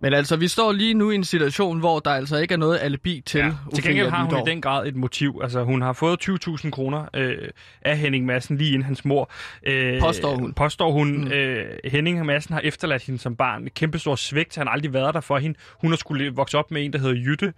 Men 0.02 0.14
altså, 0.14 0.36
vi 0.36 0.48
står 0.48 0.72
lige 0.72 0.94
nu 0.94 1.12
i 1.12 1.16
en 1.16 1.24
situation, 1.24 1.80
hvor 1.80 2.00
der 2.00 2.12
altså 2.12 2.38
ikke 2.38 2.54
er 2.54 2.58
noget 2.58 2.80
alibi 2.82 3.24
til 3.26 3.38
Ja. 3.40 3.52
Til 3.76 3.84
gengæld 3.84 4.10
har 4.10 4.24
hun 4.26 4.48
i 4.48 4.50
den 4.50 4.62
grad 4.62 4.88
et 4.88 4.96
motiv. 4.96 5.40
Altså, 5.44 5.64
hun 5.64 5.82
har 5.82 5.94
fået 5.94 6.30
20.000 6.30 6.70
kroner 6.70 7.06
øh, 7.14 7.38
af 7.82 7.98
Henning 7.98 8.26
Madsen 8.26 8.58
lige 8.58 8.70
inden 8.74 8.84
hans 8.84 9.06
mor. 9.06 9.32
Øh, 9.64 10.00
Påstår 10.00 10.36
hun. 10.36 10.54
Påstår 10.54 10.92
hun. 10.92 11.18
Mm. 11.18 11.32
Øh, 11.32 11.66
Henning 11.86 12.26
Madsen 12.26 12.54
har 12.54 12.62
efterladt 12.62 13.04
hende 13.04 13.20
som 13.20 13.36
barn. 13.36 13.66
Et 13.68 13.74
kæmpe 13.74 14.00
stort 14.00 14.20
svigt. 14.20 14.56
Han 14.56 14.68
har 14.68 14.74
aldrig 14.74 14.94
været 14.94 15.14
der 15.14 15.22
for 15.22 15.38
hende. 15.38 15.60
Hun 15.82 15.92
har 15.92 15.98
skulle 15.98 16.30
vokse 16.36 16.58
op 16.58 16.72
med 16.72 16.86
en, 16.86 16.94
der 16.94 17.00
hedder 17.00 17.16
Jytte. 17.16 17.54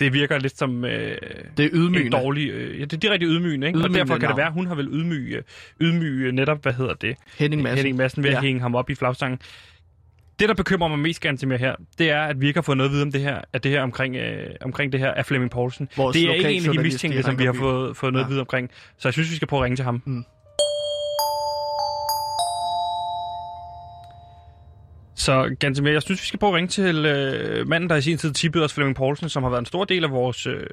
Det 0.00 0.12
virker 0.12 0.38
lidt 0.38 0.58
som 0.58 0.84
øh, 0.84 0.90
Det 0.90 1.64
er 1.64 1.68
en 1.68 1.70
ydmygende. 1.72 2.10
dårlig... 2.16 2.50
Øh, 2.50 2.78
ja, 2.80 2.84
det 2.84 2.92
er 2.92 2.96
direkte 2.96 3.26
ydmygende, 3.26 3.66
ikke? 3.66 3.78
Ydmygende 3.78 4.00
og 4.00 4.06
derfor 4.06 4.14
kan 4.14 4.20
det 4.20 4.28
navn. 4.28 4.36
være, 4.36 4.46
at 4.46 4.52
hun 4.52 4.66
har 4.66 4.74
vel 4.74 4.88
ydmyge, 4.92 5.42
ydmyge 5.80 6.32
netop, 6.32 6.62
hvad 6.62 6.72
hedder 6.72 6.94
det? 6.94 7.16
Henning 7.38 7.62
Madsen. 7.62 7.76
Henning 7.76 7.96
Madsen 7.96 8.22
ved 8.22 8.30
at 8.30 8.36
Ja. 8.36 8.40
hænge 8.40 8.60
ham 8.60 8.74
op 8.74 8.90
i 8.90 8.94
flagstangen. 8.94 9.38
Det, 10.38 10.48
der 10.48 10.54
bekymrer 10.54 10.88
mig 10.88 10.98
mest 10.98 11.20
gerne 11.20 11.38
til 11.38 11.48
mere 11.48 11.58
her, 11.58 11.74
det 11.98 12.10
er, 12.10 12.20
at 12.22 12.40
vi 12.40 12.46
ikke 12.46 12.56
har 12.58 12.62
fået 12.62 12.76
noget 12.78 12.88
at 12.90 12.92
vide 12.94 13.02
om 13.02 13.12
det 13.12 13.20
her, 13.20 13.40
at 13.52 13.64
det 13.64 13.70
her 13.70 13.82
omkring, 13.82 14.16
øh, 14.16 14.46
omkring 14.60 14.92
det 14.92 15.00
her 15.00 15.10
af 15.10 15.26
Flemming 15.26 15.50
Poulsen. 15.50 15.88
Vores 15.96 16.16
det 16.16 16.30
er 16.30 16.34
ikke 16.34 16.50
en 16.52 16.66
af 16.66 16.72
de 16.72 16.82
mistænkte, 16.82 17.22
som 17.22 17.38
vi 17.38 17.44
har 17.44 17.52
fået, 17.52 17.96
fået 17.96 18.12
noget 18.12 18.24
Ja. 18.24 18.26
at 18.26 18.30
vide 18.30 18.40
omkring. 18.40 18.70
Så 18.98 19.08
jeg 19.08 19.12
synes, 19.12 19.30
vi 19.30 19.36
skal 19.36 19.48
prøve 19.48 19.60
at 19.60 19.64
ringe 19.64 19.76
til 19.76 19.84
ham. 19.84 20.02
Mm. 20.04 20.24
Så 25.18 25.56
ganske 25.60 25.84
mere, 25.84 25.92
jeg 25.92 26.02
synes, 26.02 26.22
vi 26.22 26.26
skal 26.26 26.38
prøve 26.38 26.50
at 26.50 26.56
ringe 26.56 26.68
til 26.68 27.06
øh, 27.06 27.68
manden, 27.68 27.90
der 27.90 27.96
i 27.96 28.00
sin 28.00 28.18
tid 28.18 28.32
tippede 28.32 28.64
os 28.64 28.74
Flemming 28.74 28.96
Poulsen, 28.96 29.28
som 29.28 29.42
har 29.42 29.50
været 29.50 29.60
en 29.60 29.66
stor 29.66 29.84
del 29.84 30.04
af 30.04 30.10
vores, 30.10 30.46
øh, 30.46 30.66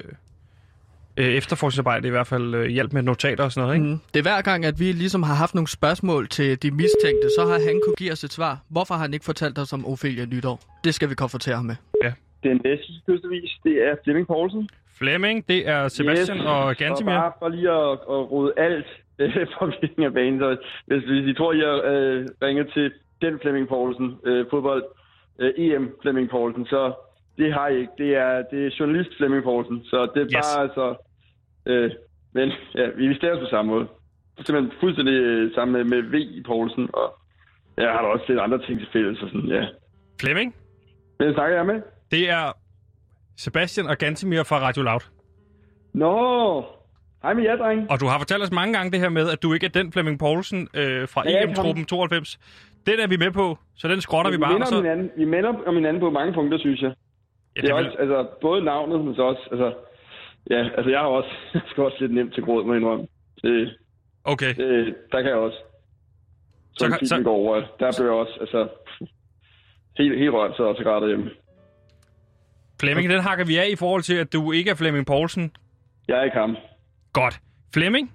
øh, 1.16 1.26
efterforskningsarbejde 1.26 2.08
i 2.08 2.10
hvert 2.10 2.26
fald 2.26 2.54
øh, 2.54 2.66
hjælp 2.66 2.92
med 2.92 3.02
notater 3.02 3.44
og 3.44 3.52
sådan 3.52 3.66
noget, 3.66 3.76
ikke? 3.76 3.86
Mm. 3.86 3.98
Det 4.14 4.18
er 4.18 4.22
hver 4.22 4.42
gang, 4.42 4.64
at 4.64 4.80
vi 4.80 4.92
ligesom 4.92 5.22
har 5.22 5.34
haft 5.34 5.54
nogle 5.54 5.68
spørgsmål 5.68 6.28
til 6.28 6.62
de 6.62 6.70
mistænkte, 6.70 7.28
så 7.38 7.46
har 7.46 7.58
han 7.68 7.80
kunne 7.84 7.96
give 7.98 8.12
os 8.12 8.24
et 8.24 8.32
svar. 8.32 8.58
Hvorfor 8.70 8.94
har 8.94 9.02
han 9.02 9.14
ikke 9.14 9.24
fortalt 9.24 9.58
os 9.58 9.72
om 9.72 9.86
Ophelia 9.86 10.24
Nytår? 10.24 10.60
Det 10.84 10.94
skal 10.94 11.10
vi 11.10 11.14
konfrontere 11.14 11.56
ham 11.56 11.64
med. 11.64 11.76
Den 12.42 12.60
næste 12.64 12.92
kystevis, 13.06 13.50
det 13.64 13.74
er 13.88 13.94
Flemming 14.04 14.26
Poulsen. 14.26 14.68
Flemming, 14.98 15.48
det 15.48 15.68
er 15.68 15.88
Sebastian 15.88 16.38
yes. 16.38 16.44
og 16.46 16.76
Gantimir. 16.76 17.12
Og 17.12 17.22
bare 17.22 17.32
for 17.38 17.48
lige 17.48 17.70
at, 17.70 17.92
at 18.14 18.22
rode 18.32 18.52
alt 18.56 18.86
øh, 19.18 19.46
forvirring 19.58 20.04
af 20.04 20.12
banen. 20.12 20.38
Så 20.40 20.56
hvis, 20.86 21.02
hvis 21.04 21.26
I 21.26 21.34
tror, 21.34 21.52
I 21.52 21.58
har 21.58 21.82
øh, 21.92 22.26
ringet 22.42 22.66
til 22.74 22.92
den 23.22 23.38
Flemming 23.42 23.68
Poulsen, 23.68 24.18
øh, 24.24 24.46
fodbold 24.50 24.84
øh, 25.38 25.52
EM 25.56 25.96
Flemming 26.02 26.30
Poulsen, 26.30 26.66
så 26.66 26.92
det 27.38 27.52
har 27.52 27.68
I 27.68 27.78
ikke. 27.80 27.92
Det 27.98 28.16
er, 28.16 28.42
det 28.50 28.66
er 28.66 28.70
journalist 28.80 29.10
Flemming 29.16 29.42
Poulsen. 29.42 29.84
Så 29.84 29.98
det 30.14 30.20
er 30.22 30.26
Yes. 30.26 30.46
bare 30.56 30.62
altså... 30.62 30.94
Øh, 31.66 31.90
men 32.32 32.52
ja, 32.74 32.86
vi 32.96 33.14
staves 33.14 33.40
på 33.40 33.46
samme 33.50 33.70
måde. 33.72 33.86
Simpelthen 34.46 34.72
fuldstændig 34.80 35.14
øh, 35.14 35.54
sammen 35.54 35.72
med, 35.76 35.84
med 36.02 36.10
V 36.10 36.14
i 36.14 36.42
Poulsen. 36.46 36.88
Og 36.92 37.14
jeg 37.76 37.90
har 37.92 38.02
da 38.02 38.08
også 38.08 38.24
lidt 38.28 38.40
andre 38.40 38.58
ting 38.66 38.78
til 38.78 38.88
fælles. 38.92 39.22
Og 39.22 39.28
sådan, 39.28 39.48
ja. 39.48 39.66
Flemming, 40.20 40.54
Hvem 41.18 41.34
snakker 41.34 41.56
jeg 41.56 41.66
med? 41.66 41.82
det 42.10 42.30
er 42.30 42.52
Sebastian 43.36 43.86
og 43.86 43.98
Gantimir 43.98 44.42
fra 44.42 44.58
Radio 44.60 44.82
Loud. 44.82 45.00
Nå, 45.94 46.64
hej 47.22 47.34
med 47.34 47.42
jer, 47.44 47.56
dreng. 47.56 47.90
Og 47.90 48.00
du 48.00 48.06
har 48.06 48.18
fortalt 48.18 48.42
os 48.42 48.50
mange 48.52 48.74
gange 48.74 48.90
det 48.92 49.00
her 49.00 49.08
med, 49.08 49.30
at 49.30 49.42
du 49.42 49.52
ikke 49.52 49.66
er 49.66 49.70
den 49.70 49.92
Flemming 49.92 50.18
Poulsen 50.18 50.68
øh, 50.74 51.08
fra 51.08 51.22
Ja, 51.28 51.30
jeg 51.36 51.44
EM-truppen 51.44 51.84
92. 51.84 52.38
Den 52.86 52.98
er 53.00 53.06
vi 53.06 53.16
med 53.16 53.30
på, 53.30 53.58
så 53.76 53.88
den 53.88 54.00
skrotter 54.00 54.30
vi 54.30 54.36
vi 54.36 54.40
bare. 54.40 54.52
minder 54.52 54.66
Så, 54.66 54.76
hinanden, 54.76 55.10
vi 55.16 55.24
minder 55.24 55.52
om 55.66 55.74
hinanden 55.74 56.00
på 56.00 56.10
mange 56.10 56.32
punkter, 56.32 56.58
synes 56.58 56.82
jeg. 56.82 56.92
ja, 57.56 57.60
det 57.60 57.70
er 57.70 57.74
vel- 57.74 57.86
også, 57.86 57.98
altså, 57.98 58.28
både 58.40 58.64
navnet, 58.64 59.04
men 59.04 59.14
så 59.14 59.22
også, 59.22 59.42
altså, 59.50 59.74
ja, 60.50 60.68
altså, 60.76 60.90
jeg 60.90 61.00
har 61.00 61.06
også, 61.06 61.30
jeg 61.54 61.62
skal 61.70 61.82
også 61.84 61.96
lidt 62.00 62.14
nemt 62.14 62.34
til 62.34 62.42
gråd, 62.42 62.64
må 62.64 62.72
jeg 62.72 62.80
indrømme. 62.82 63.06
Det, 63.42 63.76
Okay, 64.24 64.54
det, 64.54 64.94
der 65.12 65.20
kan 65.22 65.30
jeg 65.30 65.38
også. 65.38 65.58
Så 66.72 66.84
Så, 66.84 66.98
kan- 66.98 67.06
så... 67.06 67.22
går 67.22 67.34
over. 67.34 67.54
Der 67.80 67.92
blev 67.98 68.06
jeg 68.10 68.16
også, 68.16 68.36
altså, 68.40 68.68
helt, 69.98 70.18
helt 70.18 70.32
rørt, 70.32 70.56
så 70.56 70.62
også 70.62 70.82
græder 70.82 71.06
hjemme. 71.06 71.30
Flemming, 72.80 73.10
den 73.10 73.20
hakker 73.20 73.44
vi 73.44 73.56
af 73.58 73.68
i 73.72 73.76
forhold 73.76 74.02
til, 74.02 74.14
at 74.14 74.32
du 74.32 74.52
ikke 74.52 74.70
er 74.70 74.74
Flemming 74.74 75.06
Poulsen. 75.06 75.52
Jeg 76.08 76.18
er 76.18 76.22
ikke 76.22 76.36
ham. 76.36 76.56
Godt. 77.12 77.40
Flemming? 77.74 78.12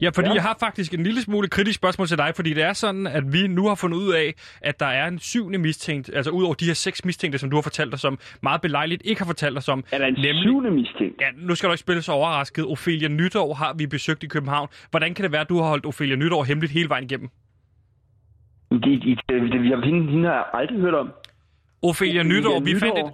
Ja, 0.00 0.10
fordi 0.14 0.28
ja. 0.28 0.34
Jeg 0.34 0.42
har 0.42 0.56
faktisk 0.60 0.94
en 0.94 1.02
lille 1.02 1.22
smule 1.22 1.48
kritisk 1.48 1.76
spørgsmål 1.76 2.06
til 2.08 2.18
dig, 2.18 2.32
fordi 2.36 2.54
det 2.54 2.62
er 2.62 2.72
sådan, 2.72 3.06
at 3.06 3.32
vi 3.32 3.46
nu 3.46 3.68
har 3.68 3.74
fundet 3.74 3.98
ud 3.98 4.12
af, 4.12 4.34
at 4.60 4.80
der 4.80 4.86
er 4.86 5.08
en 5.08 5.18
syvende 5.18 5.58
mistænkt, 5.58 6.10
altså 6.14 6.30
ud 6.30 6.44
over 6.44 6.54
de 6.54 6.64
her 6.64 6.74
seks 6.74 7.04
mistænkte, 7.04 7.38
som 7.38 7.50
du 7.50 7.56
har 7.56 7.62
fortalt 7.62 7.94
os 7.94 8.04
om, 8.04 8.18
meget 8.42 8.60
belejligt 8.60 9.02
ikke 9.04 9.20
har 9.20 9.26
fortalt 9.26 9.58
os 9.58 9.68
om. 9.68 9.84
Er 9.92 9.98
der 9.98 10.06
en 10.06 10.12
Nemlig- 10.14 10.42
syvende 10.42 10.70
mistænkt? 10.70 11.20
Ja, 11.20 11.26
nu 11.36 11.54
skal 11.54 11.66
du 11.68 11.72
ikke 11.72 11.80
spille 11.80 12.02
så 12.02 12.12
overrasket. 12.12 12.66
Ophelia 12.66 13.08
Nytår 13.08 13.54
har 13.54 13.74
vi 13.74 13.86
besøgt 13.86 14.22
i 14.22 14.26
København. 14.26 14.68
Hvordan 14.90 15.14
kan 15.14 15.22
det 15.22 15.32
være, 15.32 15.40
at 15.40 15.48
du 15.48 15.56
har 15.60 15.68
holdt 15.68 15.86
Ophelia 15.86 16.16
Nytår 16.16 16.44
hemmeligt 16.44 16.72
hele 16.72 16.88
vejen 16.88 17.04
igennem? 17.04 17.28
Det, 18.70 18.82
det, 18.82 19.02
det, 19.02 19.18
det, 19.28 19.52
det, 19.52 19.84
hende, 19.84 20.10
hende 20.10 20.28
har 20.28 20.34
jeg 20.34 20.44
aldrig 20.54 20.80
hørt 20.80 20.94
om. 20.94 21.10
Ophelia 21.82 22.22
Nytår, 22.22 22.60
vi 22.60 22.74
fandt 22.78 22.98
et... 22.98 23.04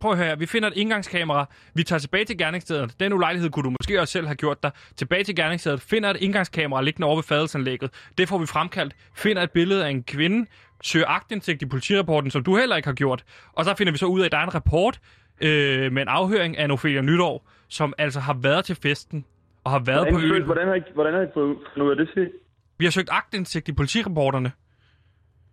Prøv 0.00 0.10
at 0.10 0.16
høre, 0.18 0.26
her. 0.26 0.36
vi 0.36 0.46
finder 0.46 0.68
et 0.68 0.76
indgangskamera. 0.76 1.46
Vi 1.74 1.82
tager 1.82 2.00
tilbage 2.00 2.24
til 2.24 2.38
gerningsstedet. 2.38 3.00
Den 3.00 3.12
ulejlighed 3.12 3.50
kunne 3.50 3.64
du 3.64 3.70
måske 3.70 4.00
også 4.00 4.12
selv 4.12 4.26
have 4.26 4.34
gjort 4.36 4.62
dig. 4.62 4.70
Tilbage 4.96 5.24
til 5.24 5.36
gerningsstedet. 5.36 5.80
Finder 5.80 6.10
et 6.10 6.16
indgangskamera 6.20 6.82
liggende 6.82 7.06
over 7.06 7.16
ved 7.16 7.22
fadelsanlægget. 7.22 7.90
Det 8.18 8.28
får 8.28 8.38
vi 8.38 8.46
fremkaldt. 8.46 8.94
Finder 9.16 9.42
et 9.42 9.50
billede 9.50 9.86
af 9.86 9.90
en 9.90 10.02
kvinde. 10.02 10.46
Søger 10.82 11.06
agtindsigt 11.08 11.62
i 11.62 11.66
politirapporten, 11.66 12.30
som 12.30 12.44
du 12.44 12.56
heller 12.56 12.76
ikke 12.76 12.88
har 12.88 12.94
gjort. 12.94 13.24
Og 13.52 13.64
så 13.64 13.74
finder 13.78 13.92
vi 13.92 13.98
så 13.98 14.06
ud 14.06 14.20
af, 14.20 14.24
at 14.24 14.32
der 14.32 14.38
er 14.38 14.42
en 14.42 14.54
rapport 14.54 15.00
øh, 15.40 15.92
med 15.92 16.02
en 16.02 16.08
afhøring 16.08 16.58
af 16.58 16.64
en 16.64 16.70
Ophelia 16.70 17.00
Nytår, 17.00 17.48
som 17.68 17.94
altså 17.98 18.20
har 18.20 18.34
været 18.42 18.64
til 18.64 18.76
festen 18.82 19.24
og 19.64 19.70
har 19.70 19.78
været 19.78 19.98
Hvordan, 19.98 20.14
på 20.14 20.34
øen. 20.34 20.42
hvordan, 20.44 20.68
har 20.68 20.74
I, 20.74 20.82
hvordan 20.94 21.14
har 21.14 21.20
I 21.22 21.26
fået 21.34 21.56
ud 21.76 21.90
af 21.90 21.96
det 21.96 22.10
til? 22.14 22.30
Vi 22.78 22.84
har 22.84 22.90
søgt 22.90 23.08
agtindsigt 23.12 23.68
i 23.68 23.72
politirapporterne. 23.72 24.52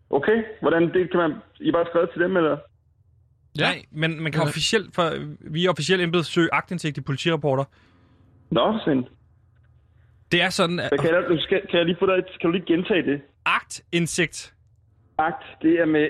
Okay, 0.10 0.44
hvordan, 0.62 0.82
det 0.94 1.12
kan 1.12 1.20
man, 1.20 1.32
I 1.60 1.72
bare 1.72 1.86
skrevet 1.90 2.10
til 2.14 2.22
dem, 2.22 2.38
eller? 2.38 2.58
Ja. 3.60 3.66
Nej, 3.66 3.86
men 3.92 4.22
man 4.24 4.32
kan 4.32 4.42
officielt, 4.42 4.96
for, 4.96 5.12
vi 5.40 5.66
er 5.66 5.70
officielt 5.70 6.02
embed 6.04 6.24
søge 6.24 6.50
agtindsigt 6.54 6.98
i 6.98 7.02
politirapporter. 7.02 7.64
Nå, 8.52 8.80
sind. 8.86 9.06
Det 10.32 10.42
er 10.42 10.50
sådan, 10.50 10.80
at 10.80 10.90
Hvad 10.90 11.00
kan 11.00 11.10
jeg, 11.14 11.24
skal, 11.40 11.62
kan 11.70 11.78
jeg 11.80 11.86
lige 11.86 11.98
få 12.00 12.06
dig, 12.06 12.24
kan 12.42 12.50
du 12.50 12.52
lige 12.52 12.66
gentage 12.66 13.04
det? 13.04 13.22
agtindsigt, 13.46 14.54
Akt, 15.18 15.44
det 15.62 15.80
er 15.80 15.86
med 15.86 16.08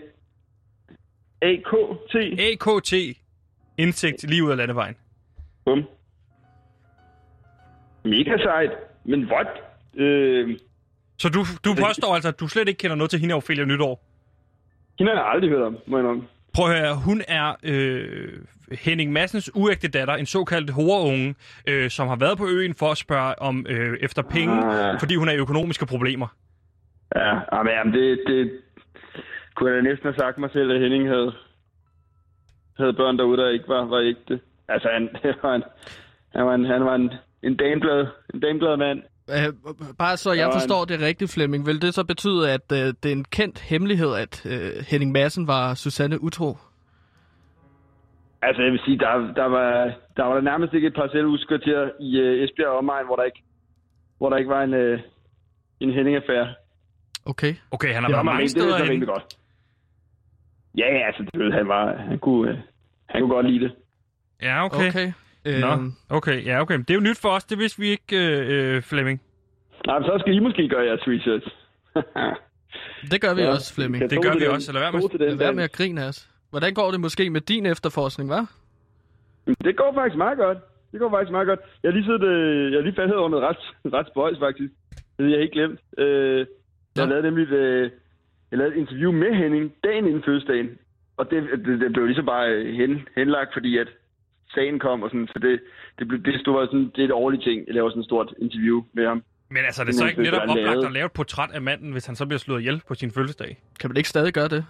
AKT. 1.41 2.15
AKT, 2.39 2.93
indsigt 3.77 4.29
lige 4.29 4.43
ud 4.43 4.51
af 4.51 4.57
landevejen. 4.57 4.95
Bum. 5.65 5.83
Mega 8.05 8.37
sejt. 8.37 8.71
Men 9.03 9.25
what? 9.31 9.47
Øh, 9.95 10.57
Så 11.17 11.29
du, 11.29 11.39
du 11.65 11.75
påstår 11.87 12.13
altså, 12.15 12.29
at 12.29 12.39
du 12.39 12.47
slet 12.47 12.67
ikke 12.67 12.77
kender 12.77 12.95
noget 12.95 13.09
til 13.09 13.19
hende, 13.19 13.35
Ophelia 13.35 13.65
Nytår. 13.65 14.03
hende 14.97 15.11
har 15.11 15.19
jeg 15.19 15.29
aldrig 15.31 15.49
hørt 15.49 15.61
om, 15.61 15.77
må 15.87 15.97
jeg 15.97 16.03
nok. 16.03 16.17
Prøv 16.53 16.71
at 16.71 16.79
høre, 16.79 16.95
hun 16.95 17.21
er 17.27 17.55
øh, 17.63 18.33
Henning 18.71 19.11
Massens 19.11 19.51
uægte 19.55 19.87
datter, 19.87 20.13
en 20.15 20.25
såkaldt 20.25 20.69
horeunge, 20.69 21.35
øh, 21.67 21.89
som 21.89 22.07
har 22.07 22.15
været 22.15 22.37
på 22.37 22.47
øen 22.47 22.75
for 22.75 22.91
at 22.91 22.97
spørge 22.97 23.41
om 23.41 23.65
øh, 23.69 23.97
efter 24.01 24.21
penge, 24.21 24.65
Ah. 24.65 24.99
fordi 24.99 25.15
hun 25.15 25.27
har 25.27 25.35
økonomiske 25.35 25.85
problemer. 25.85 26.27
Ja, 27.15 27.39
ah, 27.51 27.65
men 27.65 27.73
jamen, 27.73 27.93
det, 27.93 28.19
det 28.27 28.51
kunne 29.55 29.71
jeg 29.73 29.81
næsten 29.81 30.03
have 30.07 30.15
sagt 30.17 30.37
mig 30.37 30.49
selv, 30.53 30.71
at 30.71 30.81
Henning 30.81 31.07
havde, 31.07 31.33
havde 32.77 32.93
børn 32.93 33.17
derude, 33.17 33.37
der 33.41 33.49
ikke 33.49 33.67
var, 33.67 33.85
var 33.85 33.99
ægte. 34.01 34.39
Altså, 34.67 34.89
han, 34.93 35.09
var 35.43 35.55
en, 35.55 35.63
han 36.35 36.45
var 36.45 36.55
en, 36.55 36.65
han 36.65 36.85
var 36.85 36.95
en, 36.95 37.13
en 37.43 37.55
dameblad, 37.55 38.07
en 38.33 38.39
dameblad 38.39 38.77
mand. 38.77 39.01
Øh, 39.35 39.53
bare 39.97 40.17
så 40.17 40.33
jeg 40.33 40.47
var 40.47 40.53
forstår 40.53 40.85
det 40.85 41.01
rigtigt, 41.01 41.31
Flemming. 41.33 41.65
Vil 41.65 41.81
det 41.81 41.93
så 41.93 42.03
betyde, 42.03 42.51
at 42.51 42.71
øh, 42.71 42.77
det 42.77 43.05
er 43.05 43.11
en 43.11 43.25
kendt 43.25 43.59
hemmelighed, 43.59 44.15
at 44.15 44.45
øh, 44.45 44.85
Henning 44.87 45.11
Madsen 45.11 45.47
var 45.47 45.73
Susanne 45.73 46.21
utro? 46.23 46.57
Altså, 48.41 48.61
jeg 48.61 48.71
vil 48.71 48.81
sige, 48.85 48.97
der, 48.99 49.33
der, 49.35 49.45
var, 49.45 49.91
der 50.17 50.23
var 50.23 50.33
der 50.33 50.41
nærmest 50.41 50.73
ikke 50.73 50.87
et 50.87 50.93
parcelhuskvarter 50.93 51.89
i 51.99 52.19
uh, 52.21 52.43
Esbjerg 52.43 52.69
og 52.69 52.77
omegn, 52.77 53.05
hvor 53.05 53.15
der 53.15 53.23
ikke, 53.23 53.43
hvor 54.17 54.29
der 54.29 54.37
ikke 54.37 54.49
var 54.49 54.63
en, 54.63 54.73
uh, 54.73 54.99
en 55.79 55.93
Henning-affære. 55.93 56.47
Okay. 57.25 57.55
Okay, 57.71 57.93
han 57.93 58.03
har 58.03 58.07
Det 58.07 58.13
været 58.15 58.25
var 58.25 58.31
mange 58.31 58.43
det 58.43 58.51
steder 58.51 58.77
henne. 58.77 58.89
rimelig 58.91 59.07
godt. 59.07 59.25
Ja, 60.77 61.07
altså, 61.07 61.23
det 61.31 61.39
ved, 61.39 61.51
han 61.51 61.67
var, 61.67 61.95
han 61.97 62.19
kunne, 62.19 62.51
uh, 62.51 62.57
han 63.09 63.21
kunne 63.21 63.33
godt 63.35 63.49
lide 63.51 63.63
det. 63.63 63.71
Ja, 64.41 64.65
okay. 64.65 64.89
Okay. 64.89 65.11
Nå, 65.45 65.51
Øhm, 65.51 65.91
okay, 66.09 66.45
ja, 66.45 66.61
okay. 66.61 66.77
Det 66.77 66.89
er 66.89 66.93
jo 66.93 66.99
nyt 66.99 67.17
for 67.21 67.29
os, 67.29 67.43
det 67.43 67.57
vidste 67.57 67.79
vi 67.81 67.87
ikke, 67.87 68.17
øh, 68.17 68.75
øh, 68.75 68.81
Flemming. 68.81 69.21
Nej, 69.85 69.99
men 69.99 70.05
så 70.07 70.17
skal 70.19 70.33
I 70.33 70.39
måske 70.39 70.67
gøre 70.69 70.85
jeres 70.85 71.01
research. 71.07 71.47
det 73.11 73.21
gør 73.21 73.33
vi 73.33 73.41
Ja, 73.41 73.49
også, 73.49 73.73
Flemming. 73.75 74.09
Det 74.09 74.21
gør 74.23 74.33
vi 74.33 74.39
den. 74.39 74.47
også, 74.51 74.65
så 74.65 74.73
lad 74.73 74.81
være 74.81 74.91
med- 74.91 75.27
Lad 75.29 75.37
være 75.37 75.53
med 75.53 75.63
at 75.63 75.71
grine 75.71 76.03
af 76.03 76.07
os. 76.07 76.29
Hvordan 76.49 76.73
går 76.73 76.91
det 76.91 76.99
måske 76.99 77.29
med 77.29 77.41
din 77.41 77.65
efterforskning, 77.65 78.31
hva'? 78.33 78.45
Det 79.63 79.75
går 79.77 79.93
faktisk 79.93 80.17
meget 80.17 80.37
godt. 80.37 80.57
Det 80.91 80.99
går 80.99 81.09
faktisk 81.09 81.31
meget 81.31 81.47
godt. 81.47 81.59
Jeg 81.83 81.93
lige 81.93 82.05
siddet, 82.05 82.23
øh, 82.23 82.73
jeg 82.73 82.83
lige 82.83 82.95
faldet 82.95 83.15
over 83.15 83.29
noget 83.29 83.45
ret, 83.49 83.93
ret 83.93 84.07
spøjs, 84.07 84.39
faktisk. 84.39 84.71
Det 84.91 85.19
havde 85.25 85.31
jeg 85.31 85.41
ikke 85.41 85.53
glemt. 85.53 85.79
Øh, 85.97 86.37
jeg 86.95 87.05
Nå. 87.05 87.05
lavede 87.05 87.23
nemlig 87.23 87.43
et, 87.43 87.53
øh, 87.53 87.91
jeg 88.51 88.57
lavede 88.59 88.75
et 88.75 88.79
interview 88.79 89.11
med 89.11 89.33
Henning 89.35 89.73
dagen 89.83 90.05
inden 90.07 90.23
fødselsdagen. 90.23 90.69
Og 91.17 91.31
det, 91.31 91.43
det, 91.65 91.79
det 91.81 91.93
blev 91.93 92.05
ligesom 92.05 92.25
bare 92.25 92.49
øh, 92.49 92.73
hen, 92.75 93.07
henlagt, 93.15 93.53
fordi 93.53 93.77
at 93.77 93.87
sagen 94.55 94.79
kom, 94.79 95.03
og 95.03 95.09
sådan, 95.09 95.27
så 95.33 95.39
det, 95.39 95.59
det, 95.99 96.07
blev, 96.07 96.23
det 96.23 96.41
stod 96.41 96.67
sådan, 96.67 96.85
det 96.95 96.99
er 97.01 97.05
et 97.05 97.11
årligt 97.11 97.43
ting. 97.43 97.57
Jeg 97.67 97.75
laver 97.75 97.89
sådan 97.89 97.99
et 98.01 98.05
stort 98.05 98.33
interview 98.45 98.77
med 98.93 99.05
ham. 99.07 99.23
Men 99.55 99.61
altså, 99.65 99.81
er 99.81 99.85
det 99.85 99.93
Det 99.93 99.99
så 99.99 100.07
ikke 100.07 100.21
netop 100.21 100.41
oplagt 100.49 100.65
lavet. 100.69 100.85
at 100.85 100.91
lave 100.91 101.05
et 101.05 101.11
portræt 101.11 101.51
af 101.57 101.61
manden, 101.61 101.91
hvis 101.91 102.05
han 102.05 102.15
så 102.15 102.25
bliver 102.25 102.39
slået 102.39 102.59
ihjel 102.59 102.81
på 102.87 102.93
sin 102.95 103.11
fødselsdag? 103.11 103.51
Kan 103.79 103.89
man 103.89 103.97
ikke 103.97 104.09
stadig 104.09 104.33
gøre 104.33 104.47
det? 104.47 104.65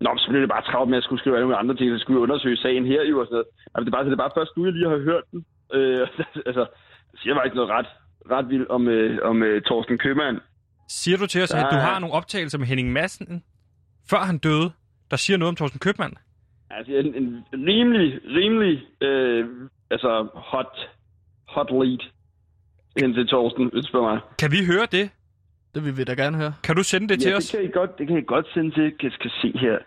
Nå, 0.00 0.08
men 0.12 0.18
så 0.18 0.26
blev 0.30 0.40
det 0.40 0.48
bare 0.48 0.62
travlt 0.62 0.90
med 0.90 0.98
at 0.98 1.04
skulle 1.04 1.20
skrive 1.20 1.36
alle 1.36 1.46
mulige 1.46 1.58
andre 1.58 1.76
ting, 1.76 1.88
så 1.92 1.98
skulle 2.02 2.16
jeg 2.18 2.22
undersøge 2.22 2.56
sagen 2.56 2.86
her 2.86 3.02
jo 3.10 3.20
og 3.20 3.26
sådan 3.26 3.34
noget. 3.34 3.46
Altså, 3.74 3.84
det 3.84 3.88
er 3.92 3.96
bare, 3.96 4.04
så 4.04 4.10
det 4.10 4.16
er 4.18 4.24
bare 4.26 4.36
først 4.38 4.52
nu, 4.56 4.64
jeg 4.64 4.72
lige 4.72 4.88
har 4.88 4.98
hørt 5.10 5.24
den. 5.32 5.44
Øh, 5.74 6.06
altså, 6.48 6.64
jeg 7.12 7.18
siger 7.22 7.34
faktisk 7.34 7.54
noget 7.54 7.70
ret, 7.70 7.86
ret 8.34 8.48
vildt 8.48 8.68
om, 8.68 8.88
øh, 8.88 9.18
om 9.30 9.42
øh, 9.42 9.62
Torsten 9.62 9.98
Købmann. 9.98 10.36
Siger 10.88 11.16
du 11.18 11.26
til 11.26 11.42
os, 11.42 11.50
at 11.54 11.58
Ja. 11.60 11.68
du 11.74 11.80
har 11.88 11.98
nogle 11.98 12.14
optagelser 12.14 12.58
med 12.58 12.66
Henning 12.66 12.92
Madsen, 12.92 13.44
før 14.10 14.18
han 14.30 14.38
døde, 14.38 14.70
der 15.10 15.16
siger 15.16 15.36
noget 15.36 15.48
om 15.48 15.56
Thorsten 15.56 15.80
Købmann? 15.80 16.14
Altså, 16.70 16.92
en, 16.92 17.14
en 17.14 17.44
rimelig, 17.52 18.20
rimelig, 18.24 19.02
øh, 19.02 19.46
altså, 19.90 20.28
hot, 20.34 20.90
hot 21.48 21.70
lead 21.70 21.98
hen 23.00 23.14
til 23.14 23.26
Torsten, 23.26 23.70
hvis 23.72 23.84
du 23.84 23.88
spørger 23.88 24.08
mig. 24.12 24.20
Kan 24.38 24.50
vi 24.52 24.64
høre 24.66 24.86
det? 24.92 25.10
Det 25.74 25.84
vil 25.84 25.96
vi 25.96 26.04
da 26.04 26.14
gerne 26.14 26.36
høre. 26.36 26.54
Kan 26.62 26.76
du 26.76 26.82
sende 26.82 27.08
det 27.08 27.20
til 27.20 27.30
ja, 27.30 27.36
os? 27.36 27.44
det 27.48 27.60
kan, 27.60 27.68
I 27.68 27.72
godt, 27.72 27.98
det 27.98 28.06
kan 28.08 28.18
I 28.18 28.22
godt 28.22 28.46
sende 28.54 28.70
til. 28.70 28.92
Jeg 29.02 29.12
skal 29.12 29.30
se 29.42 29.52
her. 29.58 29.78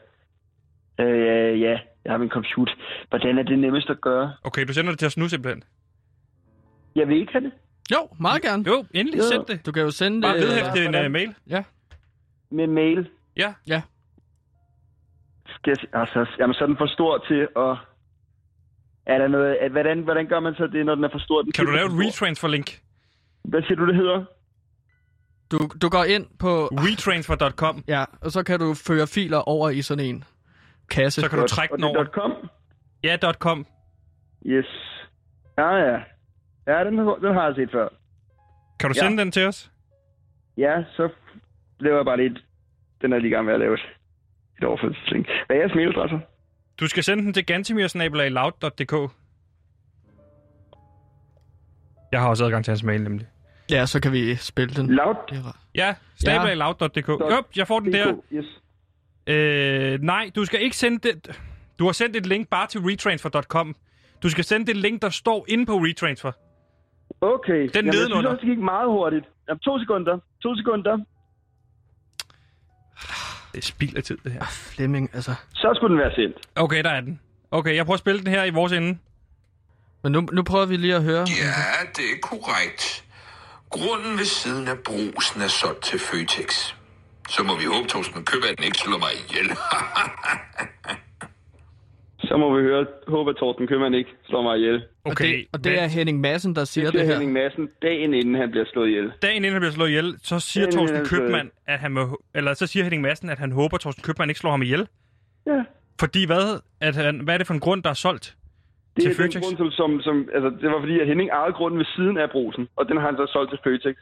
Øh, 1.00 1.62
ja, 1.62 1.80
jeg 2.06 2.12
har 2.14 2.18
min 2.18 2.30
computer. 2.30 2.74
Hvordan 3.10 3.38
er 3.38 3.44
det 3.44 3.60
nemmest 3.60 3.90
at 3.90 4.02
gøre? 4.02 4.34
Okay, 4.44 4.66
du 4.68 4.74
sender 4.74 4.92
det 4.92 5.00
til 5.00 5.06
os 5.06 5.18
nu 5.18 5.28
simpelthen. 5.30 5.64
Jeg 6.96 7.08
vil 7.08 7.18
ikke 7.18 7.32
have 7.32 7.44
det. 7.44 7.52
Jo, 7.92 8.08
meget 8.20 8.42
gerne. 8.42 8.64
Jo, 8.68 8.86
endelig 8.94 9.18
Jo. 9.18 9.24
send 9.24 9.46
det. 9.46 9.66
Du 9.66 9.72
kan 9.72 9.84
jo 9.84 9.92
sende 9.92 10.22
Bare 10.22 10.38
det. 10.38 10.42
vedhæfte 10.48 10.86
en 10.86 11.06
uh, 11.06 11.12
mail. 11.12 11.34
Ja. 11.50 11.64
Med 12.52 12.68
mail. 12.68 13.08
Ja. 13.38 13.54
Skal 13.66 13.82
jeg, 15.68 15.78
se- 15.78 15.88
altså, 15.94 16.26
jamen, 16.40 16.54
så 16.54 16.64
er 16.64 16.68
den 16.68 16.78
for 16.78 16.86
stor 16.88 17.18
til 17.28 17.48
at... 17.56 17.78
Er 19.06 19.18
der 19.18 19.28
noget, 19.28 19.56
at, 19.56 19.72
hvordan, 19.72 20.00
hvordan 20.02 20.28
gør 20.28 20.40
man 20.40 20.56
så 20.56 20.68
det, 20.68 20.86
når 20.86 20.96
den 20.96 21.04
er 21.04 21.10
for 21.12 21.20
stor? 21.20 21.42
Den 21.42 21.52
Kan 21.52 21.66
du 21.66 21.72
lave 21.72 21.86
et 21.88 21.94
retransfer-link? 22.08 22.80
Hvad 23.44 23.62
siger 23.62 23.76
du, 23.76 23.88
det 23.88 23.96
hedder? 23.96 24.26
Du, 25.52 25.58
du 25.82 25.90
går 25.90 26.04
ind 26.04 26.26
på... 26.40 26.66
Retransfer.com. 26.66 27.84
Ja, 27.88 28.04
og 28.22 28.32
så 28.32 28.44
kan 28.44 28.60
du 28.60 28.74
føre 28.74 29.08
filer 29.08 29.38
over 29.38 29.70
i 29.70 29.82
sådan 29.82 30.06
en 30.06 30.24
kasse. 30.90 31.22
Så 31.22 31.30
kan 31.30 31.40
du 31.40 31.48
trække 31.48 31.76
den 31.76 31.84
det 31.84 31.90
over. 31.90 32.00
er 32.00 32.10
.com? 32.10 32.32
Ja, 33.04 33.18
.com. 33.40 33.66
Yes. 34.46 34.66
Ja, 35.58 35.76
ja. 35.76 36.00
Ja, 36.68 36.84
den, 36.84 36.98
den 36.98 37.34
har 37.34 37.46
jeg 37.46 37.56
set 37.56 37.72
før. 37.72 37.88
Kan 38.80 38.90
du 38.90 38.94
Ja. 38.98 39.02
sende 39.08 39.18
den 39.24 39.32
til 39.32 39.46
os? 39.48 39.72
Ja, 40.58 40.84
så 40.96 41.10
laver 41.80 41.98
jeg 41.98 42.06
bare 42.06 42.18
lidt. 42.18 42.40
Den 43.02 43.14
er 43.14 43.20
lige 43.20 43.32
gang 43.32 43.46
med 43.46 43.54
at 43.54 43.60
lave 43.60 43.78
et, 44.62 44.68
overførselslink. 44.68 45.28
Hvad 45.48 45.56
er 45.56 45.60
jeres 45.62 45.76
mailadresse? 45.76 46.20
Du 46.80 46.88
skal 46.88 47.04
sende 47.04 47.24
den 47.24 47.34
til 47.34 47.46
gantimirsnabelag.loud.dk. 47.46 49.12
Jeg 52.12 52.22
har 52.22 52.30
også 52.30 52.46
adgang 52.46 52.66
til 52.66 52.72
hans 52.72 52.84
mail, 52.84 53.04
nemlig. 53.04 53.28
Ja, 53.72 53.86
så 53.86 54.02
kan 54.02 54.12
vi 54.12 54.36
spille 54.36 54.76
den. 54.76 54.90
Loud. 54.90 55.16
Ja, 55.76 55.96
snabelag.loud.dk. 56.16 57.08
Jo, 57.08 57.44
jeg 57.56 57.68
får 57.68 57.80
den 57.80 57.94
der. 57.94 58.14
Yes. 58.34 58.46
Øh, 59.28 60.00
nej, 60.02 60.32
du 60.36 60.46
skal 60.46 60.62
ikke 60.62 60.78
sende 60.78 60.98
det. 61.10 61.42
Du 61.80 61.86
har 61.86 61.92
sendt 61.92 62.16
et 62.16 62.26
link 62.26 62.50
bare 62.50 62.68
til 62.68 62.82
retransfer.com. 62.82 63.76
Du 64.24 64.30
skal 64.30 64.44
sende 64.44 64.66
det 64.66 64.78
link, 64.78 65.02
der 65.02 65.10
står 65.10 65.46
inde 65.48 65.66
på 65.66 65.72
retransfer. 65.78 66.32
Okay. 67.22 67.54
Den 67.54 67.70
Jamen, 67.76 67.86
jeg 67.86 67.94
synes 67.94 67.96
nedenunder. 67.96 68.30
også, 68.30 68.42
det 68.42 68.50
gik 68.50 68.60
meget 68.60 68.88
hurtigt. 68.90 69.26
Jamen, 69.48 69.60
to 69.60 69.80
sekunder. 69.80 70.20
To 70.44 70.56
sekunder. 70.56 70.98
Det 73.52 73.58
er 73.58 73.62
spild 73.62 73.98
af 73.98 74.04
tid, 74.04 74.18
det 74.24 74.32
her. 74.32 74.46
Flemming, 74.50 75.10
altså... 75.14 75.34
Så 75.54 75.74
skulle 75.76 75.92
den 75.94 76.00
være 76.00 76.16
sendt. 76.16 76.38
Okay, 76.56 76.84
der 76.84 76.90
er 76.90 77.02
den. 77.02 77.20
Okay, 77.52 77.76
jeg 77.76 77.86
prøver 77.86 77.96
at 77.96 78.00
spille 78.00 78.20
den 78.20 78.28
her 78.28 78.44
i 78.44 78.50
vores 78.50 78.72
ende. 78.72 78.98
Men 80.04 80.12
nu, 80.12 80.22
nu 80.32 80.44
prøver 80.44 80.66
vi 80.66 80.78
lige 80.78 80.96
at 80.96 81.04
høre. 81.04 81.26
Ja, 81.30 81.88
det 81.96 82.06
er 82.14 82.20
korrekt. 82.22 83.06
Grunden 83.70 84.18
ved 84.18 84.26
siden 84.26 84.68
af 84.68 84.80
brusen 84.80 85.42
er 85.42 85.48
solgt 85.48 85.84
til 85.84 86.00
Føtex. 86.00 86.74
Så 87.30 87.44
må 87.44 87.58
vi 87.58 87.66
håbe, 87.66 87.88
Torsten 87.88 88.26
Købmanden 88.26 88.64
ikke 88.64 88.78
slår 88.78 88.98
mig 88.98 89.10
ihjel. 89.30 89.50
Så 92.24 92.38
må 92.38 92.56
vi 92.58 92.62
høre, 92.64 92.86
håbe, 93.08 93.30
at 93.30 93.36
Torsten 93.36 93.68
Købmann 93.68 93.94
ikke 93.94 94.10
slår 94.30 94.42
mig 94.42 94.58
ihjel. 94.58 94.76
Og 95.04 95.12
Okay, 95.12 95.38
det, 95.38 95.46
og 95.54 95.64
det 95.64 95.82
er 95.82 95.88
Henning 95.88 96.20
Madsen, 96.20 96.56
der 96.56 96.66
siger 96.66 96.86
Det 96.86 96.94
det, 96.94 97.06
her. 97.06 97.12
Henning 97.14 97.34
Madsen 97.34 97.70
dagen 97.82 98.14
inden 98.14 98.36
han 98.36 98.52
bliver 98.52 98.66
slået 98.74 98.88
ihjel. 98.88 99.12
dagen 99.22 99.36
inden 99.36 99.52
han 99.52 99.62
bliver 99.62 99.72
slået 99.74 99.90
ihjel, 99.90 100.16
så 100.24 100.40
siger 100.40 100.64
Dagen 100.66 100.78
Torsten 100.78 100.96
han 100.96 101.04
bliver 101.04 101.10
slået 101.18 101.28
Købmann, 101.30 101.52
at 101.68 101.80
han 101.80 101.92
må, 101.92 102.22
eller 102.36 102.54
så 102.54 102.68
siger 102.68 102.84
Henning 102.84 103.02
Madsen, 103.02 103.30
at 103.30 103.40
han 103.40 103.52
håber, 103.52 103.76
at 103.76 103.82
Torsten 103.82 104.04
Købmann 104.04 104.30
ikke 104.30 104.40
slår 104.40 104.52
ham 104.52 104.62
ihjel. 104.62 104.88
Ja. 105.46 105.64
Fordi 106.00 106.26
hvad? 106.26 106.60
At 106.82 106.96
han, 106.96 107.20
hvad 107.20 107.34
er 107.34 107.38
det 107.38 107.48
for 107.48 107.54
en 107.54 107.60
grund, 107.60 107.84
der 107.84 107.90
er 107.90 107.94
solgt? 107.94 108.36
Det 108.96 109.04
Til 109.04 109.10
er 109.12 109.14
den 109.14 109.24
Føtex? 109.24 109.42
grund, 109.44 109.58
som, 109.58 109.72
som, 109.72 110.02
som, 110.02 110.30
altså, 110.36 110.50
det 110.62 110.70
var 110.72 110.80
fordi, 110.80 111.00
at 111.00 111.08
Henning 111.08 111.30
ejede 111.30 111.54
grunden 111.54 111.78
ved 111.80 111.86
siden 111.96 112.18
af 112.18 112.30
brusen, 112.32 112.68
og 112.76 112.88
den 112.90 112.98
har 112.98 113.06
han 113.06 113.16
så 113.18 113.26
solgt 113.34 113.52
til 113.52 113.60
Føtex. 113.64 113.96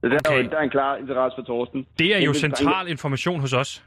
Så 0.00 0.08
der, 0.08 0.14
er 0.14 0.18
Okay. 0.28 0.44
jo, 0.44 0.50
der 0.50 0.56
er 0.58 0.62
en 0.62 0.70
klar 0.70 0.96
interesse 0.96 1.34
for 1.38 1.42
Torsten. 1.42 1.86
Det 1.98 2.16
er 2.16 2.18
jo 2.18 2.32
den- 2.32 2.34
central 2.34 2.88
information 2.88 3.40
hos 3.40 3.52
os. 3.52 3.84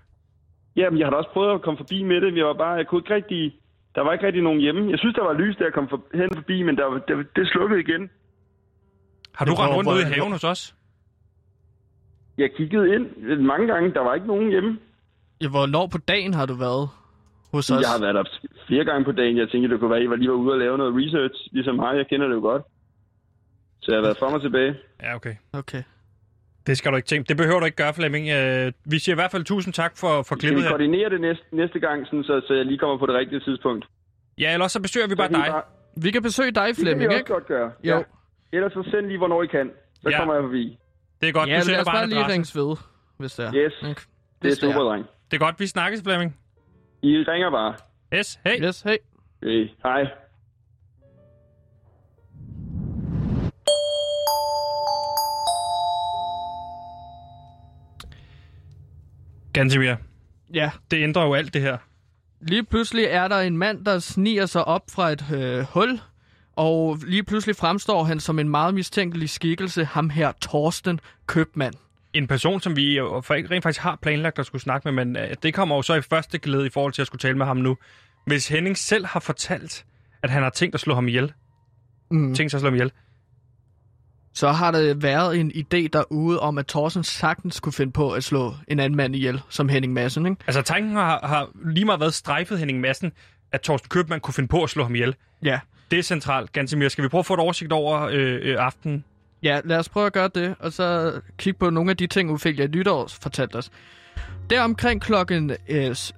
Jamen, 0.76 1.00
jeg 1.00 1.06
har 1.06 1.12
da 1.12 1.18
også 1.18 1.30
prøvet 1.34 1.54
at 1.54 1.62
komme 1.62 1.78
forbi 1.78 2.04
med 2.04 2.22
det. 2.22 2.34
Vi 2.34 2.44
var 2.44 2.54
bare, 2.54 2.74
jeg 2.74 2.88
kunne 2.88 3.00
ikke 3.00 3.14
rigtig, 3.16 3.56
der 3.96 4.02
var 4.02 4.14
ikke 4.14 4.26
rigtig 4.26 4.44
nogen 4.44 4.60
hjemme. 4.62 4.92
Jeg 4.92 5.00
synes, 5.00 5.16
der 5.16 5.24
var 5.24 5.34
lys, 5.34 5.56
da 5.58 5.64
jeg 5.64 5.74
kom 5.74 5.90
for, 5.90 6.02
hen 6.14 6.30
forbi, 6.36 6.64
men 6.64 6.76
der, 6.78 6.86
var- 6.86 7.26
det, 7.36 7.48
slukkede 7.48 7.80
igen. 7.80 8.10
Har 9.36 9.46
du 9.46 9.54
rendt 9.54 9.76
rundt 9.76 9.90
ude 9.90 10.02
i 10.02 10.04
hvor- 10.06 10.14
haven 10.16 10.32
hos 10.32 10.44
os? 10.44 10.76
Jeg 12.38 12.50
kiggede 12.58 12.96
ind 12.96 13.06
mange 13.42 13.68
gange, 13.68 13.94
der 13.94 14.00
var 14.00 14.14
ikke 14.14 14.28
nogen 14.28 14.50
hjemme. 14.50 14.80
Ja, 15.42 15.50
hvornår 15.50 15.88
på 15.88 15.98
dagen 15.98 16.34
har 16.34 16.46
du 16.46 16.54
været 16.54 16.90
hos 17.54 17.70
os? 17.70 17.82
Jeg 17.82 17.90
har 17.90 18.00
været 18.02 18.16
der 18.16 18.24
flere 18.68 18.86
gange 18.86 19.06
på 19.06 19.12
dagen. 19.12 19.38
Jeg 19.38 19.50
tænkte, 19.50 19.70
det 19.70 19.80
kunne 19.80 19.90
være, 19.90 20.00
at 20.00 20.06
I 20.06 20.10
var 20.10 20.16
lige 20.16 20.30
var 20.30 20.36
ude 20.36 20.52
og 20.54 20.60
lave 20.60 20.78
noget 20.78 20.94
research, 20.96 21.36
ligesom 21.52 21.76
mig. 21.76 21.98
Jeg 21.98 22.08
kender 22.08 22.28
det 22.28 22.36
jo 22.36 22.40
godt. 22.42 22.64
Så 23.82 23.92
jeg 23.92 23.98
har 23.98 24.02
været 24.08 24.18
frem 24.18 24.34
og 24.34 24.42
tilbage. 24.42 24.76
Ja, 25.02 25.16
okay. 25.16 25.36
Okay. 25.54 25.84
Det 26.68 26.78
skal 26.78 26.92
du 26.92 26.96
ikke 26.96 27.08
tænke. 27.08 27.28
Det 27.28 27.38
behøver 27.38 27.60
du 27.60 27.66
ikke 27.66 27.76
gøre, 27.78 27.94
Flemming. 27.94 28.30
Øh, 28.30 28.72
vi 28.86 29.00
siger 29.00 29.14
i 29.16 29.20
hvert 29.22 29.32
fald 29.32 29.44
tusind 29.44 29.74
tak 29.74 29.98
for, 29.98 30.08
for 30.08 30.24
Skal 30.24 30.38
klippet 30.40 30.58
vi 30.58 30.62
her. 30.62 30.70
koordinere 30.70 31.10
det 31.10 31.22
næste, 31.22 31.44
næste 31.52 31.80
gang, 31.80 32.06
sådan, 32.06 32.24
så, 32.24 32.42
så 32.48 32.54
jeg 32.54 32.66
lige 32.66 32.78
kommer 32.78 32.98
på 32.98 33.06
det 33.06 33.16
rigtige 33.16 33.40
tidspunkt? 33.40 33.86
Ja, 34.38 34.54
eller 34.54 34.64
også 34.64 34.74
så 34.74 34.82
besøger 34.82 35.08
vi 35.08 35.12
Så 35.12 35.18
bare 35.18 35.30
dig. 35.30 35.62
Vi 35.98 36.12
kan 36.12 36.22
besøge 36.24 36.52
dig, 36.52 36.68
Det 36.68 36.76
kan 36.76 36.82
vi 36.86 36.86
Flemming, 36.86 37.08
også 37.10 37.18
ikke? 37.18 37.34
godt 37.34 37.48
gøre. 37.48 37.72
Jo. 37.84 37.96
Ja. 37.98 38.04
Ellers 38.54 38.74
så 38.74 38.88
send 38.92 39.06
lige, 39.08 39.18
hvornår 39.18 39.44
I 39.44 39.48
kan. 39.48 39.72
Så 40.02 40.10
Ja. 40.10 40.18
kommer 40.18 40.34
jeg 40.34 40.44
forbi. 40.44 40.78
Det 41.22 41.30
er 41.30 41.34
godt. 41.34 41.50
Ja, 41.50 41.56
du 41.58 41.62
sender 41.62 41.74
lad 41.74 41.82
os 41.82 41.86
bare 41.86 41.96
bare 41.96 42.08
lige 42.08 42.28
ringes 42.28 42.56
ved, 42.56 42.76
hvis 43.18 43.34
det 43.34 43.46
er. 43.46 43.54
Yes. 43.56 43.74
Ikke? 43.90 44.02
Det 44.42 44.52
er 44.52 44.56
super, 44.56 44.80
dreng. 44.82 45.06
Det 45.32 45.38
er 45.38 45.46
godt. 45.46 45.60
Vi 45.60 45.68
snakkes, 45.68 46.02
Flemming. 46.04 46.38
I 47.02 47.18
ringer 47.18 47.52
bare. 47.52 47.74
Yes, 48.18 48.40
hey. 48.46 48.66
Yes, 48.66 48.82
hey. 48.82 48.98
Hey. 49.44 49.70
Hej. 49.84 50.02
Gantemir, 59.54 59.96
Ja, 60.54 60.72
det 60.92 61.04
ændrer 61.04 61.24
jo 61.26 61.34
alt 61.34 61.54
det 61.54 61.62
her. 61.62 61.78
lige 62.42 62.64
pludselig 62.64 63.06
er 63.06 63.28
der 63.28 63.40
en 63.40 63.58
mand, 63.58 63.86
der 63.86 64.00
sniger 64.00 64.46
sig 64.46 64.66
op 64.66 64.82
fra 64.92 65.10
et 65.12 65.26
øh, 65.34 65.66
hul, 65.74 66.00
og 66.56 66.98
lige 67.08 67.24
pludselig 67.24 67.56
fremstår 67.56 68.04
han 68.04 68.20
som 68.20 68.40
en 68.40 68.50
meget 68.50 68.74
mistænkelig 68.74 69.30
skikkelse, 69.30 69.86
ham 69.86 70.10
her 70.10 70.32
Torsten 70.32 71.00
Købmand. 71.28 71.74
En 72.14 72.28
person, 72.28 72.62
som 72.62 72.76
vi 72.76 72.98
for- 73.00 73.52
rent 73.52 73.64
faktisk 73.64 73.82
har 73.82 73.96
planlagt 74.02 74.40
at 74.40 74.46
skulle 74.46 74.62
snakke 74.62 74.92
med, 74.92 75.06
men 75.06 75.16
øh, 75.18 75.36
det 75.44 75.54
kommer 75.54 75.76
jo 75.76 75.82
så 75.82 75.94
i 75.94 76.02
første 76.02 76.38
glæde 76.38 76.66
i 76.66 76.70
forhold 76.70 76.94
til 76.94 77.02
at 77.02 77.08
skulle 77.08 77.20
tale 77.20 77.38
med 77.38 77.46
ham 77.46 77.58
nu. 77.58 77.78
Hvis 78.26 78.48
Henning 78.48 78.78
selv 78.78 79.06
har 79.06 79.20
fortalt, 79.20 79.86
at 80.24 80.30
han 80.30 80.44
har 80.44 80.50
tænkt 80.50 80.76
at 80.76 80.82
slå 80.82 80.94
ham 80.96 81.08
ihjel, 81.08 81.34
Mm. 82.12 82.36
tænkt 82.36 82.52
sig 82.52 82.58
at 82.58 82.62
slå 82.62 82.70
ham 82.70 82.76
ihjel, 82.76 82.92
Så 84.34 84.52
har 84.52 84.72
der 84.72 84.94
været 84.94 85.40
en 85.40 85.52
idé 85.52 85.88
derude 85.94 86.40
om, 86.40 86.58
at 86.58 86.68
Thorsten 86.68 87.04
sagtens 87.04 87.60
kunne 87.60 87.74
finde 87.74 87.92
på 87.92 88.12
at 88.12 88.24
slå 88.24 88.54
en 88.68 88.80
anden 88.80 88.98
mand 88.98 89.16
ihjel, 89.16 89.42
som 89.50 89.70
Henning 89.70 89.94
Madsen, 89.94 90.26
ikke? 90.26 90.38
Altså 90.48 90.62
tanken 90.62 90.96
har, 90.96 91.20
har 91.24 91.50
lige 91.66 91.86
meget 91.86 92.00
været 92.00 92.14
strejfet 92.14 92.60
Henning 92.60 92.80
Madsen, 92.80 93.12
at 93.52 93.62
Torsten 93.62 93.90
Købmann 93.90 94.22
kunne 94.22 94.34
finde 94.34 94.48
på 94.48 94.64
at 94.64 94.70
slå 94.70 94.84
ham 94.84 94.96
ihjel. 94.96 95.16
Ja. 95.44 95.60
Det 95.92 96.00
er 96.00 96.04
centralt, 96.04 96.52
Gantemir. 96.52 96.90
Skal 96.90 97.04
vi 97.04 97.10
prøve 97.10 97.20
at 97.20 97.26
få 97.26 97.34
et 97.34 97.40
oversigt 97.40 97.72
over 97.72 98.02
øh, 98.02 98.40
øh, 98.42 98.56
aftenen? 98.60 99.04
Ja, 99.44 99.62
lad 99.66 99.78
os 99.78 99.90
prøve 99.90 100.06
at 100.06 100.14
gøre 100.14 100.30
det, 100.36 100.56
og 100.60 100.74
så 100.74 101.14
kigge 101.38 101.60
på 101.60 101.70
nogle 101.70 101.92
af 101.92 101.98
de 101.98 102.08
ting, 102.08 102.32
Ophelia 102.32 102.68
Nytår 102.68 103.08
fortalte 103.22 103.56
os. 103.56 103.72
Øh, 104.52 104.56
øh, 104.56 104.60
der 104.60 104.64
omkring 104.64 105.02
klokken 105.02 105.52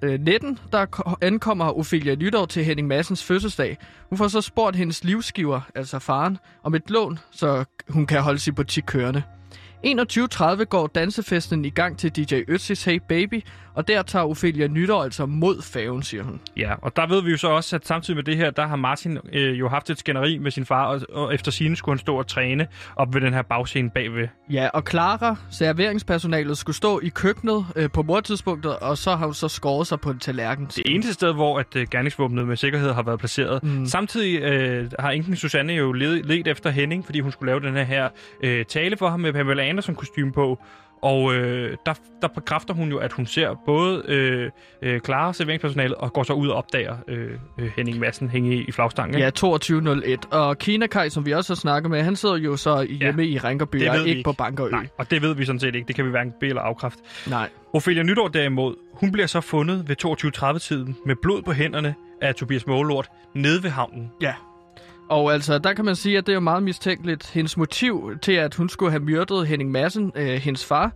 19, 0.02 0.58
der 0.72 1.16
ankommer 1.22 1.78
Ophelia 1.78 2.14
Nytår 2.14 2.46
til 2.46 2.64
Henning 2.64 2.88
Massens 2.88 3.24
fødselsdag. 3.24 3.78
Hun 4.08 4.18
får 4.18 4.28
så 4.28 4.40
spurgt 4.40 4.76
hendes 4.76 5.04
livsgiver, 5.04 5.60
altså 5.74 5.98
faren, 5.98 6.38
om 6.62 6.74
et 6.74 6.90
lån, 6.90 7.18
så 7.30 7.64
hun 7.88 8.06
kan 8.06 8.22
holde 8.22 8.38
sin 8.38 8.54
butik 8.54 8.84
kørende. 8.86 9.22
21.30 9.86 10.64
går 10.64 10.86
dansefesten 10.86 11.64
i 11.64 11.70
gang 11.70 11.98
til 11.98 12.10
DJ 12.10 12.34
Ötzis 12.50 12.90
Hey 12.90 13.00
Baby, 13.08 13.42
og 13.74 13.88
der 13.88 14.02
tager 14.02 14.24
Ophelia 14.24 14.66
Nytår 14.66 15.04
altså 15.04 15.26
mod 15.26 15.62
faven, 15.62 16.02
siger 16.02 16.22
hun. 16.22 16.40
Ja, 16.56 16.74
og 16.82 16.96
der 16.96 17.06
ved 17.06 17.22
vi 17.22 17.30
jo 17.30 17.36
så 17.36 17.48
også, 17.48 17.76
at 17.76 17.86
samtidig 17.86 18.16
med 18.16 18.24
det 18.24 18.36
her, 18.36 18.50
der 18.50 18.66
har 18.66 18.76
Martin 18.76 19.18
øh, 19.32 19.58
jo 19.58 19.68
haft 19.68 19.90
et 19.90 19.98
skænderi 19.98 20.38
med 20.38 20.50
sin 20.50 20.64
far, 20.66 20.86
og, 20.86 21.00
og 21.12 21.34
efter 21.34 21.50
sine 21.50 21.76
skulle 21.76 21.94
han 21.94 21.98
stå 21.98 22.16
og 22.16 22.26
træne 22.26 22.66
op 22.96 23.14
ved 23.14 23.20
den 23.20 23.34
her 23.34 23.42
bagscene 23.42 23.90
bagved. 23.90 24.28
Ja, 24.50 24.68
og 24.68 24.82
Clara, 24.90 25.36
serveringspersonalet, 25.50 26.58
skulle 26.58 26.76
stå 26.76 27.00
i 27.00 27.08
køkkenet 27.08 27.66
øh, 27.76 27.90
på 27.90 28.02
mordtidspunktet, 28.02 28.76
og 28.76 28.98
så 28.98 29.16
har 29.16 29.26
hun 29.26 29.34
så 29.34 29.48
skåret 29.48 29.86
sig 29.86 30.00
på 30.00 30.10
en 30.10 30.18
tallerken. 30.18 30.66
Det 30.66 30.82
eneste 30.86 31.12
sted, 31.12 31.32
hvor 31.34 31.58
at 31.58 31.76
øh, 31.76 31.86
gerningsvåbnet 31.90 32.46
med 32.46 32.56
sikkerhed 32.56 32.92
har 32.92 33.02
været 33.02 33.18
placeret. 33.18 33.62
Mm. 33.62 33.86
Samtidig 33.86 34.40
øh, 34.40 34.90
har 34.98 35.10
enken 35.10 35.36
Susanne 35.36 35.72
jo 35.72 35.92
led, 35.92 36.22
let 36.22 36.48
efter 36.48 36.70
Henning, 36.70 37.04
fordi 37.04 37.20
hun 37.20 37.32
skulle 37.32 37.50
lave 37.50 37.60
den 37.60 37.86
her 37.86 38.08
øh, 38.42 38.64
tale 38.64 38.96
for 38.96 39.08
ham 39.08 39.20
med 39.20 39.32
Pamela 39.32 39.62
Anderson 39.62 39.94
kostume 39.94 40.32
på. 40.32 40.58
Og 41.04 41.34
øh, 41.34 41.76
der, 41.86 41.94
der 42.22 42.28
bekræfter 42.28 42.74
hun 42.74 42.90
jo, 42.90 42.98
at 42.98 43.12
hun 43.12 43.26
ser 43.26 43.62
både 43.66 44.02
øh, 44.08 44.50
øh, 44.82 45.00
Clara, 45.00 45.32
serveringspersonalet, 45.32 45.94
og 45.94 46.12
går 46.12 46.22
så 46.22 46.32
ud 46.32 46.48
og 46.48 46.56
opdager 46.56 46.96
øh, 47.08 47.30
øh, 47.58 47.70
Henning 47.76 47.98
Madsen 47.98 48.28
hænge 48.28 48.56
i, 48.56 48.64
i 48.68 48.72
flagstangen. 48.72 49.18
Ja, 49.18 49.30
2201. 49.30 50.26
Og 50.30 50.58
Kina 50.58 50.86
Kai, 50.86 51.10
som 51.10 51.26
vi 51.26 51.32
også 51.32 51.52
har 51.52 51.56
snakket 51.56 51.90
med, 51.90 52.02
han 52.02 52.16
sidder 52.16 52.36
jo 52.36 52.56
så 52.56 52.82
hjemme 52.82 53.22
ja, 53.22 53.28
i 53.28 53.38
Rinkerby, 53.38 53.88
og 53.88 53.98
ikke 53.98 54.10
ikke. 54.10 54.22
på 54.22 54.32
Bankerø. 54.32 54.70
Nej, 54.70 54.86
og 54.98 55.10
det 55.10 55.22
ved 55.22 55.34
vi 55.34 55.44
sådan 55.44 55.60
set 55.60 55.74
ikke. 55.74 55.86
Det 55.88 55.96
kan 55.96 56.04
vi 56.04 56.10
hverken 56.10 56.32
bede 56.40 56.48
eller 56.48 56.62
afkræfte. 56.62 57.02
Nej. 57.26 57.48
Ophelia 57.72 58.02
Nytår 58.02 58.28
derimod, 58.28 58.74
hun 58.92 59.12
bliver 59.12 59.26
så 59.26 59.40
fundet 59.40 59.88
ved 59.88 59.96
22.30-tiden 60.04 60.96
med 61.06 61.16
blod 61.22 61.42
på 61.42 61.52
hænderne 61.52 61.94
af 62.20 62.34
Tobias 62.34 62.66
Målort 62.66 63.08
nede 63.34 63.62
ved 63.62 63.70
havnen. 63.70 64.10
Ja. 64.22 64.34
Og 65.08 65.32
altså, 65.32 65.58
der 65.58 65.72
kan 65.72 65.84
man 65.84 65.96
sige, 65.96 66.18
at 66.18 66.26
det 66.26 66.32
er 66.32 66.34
jo 66.34 66.40
meget 66.40 66.62
mistænkeligt. 66.62 67.30
Hendes 67.30 67.56
motiv 67.56 68.18
til, 68.22 68.32
at 68.32 68.54
hun 68.54 68.68
skulle 68.68 68.90
have 68.90 69.02
myrdet 69.02 69.46
Henning 69.46 69.70
Madsen, 69.70 70.12
øh, 70.16 70.26
hendes 70.28 70.64
far, 70.64 70.92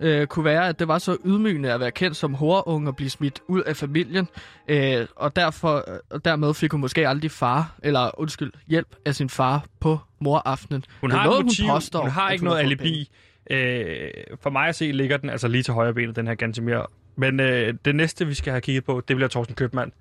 øh, 0.00 0.26
kunne 0.26 0.44
være, 0.44 0.68
at 0.68 0.78
det 0.78 0.88
var 0.88 0.98
så 0.98 1.16
ydmygende 1.24 1.72
at 1.72 1.80
være 1.80 1.90
kendt 1.90 2.16
som 2.16 2.34
horunge 2.34 2.88
og 2.90 2.96
blive 2.96 3.10
smidt 3.10 3.40
ud 3.48 3.62
af 3.62 3.76
familien. 3.76 4.28
Øh, 4.68 5.06
og, 5.16 5.36
derfor, 5.36 5.84
og 6.10 6.24
dermed 6.24 6.54
fik 6.54 6.72
hun 6.72 6.80
måske 6.80 7.08
aldrig 7.08 7.30
far, 7.30 7.74
eller 7.82 8.20
undskyld, 8.20 8.52
hjælp 8.68 8.96
af 9.04 9.14
sin 9.14 9.28
far 9.28 9.64
på 9.80 9.98
moraftenen. 10.20 10.84
Hun 11.00 11.10
har 11.10 11.24
noget, 11.24 11.38
et 11.40 11.44
motiv, 11.46 11.64
hun, 11.64 11.74
påstår, 11.74 12.00
hun 12.00 12.10
har 12.10 12.30
ikke 12.30 12.42
hun 12.42 12.48
noget 12.48 12.60
alibi. 12.62 13.10
Øh, 13.50 14.10
for 14.42 14.50
mig 14.50 14.68
at 14.68 14.74
se 14.76 14.92
ligger 14.92 15.16
den 15.16 15.30
altså 15.30 15.48
lige 15.48 15.62
til 15.62 15.74
højre 15.74 15.94
benet, 15.94 16.16
den 16.16 16.26
her 16.26 16.34
Gantemir. 16.34 16.90
Men 17.16 17.40
øh, 17.40 17.74
det 17.84 17.94
næste, 17.94 18.26
vi 18.26 18.34
skal 18.34 18.50
have 18.50 18.60
kigget 18.60 18.84
på, 18.84 19.02
det 19.08 19.16
bliver 19.16 19.28
Thorsten 19.28 19.54
Købmann. 19.56 19.92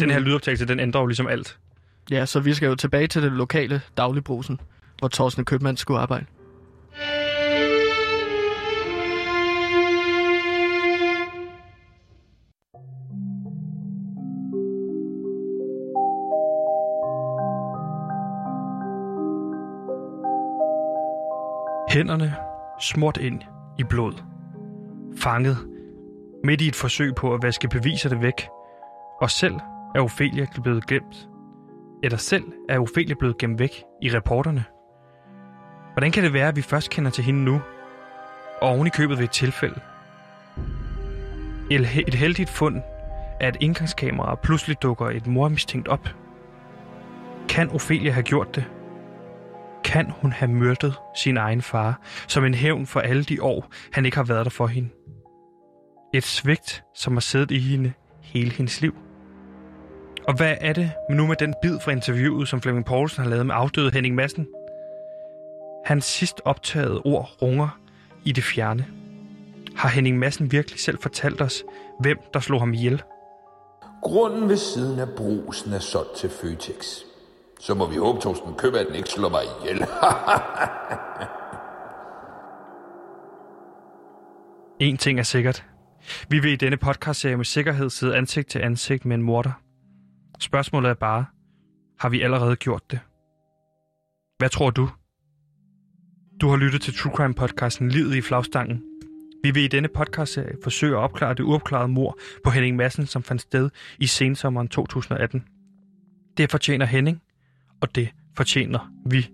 Den 0.00 0.08
Mm. 0.08 0.12
her 0.12 0.18
lydoptagelse, 0.20 0.66
den 0.68 0.80
ændrer 0.80 1.00
jo 1.00 1.06
ligesom 1.06 1.26
alt. 1.26 1.58
Ja, 2.10 2.26
så 2.26 2.40
vi 2.40 2.54
skal 2.54 2.66
jo 2.66 2.74
tilbage 2.74 3.06
til 3.06 3.22
det 3.22 3.32
lokale 3.32 3.80
dagligbrusen, 3.96 4.60
hvor 4.98 5.08
Thorsten 5.08 5.44
Købmann 5.44 5.76
skulle 5.76 6.00
arbejde. 6.00 6.26
Hænderne 21.90 22.36
smurt 22.80 23.16
ind 23.16 23.42
i 23.78 23.84
blod. 23.84 24.12
Fanget 25.16 25.56
midt 26.44 26.60
i 26.60 26.68
et 26.68 26.76
forsøg 26.76 27.14
på 27.14 27.34
at 27.34 27.42
vaske 27.42 27.68
beviserne 27.68 28.22
væk. 28.22 28.48
Og 29.20 29.30
selv 29.30 29.54
er 29.94 30.00
Ophelia 30.00 30.46
blevet 30.62 30.86
glemt. 30.86 31.28
Eller 32.02 32.18
selv 32.18 32.44
er 32.68 32.78
Ophelia 32.78 33.14
blevet 33.14 33.38
gemt 33.38 33.58
væk 33.58 33.84
i 34.02 34.16
reporterne. 34.16 34.64
Hvordan 35.92 36.12
kan 36.12 36.24
det 36.24 36.32
være, 36.32 36.48
at 36.48 36.56
vi 36.56 36.62
først 36.62 36.90
kender 36.90 37.10
til 37.10 37.24
hende 37.24 37.44
nu? 37.44 37.60
Og 38.60 38.68
oven 38.68 38.86
i 38.86 38.90
købet 38.90 39.18
ved 39.18 39.24
et 39.24 39.30
tilfælde. 39.30 39.80
Et 41.70 42.04
et 42.08 42.14
heldigt 42.14 42.50
fund 42.50 42.82
af 43.40 43.48
et 43.48 43.56
indgangskamera 43.60 44.34
pludselig 44.34 44.82
dukker 44.82 45.06
et 45.06 45.26
mormistænkt 45.26 45.88
op. 45.88 46.08
Kan 47.48 47.70
Ophelia 47.70 48.10
have 48.10 48.22
gjort 48.22 48.54
det? 48.54 48.64
Kan 49.84 50.10
hun 50.10 50.32
have 50.32 50.50
myrdet 50.50 50.94
sin 51.14 51.36
egen 51.36 51.62
far, 51.62 52.00
som 52.28 52.44
en 52.44 52.54
hævn 52.54 52.86
for 52.86 53.00
alle 53.00 53.24
de 53.24 53.42
år, 53.42 53.70
han 53.92 54.04
ikke 54.04 54.16
har 54.16 54.24
været 54.24 54.44
der 54.44 54.50
for 54.50 54.66
hende? 54.66 54.88
Et 56.14 56.24
svigt, 56.24 56.84
som 56.94 57.12
har 57.12 57.20
siddet 57.20 57.50
i 57.50 57.58
hende 57.58 57.92
hele 58.22 58.50
hendes 58.50 58.80
liv. 58.80 58.94
Og 60.28 60.34
hvad 60.34 60.54
er 60.60 60.72
det 60.72 60.92
nu 61.10 61.26
med 61.26 61.36
den 61.36 61.54
bid 61.62 61.80
fra 61.80 61.90
interviewet, 61.92 62.48
som 62.48 62.62
Flemming 62.62 62.86
Poulsen 62.86 63.22
har 63.22 63.30
lavet 63.30 63.46
med 63.46 63.54
afdøde 63.54 63.90
Henning 63.90 64.14
Madsen? 64.14 64.46
Hans 65.84 66.04
sidst 66.04 66.40
optagede 66.44 67.00
ord 67.04 67.36
runger 67.42 67.80
i 68.24 68.32
det 68.32 68.44
fjerne. 68.44 68.86
Har 69.76 69.88
Henning 69.88 70.18
Madsen 70.18 70.52
virkelig 70.52 70.80
selv 70.80 70.98
fortalt 71.02 71.40
os, 71.40 71.64
hvem 72.00 72.18
der 72.34 72.40
slog 72.40 72.60
ham 72.60 72.74
ihjel? 72.74 73.02
Grunden 74.02 74.48
ved 74.48 74.56
siden 74.56 74.98
af 74.98 75.08
brusen 75.16 75.72
er 75.72 75.78
solgt 75.78 76.16
til 76.16 76.30
Føtex. 76.30 76.86
Så 77.60 77.74
må 77.74 77.86
vi 77.86 77.96
håbe, 77.96 78.20
Torsten 78.20 78.54
Købmann 78.54 78.94
ikke 78.94 79.08
slår 79.08 79.28
mig 79.28 79.42
ihjel. 79.62 79.86
En 84.80 84.96
ting 84.96 85.18
er 85.18 85.22
sikkert. 85.22 85.64
Vi 86.28 86.38
vil 86.38 86.52
i 86.52 86.56
denne 86.56 86.76
podcastserie 86.76 87.36
med 87.36 87.44
sikkerhed 87.44 87.90
sidde 87.90 88.16
ansigt 88.16 88.48
til 88.48 88.58
ansigt 88.58 89.04
med 89.04 89.16
en 89.16 89.22
morder. 89.22 89.65
Spørgsmålet 90.40 90.90
er 90.90 90.94
bare, 90.94 91.24
har 92.00 92.08
vi 92.08 92.20
allerede 92.20 92.56
gjort 92.56 92.90
det? 92.90 93.00
Hvad 94.38 94.48
tror 94.48 94.70
du? 94.70 94.88
Du 96.40 96.48
har 96.48 96.56
lyttet 96.56 96.80
til 96.80 96.94
True 96.94 97.12
Crime 97.16 97.34
podcasten 97.34 97.88
Livet 97.88 98.14
i 98.14 98.20
flagstangen. 98.20 98.82
Vi 99.42 99.50
vil 99.50 99.64
i 99.64 99.68
denne 99.68 99.88
podcastserie 99.88 100.56
forsøge 100.62 100.96
at 100.96 101.00
opklare 101.00 101.34
det 101.34 101.40
uopklarede 101.40 101.88
mor 101.88 102.18
på 102.44 102.50
Henning 102.50 102.76
Madsen, 102.76 103.06
som 103.06 103.22
fandt 103.22 103.42
sted 103.42 103.70
i 103.98 104.06
sensommeren 104.06 104.68
2018. 104.68 105.44
Det 106.36 106.50
fortjener 106.50 106.86
Henning, 106.86 107.22
og 107.80 107.94
det 107.94 108.08
fortjener 108.36 108.92
vi. 109.06 109.30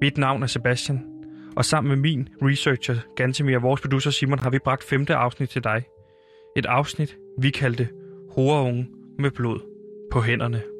Mit 0.00 0.18
navn 0.18 0.42
er 0.42 0.46
Sebastian, 0.46 1.06
og 1.56 1.64
sammen 1.64 1.88
med 1.88 1.96
min 1.96 2.28
researcher 2.42 2.96
Gantemir 3.16 3.56
og 3.56 3.62
vores 3.62 3.80
producer 3.80 4.10
Simon 4.10 4.38
har 4.38 4.50
vi 4.50 4.58
bragt 4.58 4.84
femte 4.84 5.14
afsnit 5.14 5.48
til 5.48 5.64
dig. 5.64 5.84
Et 6.56 6.66
afsnit, 6.66 7.16
vi 7.38 7.50
kaldte 7.50 7.88
Horeunge 8.30 8.88
med 9.18 9.30
blod 9.30 9.60
på 10.12 10.20
hænderne. 10.20 10.71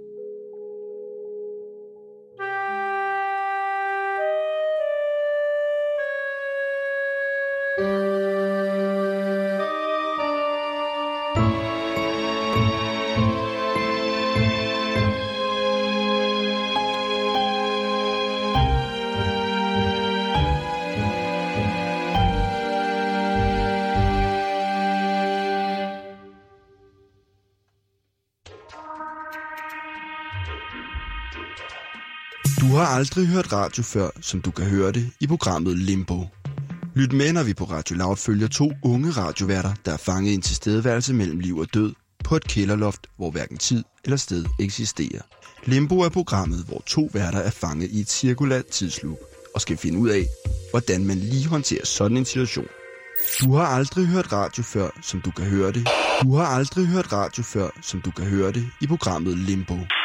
Aldrig 33.03 33.27
hørt 33.27 33.53
radio 33.53 33.83
før, 33.83 34.11
som 34.21 34.41
du 34.41 34.51
kan 34.51 34.65
høre 34.65 34.93
det 34.93 35.11
i 35.21 35.27
programmet 35.27 35.79
Limbo. 35.79 36.27
Lyt 36.95 37.13
med, 37.13 37.33
når 37.33 37.43
vi 37.43 37.55
på 37.55 37.65
Radio 37.65 37.97
Loud 37.97 38.17
følger 38.17 38.49
to 38.49 38.73
unge 38.83 39.11
radioværter, 39.11 39.73
der 39.85 39.93
er 39.93 39.97
fanget 39.97 40.31
i 40.31 40.35
en 40.35 40.43
tilstedeværelse 40.43 41.15
mellem 41.15 41.39
liv 41.39 41.59
og 41.59 41.75
død 41.75 41.93
på 42.25 42.37
et 42.37 42.45
kælderloft, 42.45 43.07
hvor 43.17 43.31
hverken 43.31 43.59
tid 43.59 43.85
eller 44.05 44.17
sted 44.17 44.45
eksisterer. 44.61 45.23
Limbo 45.65 46.01
er 46.01 46.09
programmet, 46.09 46.65
hvor 46.69 46.83
to 46.87 47.11
værter 47.13 47.39
er 47.39 47.51
fanget 47.51 47.91
i 47.91 48.01
et 48.01 48.11
cirkulært 48.11 48.67
tidsloop 48.67 49.19
og 49.55 49.61
skal 49.61 49.77
finde 49.77 49.99
ud 49.99 50.09
af, 50.09 50.27
hvordan 50.71 51.05
man 51.05 51.17
lige 51.19 51.49
håndterer 51.49 51.87
sådan 51.87 52.17
en 52.17 52.25
situation. 52.25 52.67
Du 53.41 53.55
har 53.55 53.67
aldrig 53.67 54.07
hørt 54.07 54.33
radio 54.33 54.63
før, 54.63 54.89
som 55.03 55.21
du 55.21 55.31
kan 55.31 55.45
høre 55.45 55.73
det. 55.73 55.89
Du 56.23 56.35
har 56.37 56.47
aldrig 56.47 56.87
hørt 56.87 57.13
radio 57.13 57.43
før, 57.43 57.69
som 57.83 58.01
du 58.01 58.11
kan 58.11 58.25
høre 58.25 58.53
det 58.53 58.67
i 58.81 58.87
programmet 58.87 59.39
Limbo. 59.39 59.77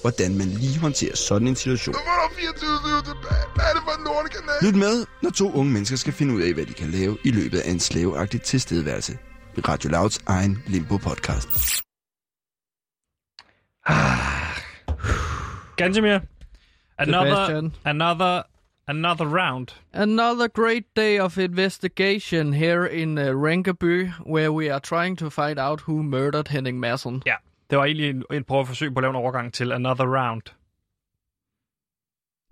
hvordan 0.00 0.38
man 0.38 0.46
lige 0.46 0.78
håndterer 0.78 1.16
sådan 1.16 1.48
en 1.48 1.56
situation. 1.56 1.94
Lyt 4.62 4.74
med, 4.74 5.06
når 5.22 5.30
to 5.30 5.52
unge 5.52 5.72
mennesker 5.72 5.96
skal 5.96 6.12
finde 6.12 6.34
ud 6.34 6.42
af, 6.42 6.54
hvad 6.54 6.66
de 6.66 6.72
kan 6.72 6.90
lave 6.90 7.18
i 7.24 7.30
løbet 7.30 7.58
af 7.58 7.70
en 7.70 7.80
slaveagtig 7.80 8.42
tilstedeværelse. 8.42 9.18
I 9.56 9.60
Radio 9.60 9.90
Louds 9.90 10.18
egen 10.26 10.62
Limbo-podcast. 10.66 11.82
Gantemir, 15.76 16.18
another, 16.98 17.34
Sebastian. 17.34 17.72
another, 17.84 18.42
another 18.86 19.24
round. 19.26 19.68
Another 19.92 20.48
great 20.48 20.84
day 20.96 21.18
of 21.20 21.38
investigation 21.38 22.52
here 22.52 22.86
in 22.86 23.18
uh, 23.18 23.24
Rankaby, 23.34 24.12
where 24.26 24.52
we 24.52 24.68
are 24.70 24.80
trying 24.80 25.16
to 25.18 25.30
find 25.30 25.58
out 25.58 25.80
who 25.80 26.02
murdered 26.02 26.48
Henning 26.48 26.78
Madsen. 26.80 27.22
Ja, 27.26 27.36
det 27.70 27.78
var 27.78 27.84
egentlig 27.84 28.10
en, 28.10 28.24
en 28.32 28.44
prøve 28.44 28.60
at 28.60 28.66
forsøge 28.66 28.92
på 28.92 28.98
at 28.98 29.02
lave 29.02 29.10
en 29.10 29.16
overgang 29.16 29.52
til 29.52 29.72
another 29.72 30.04
round. 30.04 30.42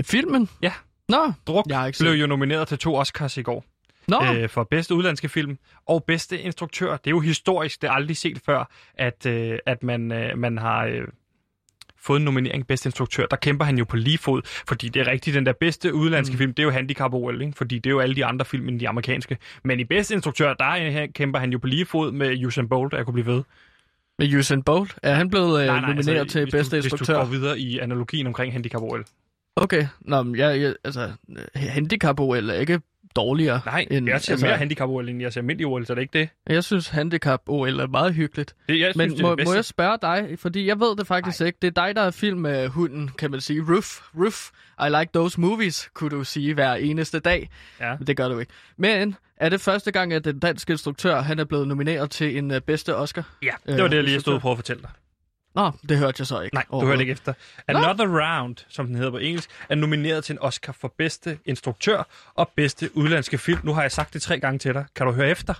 Filmen? 0.04 0.48
Ja. 0.62 0.72
Nå, 1.08 1.32
Druk 1.46 1.66
jeg 1.68 1.86
ikke 1.86 1.98
blev 2.00 2.12
jo 2.12 2.26
nomineret 2.26 2.68
til 2.68 2.78
to 2.78 2.96
Oscars 2.96 3.36
i 3.36 3.42
går. 3.42 3.64
Nå, 4.08 4.24
øh, 4.34 4.48
for 4.48 4.64
bedste 4.64 4.94
udlandske 4.94 5.28
film 5.28 5.58
og 5.86 6.04
bedste 6.04 6.40
instruktør. 6.40 6.96
Det 6.96 7.06
er 7.06 7.10
jo 7.10 7.20
historisk, 7.20 7.82
det 7.82 7.88
er 7.88 7.92
aldrig 7.92 8.16
set 8.16 8.40
før, 8.46 8.70
at, 8.94 9.26
øh, 9.26 9.58
at 9.66 9.82
man, 9.82 10.12
øh, 10.12 10.38
man 10.38 10.58
har 10.58 10.84
øh, 10.84 11.08
fået 11.96 12.18
en 12.18 12.24
nominering 12.24 12.66
bedste 12.66 12.86
instruktør. 12.86 13.26
Der 13.26 13.36
kæmper 13.36 13.64
han 13.64 13.78
jo 13.78 13.84
på 13.84 13.96
lige 13.96 14.18
fod, 14.18 14.42
fordi 14.44 14.88
det 14.88 15.00
er 15.00 15.10
rigtigt, 15.10 15.34
den 15.34 15.46
der 15.46 15.52
bedste 15.52 15.94
udlandske 15.94 16.32
mm. 16.32 16.38
film, 16.38 16.54
det 16.54 16.62
er 16.62 16.64
jo 16.64 16.70
handicap 16.70 17.14
OL, 17.14 17.42
ikke? 17.42 17.56
fordi 17.56 17.78
det 17.78 17.90
er 17.90 17.94
jo 17.94 18.00
alle 18.00 18.16
de 18.16 18.24
andre 18.24 18.44
film 18.44 18.68
end 18.68 18.80
de 18.80 18.88
amerikanske. 18.88 19.38
Men 19.64 19.80
i 19.80 19.84
bedste 19.84 20.14
instruktør, 20.14 20.54
der 20.54 20.64
er, 20.64 21.06
kæmper 21.06 21.38
han 21.38 21.52
jo 21.52 21.58
på 21.58 21.66
lige 21.66 21.86
fod 21.86 22.12
med 22.12 22.44
Usain 22.46 22.68
Bolt, 22.68 22.92
jeg 22.92 23.04
kunne 23.04 23.14
blive 23.14 23.26
ved. 23.26 23.42
Med 24.18 24.34
Usain 24.38 24.62
Bolt. 24.62 24.94
Er 25.02 25.14
han 25.14 25.30
blevet 25.30 25.60
øh, 25.60 25.66
Nej, 25.66 25.80
nej, 25.80 25.90
nomineret 25.90 26.18
altså, 26.18 26.32
til 26.32 26.42
hvis 26.44 26.52
bedste 26.52 26.76
du, 26.76 26.80
Hvis 26.80 26.92
instruktør? 26.92 27.14
du 27.14 27.20
går 27.20 27.26
videre 27.26 27.58
i 27.58 27.78
analogien 27.78 28.26
omkring 28.26 28.52
handicap 28.52 28.82
OL. 28.82 29.04
Okay, 29.56 29.86
Nå, 30.00 30.22
men 30.22 30.36
jeg, 30.36 30.60
jeg, 30.60 30.74
altså, 30.84 31.10
handicap 31.54 32.20
OL 32.20 32.50
er 32.50 32.54
ikke 32.54 32.80
dårligere. 33.16 33.60
Nej, 33.66 33.86
end, 33.90 34.08
jeg 34.08 34.20
ser 34.20 34.32
altså, 34.32 34.46
mere 34.46 34.56
handicap 34.56 34.88
OL, 34.88 35.08
end 35.08 35.20
jeg 35.22 35.32
ser 35.32 35.40
almindelig 35.40 35.66
OL, 35.66 35.86
så 35.86 35.94
det 35.94 35.98
er 35.98 36.02
ikke 36.02 36.18
det. 36.18 36.28
Jeg 36.48 36.64
synes, 36.64 36.88
handicap 36.88 37.40
OL 37.46 37.80
er 37.80 37.86
meget 37.86 38.14
hyggeligt. 38.14 38.54
det 38.68 38.80
jeg 38.80 38.92
Men 38.96 39.08
synes, 39.10 39.14
det 39.14 39.24
er 39.24 39.28
må, 39.28 39.34
det 39.34 39.46
må 39.46 39.54
jeg 39.54 39.64
spørge 39.64 39.98
dig, 40.02 40.38
fordi 40.38 40.66
jeg 40.66 40.80
ved 40.80 40.96
det 40.96 41.06
faktisk 41.06 41.40
ikke. 41.40 41.58
Det 41.62 41.76
er 41.78 41.86
dig, 41.86 41.96
der 41.96 42.02
er 42.02 42.10
film 42.10 42.40
med 42.40 42.68
hunden, 42.68 43.10
kan 43.18 43.30
man 43.30 43.40
sige. 43.40 43.60
Roof, 43.68 44.00
Roof, 44.16 44.50
I 44.86 45.00
like 45.00 45.10
those 45.14 45.40
movies, 45.40 45.90
kunne 45.94 46.10
du 46.10 46.24
sige 46.24 46.54
hver 46.54 46.74
eneste 46.74 47.18
dag. 47.18 47.50
Ja. 47.80 47.96
Men 47.98 48.06
det 48.06 48.16
gør 48.16 48.28
du 48.28 48.38
ikke. 48.38 48.52
Men 48.76 49.16
er 49.36 49.48
det 49.48 49.60
første 49.60 49.90
gang, 49.92 50.12
at 50.12 50.24
den 50.24 50.38
danske 50.38 50.70
instruktør 50.70 51.20
han 51.20 51.38
er 51.38 51.44
blevet 51.44 51.68
nomineret 51.68 52.10
til 52.10 52.38
en 52.38 52.50
uh, 52.50 52.56
bedste 52.66 52.96
Oscar? 52.96 53.28
Ja, 53.42 53.50
det 53.66 53.82
var 53.82 53.88
det, 53.88 53.96
jeg 53.96 54.04
lige 54.04 54.14
Øh, 54.14 54.20
stod 54.20 54.40
på 54.40 54.50
at 54.50 54.58
fortælle 54.58 54.82
dig. 54.82 54.90
Nå, 55.54 55.72
det 55.88 55.98
hørte 55.98 56.16
jeg 56.18 56.26
så 56.26 56.40
ikke. 56.40 56.54
Nej, 56.54 56.64
du 56.70 56.86
hørte 56.86 57.00
ikke 57.00 57.12
efter. 57.12 57.34
Another 57.68 58.06
Round, 58.06 58.56
som 58.68 58.86
den 58.86 58.94
hedder 58.94 59.10
på 59.10 59.18
engelsk, 59.18 59.50
er 59.68 59.74
nomineret 59.74 60.24
til 60.24 60.32
en 60.32 60.38
Oscar 60.38 60.72
for 60.72 60.94
bedste 60.98 61.38
instruktør 61.44 62.02
og 62.34 62.50
bedste 62.56 62.96
udlandske 62.96 63.38
film. 63.38 63.60
Nu 63.64 63.72
har 63.72 63.82
jeg 63.82 63.92
sagt 63.92 64.14
det 64.14 64.22
tre 64.22 64.40
gange 64.40 64.58
til 64.58 64.74
dig. 64.74 64.86
Kan 64.94 65.06
du 65.06 65.12
høre 65.12 65.28
efter? 65.28 65.54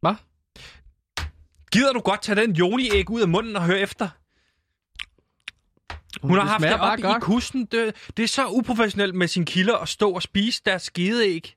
Hvad? 0.00 0.14
Gider 1.72 1.92
du 1.92 2.00
godt 2.00 2.22
tage 2.22 2.36
den 2.36 2.52
joni-æg 2.52 3.10
ud 3.10 3.20
af 3.20 3.28
munden 3.28 3.56
og 3.56 3.64
høre 3.66 3.78
efter? 3.78 4.08
Hun 6.22 6.30
har 6.30 6.40
Det 6.40 6.50
haft 6.50 6.60
smager 6.60 6.96
det 6.96 7.04
op 7.04 7.16
i 7.16 7.20
kussen. 7.20 7.64
Det, 7.64 8.10
det 8.16 8.22
er 8.22 8.28
så 8.28 8.48
uprofessionelt 8.48 9.14
med 9.14 9.28
sine 9.28 9.46
kilder 9.46 9.76
at 9.76 9.88
stå 9.88 10.10
og 10.10 10.22
spise 10.22 10.62
deres 10.64 10.82
skideæg. 10.82 11.54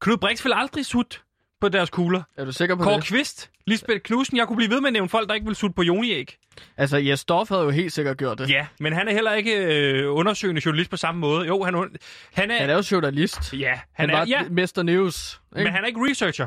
Knud 0.00 0.16
Brix 0.16 0.44
vil 0.44 0.52
aldrig 0.52 0.86
sutte 0.86 1.18
på 1.60 1.68
deres 1.68 1.90
kugler. 1.90 2.22
Er 2.36 2.44
du 2.44 2.52
sikker 2.52 2.74
på 2.76 2.82
Kåre 2.82 2.96
det? 2.96 3.04
Kvist, 3.04 3.50
Lisbeth 3.66 4.00
Knudsen, 4.00 4.36
jeg 4.36 4.46
kunne 4.46 4.56
blive 4.56 4.70
ved 4.70 4.80
med 4.80 4.86
at 4.88 4.92
nævne 4.92 5.08
folk, 5.08 5.28
der 5.28 5.34
ikke 5.34 5.46
vil 5.46 5.56
sutte 5.56 5.74
på 5.74 5.82
joni-æg. 5.82 6.38
Altså, 6.76 6.96
Jes 6.96 7.24
Dorf 7.24 7.48
havde 7.48 7.62
jo 7.62 7.70
helt 7.70 7.92
sikkert 7.92 8.16
gjort 8.16 8.38
det. 8.38 8.50
Ja, 8.50 8.66
men 8.80 8.92
han 8.92 9.08
er 9.08 9.12
heller 9.12 9.32
ikke 9.32 9.56
øh, 9.56 10.14
undersøgende 10.14 10.62
journalist 10.66 10.90
på 10.90 10.96
samme 10.96 11.20
måde. 11.20 11.46
Jo, 11.46 11.62
han, 11.64 11.74
han 12.32 12.50
er... 12.50 12.58
Han 12.60 12.70
er 12.70 12.74
jo 12.74 12.82
journalist. 12.92 13.52
Ja, 13.52 13.70
han, 13.70 13.80
Han 13.92 14.10
er... 14.10 14.16
var 14.18 14.26
Ja, 14.26 14.42
Mr. 14.48 14.82
News. 14.82 15.40
Ikke? 15.56 15.64
men 15.64 15.72
han 15.72 15.82
er 15.84 15.86
ikke 15.88 16.00
researcher. 16.10 16.46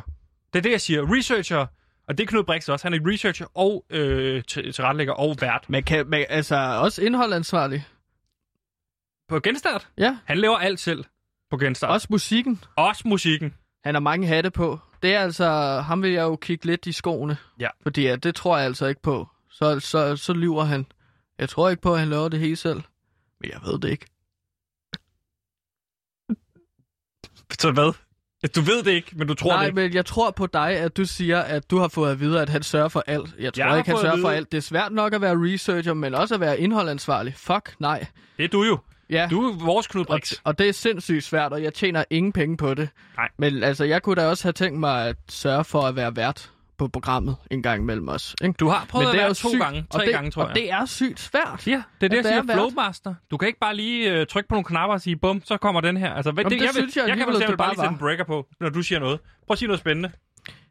Det 0.54 0.60
er 0.60 0.64
det, 0.64 0.72
jeg 0.72 0.82
siger. 0.82 1.16
Researcher, 1.18 1.66
og 2.08 2.18
det 2.18 2.24
er 2.24 2.28
Knud 2.28 2.44
Brix 2.44 2.70
også. 2.70 2.86
Han 2.88 2.94
er 2.94 3.12
researcher 3.12 3.46
og 3.54 3.86
øh, 3.90 4.44
til- 4.48 4.74
tilrettelægger 4.74 5.14
og 5.14 5.38
vært. 5.42 5.66
Men 5.70 5.84
kan, 5.84 6.08
men, 6.10 6.26
altså, 6.30 6.56
også 6.82 7.02
indholdansvarlig. 7.02 7.86
På 9.30 9.40
Genstart, 9.40 9.88
Ja, 9.98 10.18
han 10.26 10.38
laver 10.38 10.58
alt 10.58 10.80
selv 10.80 11.04
på 11.52 11.58
Genstart. 11.58 11.90
også 11.92 12.08
musikken. 12.10 12.64
også 12.76 13.08
musikken. 13.08 13.54
Han 13.84 13.96
har 13.96 14.00
mange 14.00 14.28
hatte 14.28 14.52
på. 14.52 14.80
Det 15.04 15.16
er 15.16 15.20
altså, 15.20 15.80
ham 15.82 16.04
vil 16.04 16.12
jeg 16.12 16.24
jo 16.24 16.36
kigge 16.36 16.66
lidt 16.66 16.86
i 16.86 16.92
skoene. 16.92 17.38
Ja. 17.60 17.68
Fordi 17.82 18.02
ja, 18.02 18.16
det 18.16 18.36
tror 18.36 18.58
jeg 18.58 18.66
altså 18.66 18.86
ikke 18.86 19.02
på. 19.02 19.28
Så, 19.50 19.80
så, 19.80 20.16
så 20.16 20.34
lyver 20.34 20.64
han. 20.64 20.86
Jeg 21.40 21.50
tror 21.50 21.70
ikke 21.70 21.82
på, 21.82 21.94
at 21.94 22.00
han 22.00 22.10
laver 22.10 22.30
det 22.30 22.40
hele 22.40 22.56
selv. 22.56 22.82
Men 23.42 23.50
jeg 23.52 23.60
ved 23.66 23.80
det 23.80 23.90
ikke. 23.90 24.06
Så 27.60 27.72
hvad? 27.72 27.94
Du 28.56 28.62
ved 28.62 28.84
det 28.84 28.92
ikke, 28.92 29.12
men 29.16 29.28
du 29.28 29.34
tror 29.34 29.50
Nej, 29.50 29.60
det 29.60 29.68
ikke. 29.68 29.76
men 29.76 29.94
jeg 29.94 30.06
tror 30.06 30.32
på 30.32 30.48
dig, 30.48 30.70
at 30.70 30.98
du 30.98 31.06
siger, 31.06 31.40
at 31.40 31.72
du 31.72 31.78
har 31.78 31.88
fået 31.88 32.12
at 32.12 32.20
vide, 32.20 32.42
at 32.42 32.50
han 32.50 32.64
sørger 32.64 32.88
for 32.88 33.04
alt. 33.08 33.36
Jeg 33.40 33.54
tror 33.54 33.66
Jeg 33.66 33.78
ikke, 33.78 33.90
han 33.90 34.00
sørger 34.00 34.22
for 34.22 34.30
alt. 34.30 34.52
Det 34.52 34.58
er 34.58 34.62
svært 34.62 34.92
nok 34.92 35.14
at 35.14 35.22
være 35.22 35.36
researcher, 35.54 35.94
men 35.94 36.16
også 36.16 36.34
at 36.36 36.42
være 36.42 36.60
indholdansvarlig. 36.60 37.34
Fuck, 37.38 37.76
nej. 37.80 38.06
Det 38.38 38.44
er 38.46 38.50
du 38.50 38.64
jo. 38.64 38.78
Ja. 39.14 39.28
Du 39.32 39.42
er 39.50 39.66
vores 39.66 39.88
Knud 39.88 40.02
Og, 40.02 40.08
Brix. 40.08 40.34
og 40.44 40.60
det 40.60 40.70
er 40.70 40.74
sindssygt 40.74 41.24
svært, 41.24 41.54
og 41.54 41.64
jeg 41.64 41.74
tjener 41.74 42.04
ingen 42.10 42.32
penge 42.32 42.58
på 42.58 42.74
det. 42.74 42.90
Nej. 43.18 43.30
Men 43.38 43.64
altså, 43.64 43.84
jeg 43.84 44.02
kunne 44.02 44.16
da 44.16 44.28
også 44.28 44.44
have 44.44 44.54
tænkt 44.54 44.80
mig 44.80 45.08
at 45.08 45.16
sørge 45.30 45.64
for 45.64 45.82
at 45.82 45.96
være 45.96 46.16
vært 46.16 46.50
på 46.78 46.88
programmet 46.88 47.36
en 47.52 47.64
gang 47.64 47.82
imellem 47.82 48.08
os. 48.10 48.36
Ikke? 48.44 48.54
Du 48.60 48.68
har 48.68 48.86
prøvet 48.90 49.06
Men 49.06 49.10
at 49.10 49.14
det 49.14 49.22
er 49.22 49.26
være 49.26 49.34
to 49.34 49.50
sygt, 49.50 49.62
gange, 49.62 49.86
og 49.90 49.96
tre 50.00 50.06
det, 50.06 50.14
gange, 50.14 50.32
tror 50.32 50.42
jeg. 50.42 50.50
Og 50.50 50.56
det 50.56 50.72
er 50.72 50.86
sygt 50.86 51.20
svært. 51.20 51.68
Ja, 51.68 51.72
det 52.02 52.06
er 52.06 52.10
det, 52.10 52.18
At 52.18 52.26
jeg 52.26 52.44
siger. 52.46 52.54
Flowmaster. 52.56 53.16
Du 53.32 53.38
kan 53.38 53.48
ikke 53.48 53.60
bare 53.60 53.76
lige 53.76 54.12
øh, 54.12 54.28
trykke 54.28 54.50
på 54.50 54.56
nogle 54.56 54.66
knapper 54.66 54.94
og 54.94 55.02
sige, 55.02 55.16
bum, 55.16 55.42
så 55.46 55.58
kommer 55.58 55.82
den 55.82 55.98
her. 55.98 56.14
Altså, 56.14 56.32
hvad, 56.32 56.44
Jamen, 56.44 56.60
det 56.60 56.66
jeg, 56.66 56.74
synes 56.74 56.98
jeg 56.98 57.08
jeg 57.08 57.18
kan 57.18 57.26
for 57.26 57.32
eksempel 57.32 57.52
det 57.52 57.58
bare 57.58 57.70
lige 57.72 57.80
sætte 57.82 57.94
en 57.94 57.98
breaker 58.00 58.24
på, 58.24 58.48
når 58.60 58.70
du 58.70 58.82
siger 58.82 59.00
noget. 59.00 59.20
Prøv 59.48 59.54
at 59.54 59.58
sige 59.58 59.68
noget 59.68 59.80
spændende. 59.80 60.12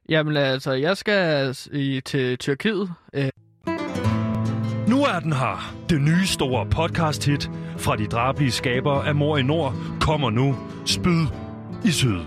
Jamen 0.08 0.36
altså, 0.36 0.72
jeg 0.72 0.96
skal 0.96 1.56
i, 1.72 2.00
til 2.00 2.38
Tyrkiet. 2.38 2.92
Øh, 3.14 3.28
Nu 4.92 5.02
er 5.02 5.20
den 5.20 5.32
her. 5.32 5.74
Det 5.90 6.00
nye 6.00 6.26
store 6.26 6.66
podcast-hit 6.66 7.50
fra 7.78 7.96
de 7.96 8.06
drabelige 8.06 8.50
skabere 8.50 9.06
af 9.06 9.14
Mor 9.14 9.36
i 9.36 9.42
Nord 9.42 9.74
kommer 10.00 10.30
nu. 10.30 10.56
Spyd 10.86 11.26
i 11.84 11.90
syd. 11.90 12.18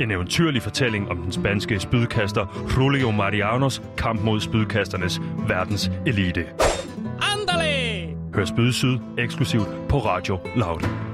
En 0.00 0.10
eventyrlig 0.10 0.62
fortælling 0.62 1.10
om 1.10 1.16
den 1.16 1.32
spanske 1.32 1.80
spydkaster 1.80 2.70
Julio 2.76 3.10
Marianos 3.10 3.82
kamp 3.96 4.22
mod 4.22 4.40
spydkasternes 4.40 5.20
verdens 5.48 5.90
elite. 6.06 6.46
Andale! 7.32 8.16
Hør 8.34 8.44
Spyd 8.44 8.72
Syd 8.72 8.98
eksklusivt 9.18 9.68
på 9.88 9.98
Radio 9.98 10.38
Loud. 10.56 11.07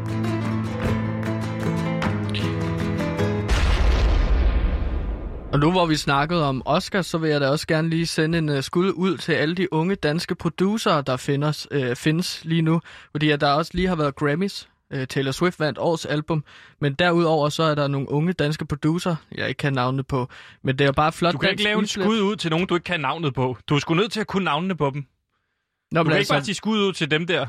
Og 5.54 5.60
nu 5.60 5.70
hvor 5.70 5.86
vi 5.86 5.96
snakkede 5.96 6.48
om 6.48 6.62
Oscar, 6.64 7.02
så 7.02 7.18
vil 7.18 7.30
jeg 7.30 7.40
da 7.40 7.48
også 7.48 7.66
gerne 7.66 7.88
lige 7.88 8.06
sende 8.06 8.38
en 8.38 8.48
uh, 8.48 8.60
skud 8.60 8.90
ud 8.90 9.16
til 9.16 9.32
alle 9.32 9.54
de 9.54 9.72
unge 9.72 9.94
danske 9.94 10.34
producerer, 10.34 11.00
der 11.02 11.16
findes, 11.16 11.68
øh, 11.70 11.96
findes 11.96 12.44
lige 12.44 12.62
nu. 12.62 12.80
Fordi 13.10 13.30
at 13.30 13.40
der 13.40 13.52
også 13.52 13.70
lige 13.74 13.88
har 13.88 13.96
været 13.96 14.14
Grammys. 14.14 14.68
Øh, 14.92 15.06
Taylor 15.06 15.32
Swift 15.32 15.60
vandt 15.60 15.78
årets 15.78 16.06
album. 16.06 16.44
Men 16.80 16.94
derudover 16.94 17.48
så 17.48 17.62
er 17.62 17.74
der 17.74 17.88
nogle 17.88 18.10
unge 18.10 18.32
danske 18.32 18.66
producer, 18.66 19.16
jeg 19.36 19.48
ikke 19.48 19.58
kan 19.58 19.72
navnet 19.72 20.06
på. 20.06 20.28
Men 20.62 20.78
det 20.78 20.86
er 20.86 20.92
bare 20.92 21.12
flot 21.12 21.32
Du 21.32 21.38
kan 21.38 21.50
ikke 21.50 21.64
lave 21.64 21.78
en 21.78 21.86
skud 21.86 22.20
ud 22.20 22.36
til 22.36 22.50
nogen, 22.50 22.66
du 22.66 22.74
ikke 22.74 22.84
kan 22.84 23.00
navnet 23.00 23.34
på. 23.34 23.56
Du 23.68 23.74
er 23.74 23.78
sgu 23.78 23.94
nødt 23.94 24.12
til 24.12 24.20
at 24.20 24.26
kunne 24.26 24.44
navnene 24.44 24.76
på 24.76 24.90
dem. 24.94 25.06
Nå, 25.92 26.00
Du 26.00 26.04
men 26.04 26.10
kan 26.10 26.16
altså, 26.16 26.34
ikke 26.34 26.38
bare 26.38 26.44
sige 26.44 26.54
skud 26.54 26.78
ud 26.78 26.92
til 26.92 27.10
dem 27.10 27.26
der. 27.26 27.46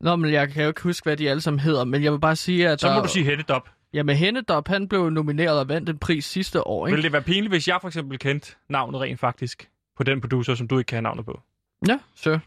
Nå, 0.00 0.16
men 0.16 0.32
jeg 0.32 0.48
kan 0.50 0.62
jo 0.62 0.68
ikke 0.68 0.82
huske, 0.82 1.04
hvad 1.04 1.16
de 1.16 1.30
alle 1.30 1.40
sammen 1.40 1.60
hedder, 1.60 1.84
men 1.84 2.02
jeg 2.02 2.12
vil 2.12 2.20
bare 2.20 2.36
sige, 2.36 2.68
at 2.68 2.80
Så 2.80 2.88
der... 2.88 2.94
må 2.94 3.00
du 3.00 3.08
sige 3.08 3.24
Hennedop. 3.24 3.68
Jamen, 3.94 4.16
Hennedop, 4.16 4.68
han 4.68 4.88
blev 4.88 5.10
nomineret 5.10 5.58
og 5.60 5.68
vandt 5.68 5.88
en 5.88 5.98
pris 5.98 6.24
sidste 6.24 6.66
år, 6.66 6.86
ikke? 6.86 6.94
Vil 6.96 7.02
det 7.04 7.12
være 7.12 7.22
pinligt, 7.22 7.52
hvis 7.52 7.68
jeg 7.68 7.78
for 7.80 7.88
eksempel 7.88 8.18
kendte 8.18 8.52
navnet 8.68 9.00
rent 9.00 9.20
faktisk 9.20 9.68
på 9.96 10.02
den 10.02 10.20
producer, 10.20 10.54
som 10.54 10.68
du 10.68 10.78
ikke 10.78 10.88
kan 10.88 10.96
have 10.96 11.02
navnet 11.02 11.24
på? 11.24 11.40
Ja, 11.88 11.98
sure. 12.16 12.40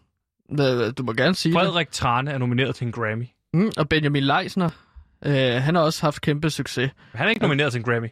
Hva- 0.51 0.91
Du 0.91 1.03
må 1.03 1.13
gerne 1.13 1.35
sige 1.35 1.53
Frederik 1.53 1.91
Trane 1.91 2.31
er 2.31 2.37
nomineret 2.37 2.75
til 2.75 2.85
en 2.85 2.91
Grammy. 2.91 3.21
det. 3.21 3.29
Mm, 3.53 3.71
og 3.77 3.89
Benjamin 3.89 4.23
Leisner, 4.23 4.69
øh, 5.25 5.33
han 5.35 5.75
har 5.75 5.81
også 5.81 6.01
haft 6.05 6.21
kæmpe 6.21 6.49
succes. 6.49 6.91
Han 7.13 7.25
er 7.25 7.29
ikke 7.29 7.41
nomineret 7.41 7.71
til 7.71 7.79
en 7.79 7.85
Grammy. 7.85 8.07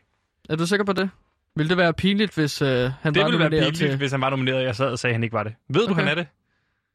Er 0.50 0.56
du 0.56 0.66
sikker 0.66 0.86
på 0.86 0.94
det? 0.94 1.10
Vil 1.56 1.70
det 1.70 1.78
være 1.78 1.94
pinligt, 1.94 2.36
hvis 2.36 2.62
øh, 2.62 2.68
han 2.68 3.14
Det 3.14 3.22
var 3.22 3.28
ville 3.28 3.40
være 3.40 3.50
nomineret 3.50 3.74
pinligt, 3.74 3.78
til... 3.92 3.98
hvis 3.98 4.12
han 4.12 4.22
var 4.22 4.30
nomineret, 4.30 4.58
og 4.58 4.64
jeg 4.64 4.76
sad 4.76 4.86
og 4.92 5.00
sagde, 5.00 5.12
at 5.12 5.16
han 5.16 5.24
ikke 5.24 5.34
var 5.34 5.44
det. 5.44 5.54
Ved 5.70 5.86
du, 5.88 5.92
Okay. 5.92 6.02
han 6.02 6.08
er 6.12 6.16
det? 6.16 6.28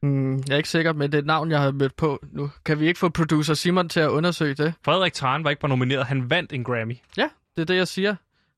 Mm, 0.03 0.35
jeg 0.37 0.53
er 0.53 0.57
ikke 0.57 0.69
sikker, 0.69 0.93
men 0.93 1.11
det 1.11 1.17
er 1.17 1.19
et 1.21 1.25
navn, 1.25 1.51
jeg 1.51 1.61
har 1.61 1.71
mødt 1.71 1.95
på 1.95 2.19
nu. 2.31 2.51
Kan 2.65 2.79
vi 2.79 2.87
ikke 2.87 2.99
få 2.99 3.09
producer 3.09 3.53
Simon 3.53 3.89
til 3.89 3.99
at 3.99 4.09
undersøge 4.09 4.53
det? 4.53 4.73
Frederik 4.85 5.13
Trane 5.13 5.43
var 5.43 5.49
ikke 5.49 5.59
bare 5.59 5.69
nomineret, 5.69 6.05
han 6.05 6.29
vandt 6.29 6.53
en 6.53 6.63
Grammy. 6.63 6.97
Ja, 7.17 7.29
det 7.55 7.61
er 7.61 7.65
det, 7.65 7.75
jeg 7.75 7.87
siger. 7.87 8.15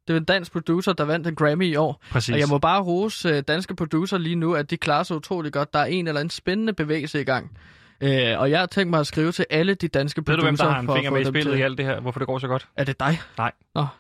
Det 0.08 0.14
er 0.14 0.18
en 0.20 0.26
dansk 0.26 0.52
producer, 0.52 0.94
der 0.94 1.04
vandt 1.04 1.28
en 1.28 1.36
Grammy 1.36 1.66
i 1.66 1.76
år. 1.76 2.02
Præcis. 2.12 2.34
Og 2.34 2.40
jeg 2.40 2.48
må 2.50 2.58
bare 2.58 2.82
rose 2.82 3.30
øh, 3.30 3.44
danske 3.48 3.76
producer 3.76 4.18
lige 4.18 4.36
nu, 4.36 4.54
at 4.56 4.70
de 4.70 4.78
klarer 4.78 5.04
sig 5.04 5.16
utroligt 5.16 5.54
godt. 5.54 5.74
Der 5.74 5.80
er 5.80 5.86
en 5.86 6.08
eller 6.08 6.20
anden 6.20 6.30
spændende 6.30 6.74
bevægelse 6.74 7.22
i 7.22 7.24
gang. 7.24 7.58
Øh, 8.02 8.40
og 8.40 8.52
jeg 8.52 8.60
har 8.60 8.66
tænkt 8.66 8.90
mig 8.90 9.00
at 9.00 9.08
skrive 9.08 9.32
til 9.32 9.46
alle 9.50 9.74
de 9.74 9.88
danske 9.88 10.20
Ved 10.20 10.26
producer. 10.26 10.42
du, 10.42 10.46
hvem 10.48 10.58
der 10.58 10.70
har 10.70 10.80
en 10.80 10.90
finger 10.96 11.12
med 11.12 11.22
i 11.22 11.26
spillet 11.26 11.52
til- 11.54 11.60
i 11.60 11.62
alt 11.64 11.78
det 11.78 11.86
her? 11.86 12.00
Hvorfor 12.00 12.20
det 12.20 12.28
går 12.28 12.40
så 12.40 12.48
godt? 12.48 12.68
Er 12.76 12.84
det 12.84 13.00
dig? 13.00 13.20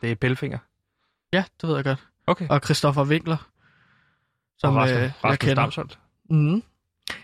Det 0.01 0.11
er 0.11 0.15
Bælfinger. 0.15 0.57
Ja, 1.33 1.43
det 1.61 1.69
ved 1.69 1.75
jeg 1.75 1.83
godt. 1.85 1.99
Okay. 2.27 2.47
Og 2.49 2.61
Christoffer 2.63 3.05
Winkler. 3.05 3.47
Som 4.57 4.75
og 4.75 4.81
Rasmus, 4.81 4.95
øh, 4.97 5.01
jeg 5.03 5.13
Rasmus 5.23 5.37
kender. 5.37 5.55
Damsholdt. 5.63 5.99
Mm. 6.29 6.63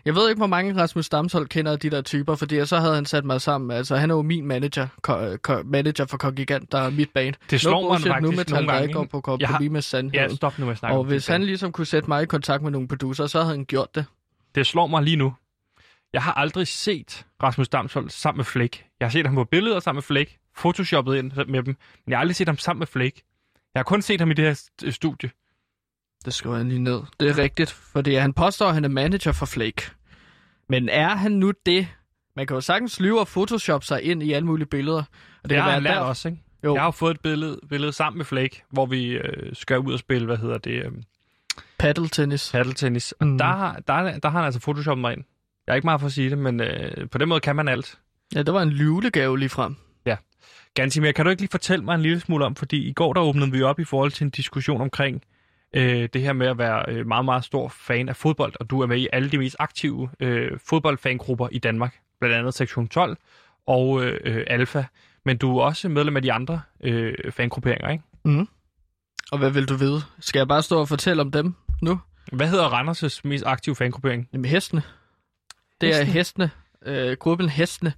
Jeg 0.06 0.16
ved 0.16 0.30
ikke, 0.30 0.40
hvor 0.40 0.48
mange 0.48 0.82
Rasmus 0.82 1.10
Damshold 1.10 1.48
kender 1.48 1.72
af 1.72 1.80
de 1.80 1.90
der 1.90 2.02
typer, 2.02 2.36
fordi 2.36 2.66
så 2.66 2.78
havde 2.80 2.96
han 2.96 3.06
sat 3.06 3.26
mig 3.26 3.42
sammen. 3.42 3.72
Altså, 3.72 3.96
han 3.96 4.12
er 4.12 4.16
jo 4.16 4.22
min 4.22 4.46
manager, 4.46 4.88
ko- 5.02 5.38
ko- 5.44 5.64
manager 5.66 6.06
for 6.06 6.18
Kongigant, 6.18 6.72
der 6.72 6.78
er 6.78 6.90
mit 6.90 7.10
band. 7.14 7.36
Det 7.50 7.62
slår 7.62 7.82
mig 7.82 7.90
bullshit, 7.90 8.08
faktisk 8.12 8.32
nu 8.32 8.38
metal, 8.38 8.54
nogle 8.54 8.68
der 8.68 8.74
gange. 8.74 8.84
ikke 8.88 8.94
går 8.94 9.22
på 9.22 9.38
Jeg 9.40 9.48
har- 9.48 9.54
kompromis 9.54 9.72
med 9.72 9.78
Ja, 9.78 9.82
sandheden. 9.82 10.36
stop 10.36 10.60
nu 10.60 10.66
med 10.66 10.72
at 10.72 10.78
snakke 10.78 10.98
og 10.98 11.04
hvis 11.04 11.28
han 11.28 11.44
ligesom 11.44 11.72
kunne 11.72 11.86
sætte 11.86 12.10
mig 12.10 12.24
i 12.24 12.26
kontakt 12.26 12.64
med 12.64 12.72
nogle 12.72 12.88
producer, 12.88 13.28
så 13.28 13.42
havde 13.42 13.56
han 13.56 13.66
gjort 13.66 13.96
det. 13.96 14.06
Det 14.56 14.68
slår 14.68 14.88
mig 14.88 15.04
lige 15.04 15.16
nu. 15.18 15.34
Jeg 16.14 16.24
har 16.24 16.34
aldrig 16.34 16.68
set 16.68 17.26
Rasmus 17.44 17.70
Damsholdt 17.70 18.12
sammen 18.14 18.38
med 18.38 18.46
Flake. 18.46 18.86
Jeg 19.00 19.06
har 19.06 19.12
set 19.12 19.26
ham 19.26 19.36
på 19.36 19.44
billeder 19.44 19.80
sammen 19.80 19.98
med 19.98 20.04
Flake, 20.04 20.40
photoshoppet 20.58 21.16
ind 21.16 21.32
med 21.36 21.46
dem, 21.46 21.66
men 21.66 21.76
jeg 22.08 22.18
har 22.18 22.22
aldrig 22.22 22.36
set 22.36 22.48
ham 22.48 22.58
sammen 22.58 22.80
med 22.80 22.88
Flake. 22.88 23.24
Jeg 23.74 23.80
har 23.80 23.84
kun 23.84 24.02
set 24.02 24.20
ham 24.22 24.32
i 24.32 24.34
det 24.34 24.46
her 24.46 24.54
st- 24.54 24.92
studie. 24.92 25.30
Det 26.26 26.34
skriver 26.34 26.56
jeg 26.56 26.66
lige 26.66 26.80
ned. 26.80 27.00
Det 27.20 27.30
er 27.30 27.38
rigtigt, 27.38 27.72
fordi 27.72 28.14
han 28.16 28.34
påstår, 28.34 28.68
at 28.68 28.74
han 28.74 28.84
er 28.86 28.90
manager 28.90 29.32
for 29.32 29.46
Flake. 29.46 29.82
Men 30.70 30.90
er 30.90 31.10
han 31.10 31.32
nu 31.32 31.54
det? 31.66 31.88
Man 32.36 32.48
kan 32.48 32.56
jo 32.56 32.62
sagtens 32.62 33.00
lyve 33.00 33.20
og 33.20 33.28
photoshop 33.28 33.84
sig 33.84 34.04
ind 34.04 34.24
i 34.24 34.34
alle 34.34 34.46
mulige 34.46 34.68
billeder. 34.68 35.04
Og 35.44 35.50
Det, 35.50 35.50
kan 35.50 35.62
har 35.64 35.72
han 35.72 35.84
lært 35.84 35.94
der- 35.96 36.00
også, 36.02 36.28
ikke? 36.28 36.42
Jo. 36.64 36.74
Jeg 36.74 36.82
har 36.82 36.88
jo 36.88 36.92
fået 36.92 37.14
et 37.14 37.20
billede, 37.22 37.60
billede 37.70 37.94
sammen 37.94 38.18
med 38.18 38.26
Flake, 38.26 38.64
hvor 38.70 38.86
vi 38.86 39.08
øh, 39.10 39.56
skal 39.56 39.80
ud 39.80 39.94
og 39.94 40.00
spille, 40.00 40.26
hvad 40.26 40.38
hedder 40.38 40.58
det, 40.58 40.72
øh, 40.86 40.92
Paddle 41.80 42.08
tennis. 42.08 42.52
paddeltennis. 42.52 43.12
Og 43.12 43.28
Mm. 43.28 43.38
der, 43.38 43.46
har, 43.46 43.74
der, 43.88 44.20
der 44.20 44.30
har 44.30 44.38
han 44.40 44.46
altså 44.46 44.60
photoshoppet 44.62 45.02
mig 45.02 45.14
ind. 45.14 45.24
Jeg 45.68 45.74
er 45.74 45.76
ikke 45.76 45.86
meget 45.86 46.00
for 46.00 46.08
at 46.08 46.14
sige 46.14 46.30
det, 46.30 46.38
men 46.38 46.62
øh, 46.62 47.10
på 47.10 47.18
den 47.18 47.30
måde 47.30 47.40
kan 47.40 47.56
man 47.56 47.68
alt. 47.68 48.00
Ja, 48.36 48.44
det 48.44 48.54
var 48.54 48.62
en 48.62 48.70
julegave 48.70 49.40
lige 49.40 49.50
frem. 49.50 49.76
Gansimir, 50.74 51.12
kan 51.12 51.26
du 51.26 51.30
ikke 51.32 51.42
lige 51.42 51.52
fortælle 51.52 51.86
mig 51.86 51.96
en 51.96 52.02
lille 52.02 52.20
smule 52.20 52.46
om, 52.46 52.56
fordi 52.56 52.78
i 52.88 52.94
går 52.94 53.14
der 53.14 53.22
åbnede 53.22 53.52
vi 53.52 53.62
op 53.62 53.80
i 53.80 53.84
forhold 53.84 54.12
til 54.12 54.24
en 54.24 54.30
diskussion 54.30 54.82
omkring 54.82 55.22
øh, 55.76 56.10
det 56.14 56.22
her 56.22 56.34
med 56.34 56.48
at 56.48 56.58
være 56.58 56.86
øh, 56.88 57.08
meget, 57.08 57.26
meget 57.26 57.44
stor 57.44 57.70
fan 57.70 58.10
af 58.10 58.16
fodbold, 58.16 58.54
og 58.60 58.70
du 58.70 58.82
er 58.82 58.88
med 58.88 58.98
i 58.98 59.08
alle 59.14 59.32
de 59.32 59.38
mest 59.38 59.56
aktive 59.60 60.10
øh, 60.20 60.52
fodboldfangrupper 60.70 61.48
i 61.52 61.60
Danmark, 61.60 62.00
blandt 62.20 62.36
andet 62.36 62.54
Sektion 62.54 62.88
12 62.88 63.18
og 63.68 64.04
øh, 64.04 64.20
øh, 64.24 64.44
Alfa, 64.48 64.84
men 65.26 65.38
du 65.38 65.58
er 65.58 65.64
også 65.64 65.90
medlem 65.90 66.16
af 66.16 66.22
de 66.22 66.34
andre 66.34 66.62
øh, 66.84 67.14
fangrupperinger, 67.32 67.90
ikke? 67.90 68.04
Og 69.32 69.38
hvad 69.38 69.52
vil 69.52 69.70
du 69.70 69.76
vide? 69.76 70.02
Skal 70.20 70.40
jeg 70.40 70.48
bare 70.48 70.62
stå 70.62 70.80
og 70.80 70.88
fortælle 70.88 71.22
om 71.22 71.32
dem 71.32 71.56
nu? 71.82 72.00
Hvad 72.32 72.48
hedder 72.48 72.70
Randers' 72.70 73.20
mest 73.24 73.44
aktive 73.46 73.76
fangruppering? 73.76 74.30
Jamen 74.34 74.46
hestene. 74.46 74.84
Det 75.82 75.90
er 76.00 76.04
hestene. 76.04 76.52
Øh, 76.86 77.18
gruppen 77.18 77.50
hestene. 77.50 77.94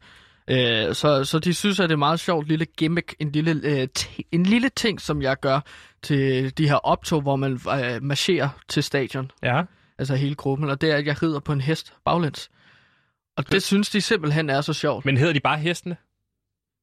Øh, 0.50 0.95
så, 0.95 1.24
så 1.26 1.39
de 1.39 1.54
synes, 1.54 1.80
at 1.80 1.89
det 1.89 1.93
er 1.93 1.98
meget 1.98 2.20
sjovt 2.20 2.48
lille 2.48 2.66
gimmick, 2.66 3.16
en 3.20 3.32
lille, 3.32 3.62
øh, 3.64 3.88
en 4.32 4.43
lille 4.43 4.70
ting, 4.70 5.02
som 5.02 5.22
jeg 5.22 5.39
gør 5.39 5.60
til 6.04 6.58
de 6.58 6.68
her 6.70 6.76
optog, 6.76 7.22
hvor 7.22 7.36
man 7.36 7.52
øh, 7.54 8.04
marcherer 8.04 8.50
til 8.68 8.84
stadion. 8.84 9.32
Ja. 9.43 9.64
Altså 9.98 10.16
hele 10.16 10.36
gruppen, 10.36 10.70
og 10.70 10.82
det 10.82 10.91
er, 10.91 10.95
at 10.95 11.06
jeg 11.06 11.24
rider 11.24 11.39
på 11.39 11.54
en 11.54 11.62
hest 11.62 11.93
baglæns. 12.06 12.50
Og 13.38 13.52
det 13.52 13.64
synes 13.64 13.89
de 13.89 14.02
simpelthen 14.02 14.50
er 14.50 14.62
så 14.62 14.74
sjovt. 14.74 15.06
Men 15.06 15.18
hedder 15.18 15.34
de 15.34 15.39
bare 15.39 15.58
hestene? 15.58 15.98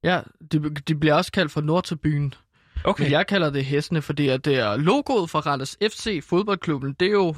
Ja, 0.05 0.21
de, 0.53 0.71
de 0.75 0.95
bliver 0.95 1.15
også 1.15 1.33
kaldt 1.33 1.53
for 1.53 1.61
Nordtabyen. 1.61 2.35
Okay. 2.85 3.03
Men 3.03 3.13
jeg 3.13 3.27
kalder 3.27 3.51
det 3.51 3.65
hestene, 3.65 4.03
fordi 4.03 4.29
at 4.29 4.45
det 4.45 4.59
er 4.59 4.77
logoet 4.77 5.31
for 5.31 5.39
Randers 5.41 5.77
FC 5.83 6.25
fodboldklubben. 6.25 6.93
Det 7.01 7.07
er 7.09 7.13
jo 7.13 7.35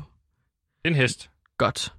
En 0.85 0.95
hest. 0.95 1.31
godt. 1.59 1.93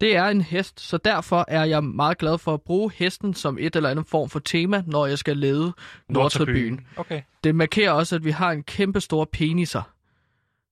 Det 0.00 0.16
er 0.16 0.24
en 0.24 0.40
hest, 0.40 0.80
så 0.80 0.96
derfor 0.96 1.44
er 1.48 1.64
jeg 1.64 1.84
meget 1.84 2.18
glad 2.18 2.38
for 2.38 2.54
at 2.54 2.62
bruge 2.62 2.92
hesten 2.94 3.34
som 3.34 3.58
et 3.60 3.76
eller 3.76 3.88
andet 3.90 4.06
form 4.06 4.30
for 4.30 4.38
tema, 4.38 4.82
når 4.86 5.06
jeg 5.06 5.18
skal 5.18 5.36
lede 5.36 5.72
Nordtribyen. 6.08 6.86
Okay. 6.96 7.22
Det 7.44 7.54
markerer 7.54 7.92
også, 7.92 8.16
at 8.16 8.24
vi 8.24 8.30
har 8.30 8.50
en 8.52 8.62
kæmpe 8.62 9.00
stor 9.00 9.24
peniser. 9.32 9.82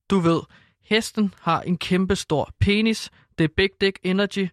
Du 0.09 0.19
ved, 0.19 0.41
hesten 0.83 1.33
har 1.41 1.61
en 1.61 1.77
kæmpe 1.77 2.15
stor 2.15 2.49
penis. 2.59 3.11
Det 3.37 3.43
er 3.43 3.47
Big 3.57 3.69
Dick 3.81 3.99
Energy, 4.03 4.47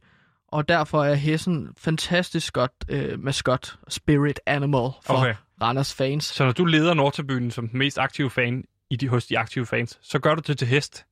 og 0.49 0.69
derfor 0.69 1.05
er 1.05 1.15
hesten 1.15 1.69
fantastisk 1.79 2.53
godt 2.53 2.73
øh, 2.89 3.21
maskot, 3.25 3.77
spirit 3.89 4.41
animal 4.47 4.91
for 5.07 5.15
Okay. 5.15 5.35
Randers 5.63 5.95
fans. 5.95 6.25
Så 6.25 6.45
når 6.45 6.53
du 6.53 6.65
leder 6.65 6.95
Nordtabyen 6.95 7.51
som 7.51 7.69
den 7.69 7.79
mest 7.79 7.99
aktive 7.99 8.31
fan 8.31 8.65
i 8.91 8.97
de, 8.97 9.09
hos 9.09 9.27
de 9.27 9.39
aktive 9.39 9.67
fans, 9.67 9.99
så 10.03 10.19
gør 10.19 10.35
du 10.35 10.43
det 10.47 10.59
til 10.59 10.69
hest 10.69 11.05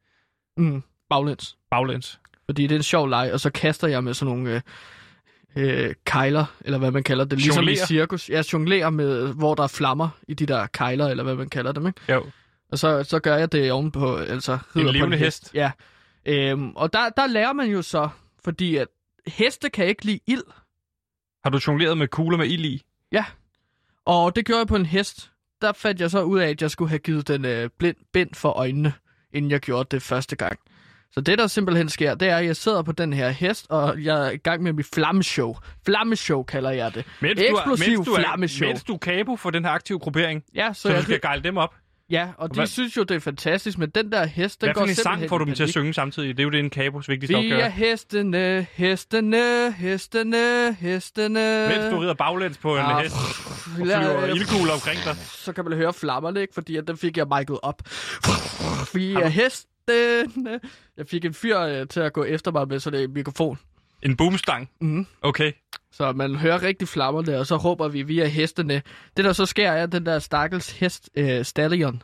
Mm, 0.57 0.83
baglæns. 1.11 1.57
baglæns. 1.71 2.21
Fordi 2.47 2.63
det 2.63 2.73
er 2.73 2.77
en 2.77 2.83
sjov 2.83 3.09
leg, 3.09 3.31
og 3.33 3.41
så 3.41 3.51
kaster 3.51 3.89
jeg 3.89 4.05
med 4.05 4.15
sådan 4.15 4.35
nogle 4.35 4.55
øh, 4.55 4.61
øh, 5.57 5.95
kejler, 6.05 6.45
eller 6.61 6.79
hvad 6.79 6.91
man 6.91 7.03
kalder 7.03 7.25
det. 7.25 7.39
Ligesom 7.39 7.65
Jonglerer? 7.65 7.85
i 7.85 7.87
cirkus. 7.87 8.29
Jeg 8.31 8.53
jonglerer 8.53 8.91
med, 8.91 9.35
hvor 9.35 9.55
der 9.55 9.63
er 9.63 9.67
flammer 9.69 10.09
i 10.29 10.35
de 10.35 10.47
der 10.47 10.67
kejler, 10.67 11.09
eller 11.09 11.25
hvad 11.25 11.35
man 11.35 11.49
kalder 11.49 11.73
dem, 11.73 11.87
ikke? 11.87 12.13
Jo. 12.13 12.27
Og 12.73 12.79
så, 12.79 13.05
så 13.05 13.19
gør 13.19 13.37
jeg 13.37 13.53
det 13.53 13.73
ovenpå, 13.73 14.17
altså 14.17 14.59
rider 14.77 14.89
på 14.89 14.93
levende 14.93 15.17
hest? 15.17 15.51
Ja. 15.55 15.71
Øhm, 16.27 16.71
og 16.71 16.93
der, 16.93 17.09
der 17.09 17.27
lærer 17.27 17.53
man 17.53 17.71
jo 17.71 17.83
så, 17.83 18.09
fordi 18.45 18.77
at 18.77 18.89
heste 19.27 19.71
kan 19.71 19.87
ikke 19.87 20.05
lide 20.05 20.21
ild. 20.27 20.43
Har 21.45 21.51
du 21.51 21.61
jongleret 21.67 21.99
med 21.99 22.09
kugler 22.09 22.39
med 22.39 22.47
ild 22.47 22.65
i? 22.65 22.83
Og 24.05 24.37
det 24.37 24.47
gjorde 24.47 24.59
jeg 24.59 24.67
på 24.67 24.77
en 24.77 24.87
hest. 24.87 25.31
Der 25.63 25.73
fandt 25.73 26.01
jeg 26.01 26.11
så 26.11 26.23
ud 26.23 26.39
af, 26.39 26.49
at 26.49 26.63
jeg 26.63 26.71
skulle 26.71 26.89
have 26.89 26.99
givet 26.99 27.29
den 27.29 27.45
øh, 27.45 27.71
blind 27.79 27.97
bind 28.13 28.35
for 28.35 28.51
øjnene, 28.51 28.93
inden 29.33 29.51
jeg 29.51 29.61
gjorde 29.61 29.89
det 29.91 30.03
første 30.03 30.37
gang. 30.37 30.59
Så 31.15 31.21
det, 31.21 31.39
der 31.39 31.47
simpelthen 31.47 31.89
sker, 31.89 32.15
det 32.15 32.29
er, 32.29 32.37
at 32.37 32.47
jeg 32.47 32.57
sidder 32.57 32.83
på 32.83 32.93
den 32.93 33.13
her 33.13 33.29
hest, 33.31 33.67
og 33.71 34.03
jeg 34.05 34.27
er 34.27 34.31
i 34.31 34.37
gang 34.37 34.63
med 34.63 34.73
mit 34.73 34.87
flammeshow. 34.95 35.55
Flammeshow 35.87 36.43
kalder 36.43 36.71
jeg 36.71 36.95
det. 36.95 37.05
Mens 37.21 37.41
Eksplosiv 37.41 37.65
du, 37.65 37.71
er, 37.71 37.97
mens, 37.97 38.07
du 38.07 38.13
er, 38.15 38.19
flammeshow. 38.21 38.69
mens 38.69 38.83
du 38.85 38.95
er 38.95 38.99
kabo 38.99 39.37
for 39.37 39.51
den 39.51 39.65
her 39.65 39.73
aktive 39.73 39.99
gruppering, 39.99 40.43
Ja, 40.55 40.69
så, 40.73 40.81
så, 40.83 40.89
du 40.89 40.95
jeg, 40.95 41.03
skal 41.03 41.21
gejle 41.21 41.43
dem 41.43 41.57
op. 41.57 41.75
ja, 42.11 42.29
og 42.39 42.51
de 42.51 42.55
Hvad- 42.55 42.67
synes 42.67 42.97
jo, 42.97 43.03
det 43.03 43.15
er 43.15 43.21
fantastisk, 43.21 43.79
men 43.79 43.91
den 43.91 44.13
der 44.13 44.27
hest, 44.27 44.61
den 44.61 44.67
Hvad 44.67 44.75
går 44.75 44.81
for 44.81 44.85
en 44.87 44.95
simpelthen 44.95 45.21
sang 45.21 45.29
får 45.29 45.39
du 45.39 45.45
dem 45.45 45.55
til 45.55 45.63
at 45.63 45.69
synge 45.71 45.95
samtidig? 45.95 46.37
Det 46.37 46.43
er 46.43 46.45
jo 46.45 46.51
det, 46.51 46.61
en 46.61 46.71
kabos 46.71 47.09
vigtigste 47.09 47.39
Vi 47.39 47.51
er 47.51 47.55
opgave. 47.55 47.71
hestene, 47.71 48.67
hestene, 48.73 49.73
hestene, 49.73 50.75
hestene. 50.81 51.69
Mens 51.69 51.93
du 51.95 51.99
rider 51.99 52.15
baglæns 52.15 52.59
på 52.59 52.75
en 52.77 52.81
Ah, 52.83 53.03
hest 53.03 53.15
og 53.81 53.87
lad- 53.87 53.97
flyver 54.01 54.27
ildkugler 54.35 54.73
omkring 54.73 54.99
dig. 55.05 55.17
så 55.17 55.53
kan 55.53 55.65
man 55.65 55.73
høre 55.73 55.93
flammerne, 55.93 56.41
ikke? 56.41 56.55
Fordi 56.55 56.77
at 56.77 56.89
den 56.89 56.97
fik 56.97 57.17
jeg 57.17 57.27
mic'et 57.33 57.59
op. 57.63 57.83
Vi 58.95 59.13
er 59.15 59.29
hestene. 59.93 60.61
Jeg 60.97 61.07
fik 61.09 61.25
en 61.25 61.35
fyr 61.35 61.59
øh, 61.61 61.89
til 61.89 62.01
at 62.01 62.13
gå 62.13 62.25
efter 62.25 62.51
mig 62.53 62.69
med 62.69 62.79
sådan 62.81 63.01
en 63.01 63.13
mikrofon. 63.13 63.59
En 64.03 64.17
boomstang. 64.17 64.71
Mhm. 64.81 65.07
Okay. 65.23 65.53
Så 65.93 66.13
man 66.13 66.37
hører 66.37 66.63
rigtig 66.63 66.89
flammerne, 66.89 67.39
og 67.39 67.47
så 67.47 67.57
råber 67.57 67.89
vi, 67.89 68.03
vi 68.03 68.21
er 68.21 68.27
hestene. 68.27 68.83
Det 69.17 69.25
der 69.25 69.33
så 69.33 69.47
sker, 69.47 69.71
er, 69.71 69.83
at 69.83 69.93
den 69.93 70.07
der 70.07 70.19
stakkels 70.19 70.71
hest, 70.79 71.11
øh, 71.15 71.45
Stallion, 71.45 72.03